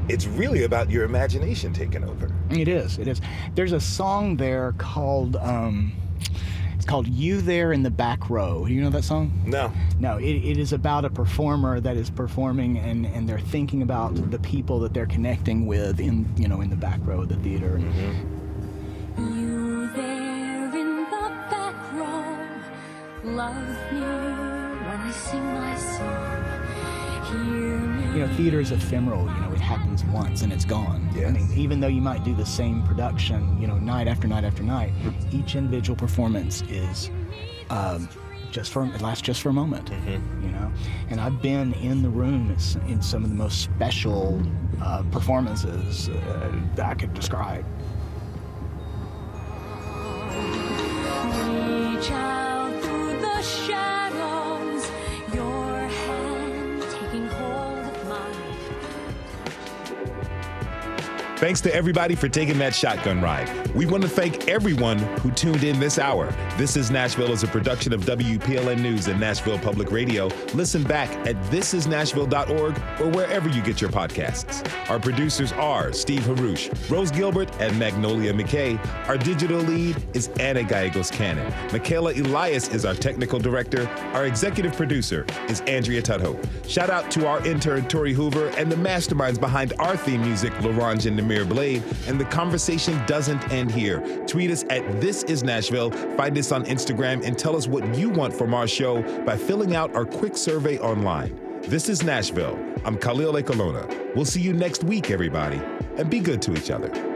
it's 0.09 0.26
really 0.26 0.64
about 0.64 0.91
your 0.91 1.05
imagination 1.05 1.72
taking 1.72 2.05
over. 2.05 2.30
It 2.51 2.68
is. 2.68 2.99
It 2.99 3.07
is. 3.07 3.20
There's 3.55 3.72
a 3.72 3.80
song 3.80 4.36
there 4.36 4.72
called 4.78 5.36
um, 5.36 5.93
it's 6.74 6.86
called 6.86 7.07
"You 7.07 7.41
There 7.41 7.72
in 7.72 7.82
the 7.82 7.91
Back 7.91 8.30
Row." 8.30 8.66
Do 8.66 8.72
you 8.72 8.82
know 8.82 8.91
that 8.91 9.05
song? 9.05 9.30
No. 9.45 9.72
No. 9.99 10.16
It, 10.16 10.36
it 10.36 10.57
is 10.57 10.72
about 10.72 11.05
a 11.05 11.11
performer 11.11 11.78
that 11.78 11.97
is 11.97 12.11
performing, 12.11 12.78
and, 12.78 13.07
and 13.07 13.28
they're 13.28 13.38
thinking 13.38 13.82
about 13.82 14.30
the 14.30 14.38
people 14.38 14.80
that 14.80 14.95
they're 14.95 15.07
connecting 15.07 15.66
with 15.66 16.01
in 16.01 16.28
you 16.36 16.49
know 16.49 16.61
in 16.61 16.70
the 16.70 16.76
back 16.76 16.99
row 17.05 17.20
of 17.22 17.28
the 17.28 17.36
theater. 17.36 17.78
You 17.78 18.39
row, 23.41 23.47
love 23.47 23.93
me 23.93 24.01
when 24.01 25.01
I 25.01 25.11
sing 25.11 25.45
my 25.45 25.76
song. 25.76 26.30
You 28.14 28.26
know, 28.26 28.34
theater 28.34 28.61
is 28.61 28.72
ephemeral. 28.72 29.22
You 29.26 29.41
know, 29.41 29.53
it 29.53 29.61
happens 29.61 30.05
once 30.05 30.43
and 30.43 30.53
it's 30.53 30.64
gone. 30.64 31.09
I 31.14 31.30
mean, 31.30 31.49
even 31.55 31.80
though 31.80 31.88
you 31.88 32.03
might 32.03 32.24
do 32.24 32.34
the 32.34 32.45
same 32.45 32.82
production, 32.82 33.61
you 33.61 33.68
know, 33.68 33.78
night 33.78 34.09
after 34.09 34.26
night 34.26 34.45
after 34.45 34.62
night, 34.62 34.93
each 35.32 35.55
individual 35.55 35.97
performance 35.97 36.62
is 36.62 37.11
um, 37.70 38.09
just 38.51 38.72
for 38.72 38.84
it 38.84 39.01
lasts 39.01 39.22
just 39.22 39.41
for 39.41 39.51
a 39.51 39.53
moment. 39.53 39.91
You 40.43 40.49
know, 40.49 40.72
and 41.09 41.20
I've 41.20 41.41
been 41.41 41.72
in 41.74 42.03
the 42.03 42.11
room 42.11 42.55
in 42.88 43.01
some 43.01 43.22
of 43.22 43.30
the 43.30 43.36
most 43.36 43.62
special 43.62 44.43
uh, 44.82 45.05
performances 45.12 46.09
uh, 46.09 46.61
that 46.74 46.86
I 46.86 46.95
could 46.95 47.14
describe. 47.14 47.64
Thanks 61.41 61.62
to 61.62 61.74
everybody 61.74 62.14
for 62.14 62.28
taking 62.28 62.59
that 62.59 62.74
shotgun 62.74 63.22
ride. 63.22 63.49
We 63.74 63.86
want 63.86 64.03
to 64.03 64.11
thank 64.11 64.47
everyone 64.47 64.99
who 64.99 65.30
tuned 65.30 65.64
in 65.64 65.80
this 65.80 65.99
hour. 65.99 66.30
This 66.59 66.76
is 66.76 66.91
Nashville 66.91 67.32
is 67.32 67.43
a 67.43 67.47
production 67.47 67.95
of 67.95 68.03
WPLN 68.03 68.82
News 68.82 69.07
and 69.07 69.18
Nashville 69.18 69.59
Public 69.59 69.91
Radio. 69.91 70.26
Listen 70.53 70.82
back 70.82 71.09
at 71.26 71.36
thisisnashville.org 71.45 72.76
or 73.01 73.09
wherever 73.16 73.49
you 73.49 73.62
get 73.62 73.80
your 73.80 73.88
podcasts. 73.88 74.70
Our 74.91 75.01
producers 75.01 75.51
are 75.53 75.95
Steve 75.95 76.20
Haruch, 76.24 76.91
Rose 76.91 77.11
Gilbert, 77.11 77.51
and 77.59 77.78
Magnolia 77.78 78.34
McKay. 78.34 78.78
Our 79.09 79.16
digital 79.16 79.61
lead 79.61 79.97
is 80.12 80.28
Anna 80.38 80.62
Gallegos 80.62 81.11
Cannon. 81.11 81.51
Michaela 81.72 82.12
Elias 82.12 82.68
is 82.68 82.84
our 82.84 82.95
technical 82.95 83.38
director. 83.38 83.88
Our 84.12 84.26
executive 84.26 84.76
producer 84.76 85.24
is 85.49 85.62
Andrea 85.62 86.03
Tudhope. 86.03 86.47
Shout 86.68 86.91
out 86.91 87.11
to 87.12 87.26
our 87.26 87.43
intern 87.47 87.88
Tori 87.88 88.12
Hoover 88.12 88.49
and 88.59 88.70
the 88.70 88.76
masterminds 88.76 89.41
behind 89.41 89.72
our 89.78 89.97
theme 89.97 90.20
music, 90.20 90.53
Laurent 90.61 91.07
and 91.07 91.16
Blade. 91.45 91.83
And 92.07 92.18
the 92.18 92.24
conversation 92.24 93.01
doesn't 93.07 93.51
end 93.51 93.70
here. 93.70 94.01
Tweet 94.26 94.51
us 94.51 94.64
at 94.68 95.01
This 95.01 95.22
Is 95.24 95.43
Nashville. 95.43 95.91
Find 96.16 96.37
us 96.37 96.53
on 96.53 96.64
Instagram 96.64 97.24
and 97.24 97.39
tell 97.39 97.57
us 97.57 97.66
what 97.66 97.95
you 97.97 98.11
want 98.11 98.35
from 98.35 98.55
our 98.55 98.66
show 98.66 99.03
by 99.24 99.37
filling 99.37 99.74
out 99.74 99.95
our 99.95 100.05
quick 100.05 100.37
survey 100.37 100.78
online. 100.78 101.39
This 101.62 101.89
is 101.89 102.03
Nashville. 102.03 102.59
I'm 102.85 102.97
Khalil 102.99 103.35
Ekulona. 103.35 104.14
We'll 104.14 104.24
see 104.24 104.41
you 104.41 104.53
next 104.53 104.85
week, 104.85 105.11
everybody, 105.11 105.61
and 105.97 106.11
be 106.11 106.20
good 106.20 106.43
to 106.43 106.55
each 106.55 106.70
other. 106.70 107.09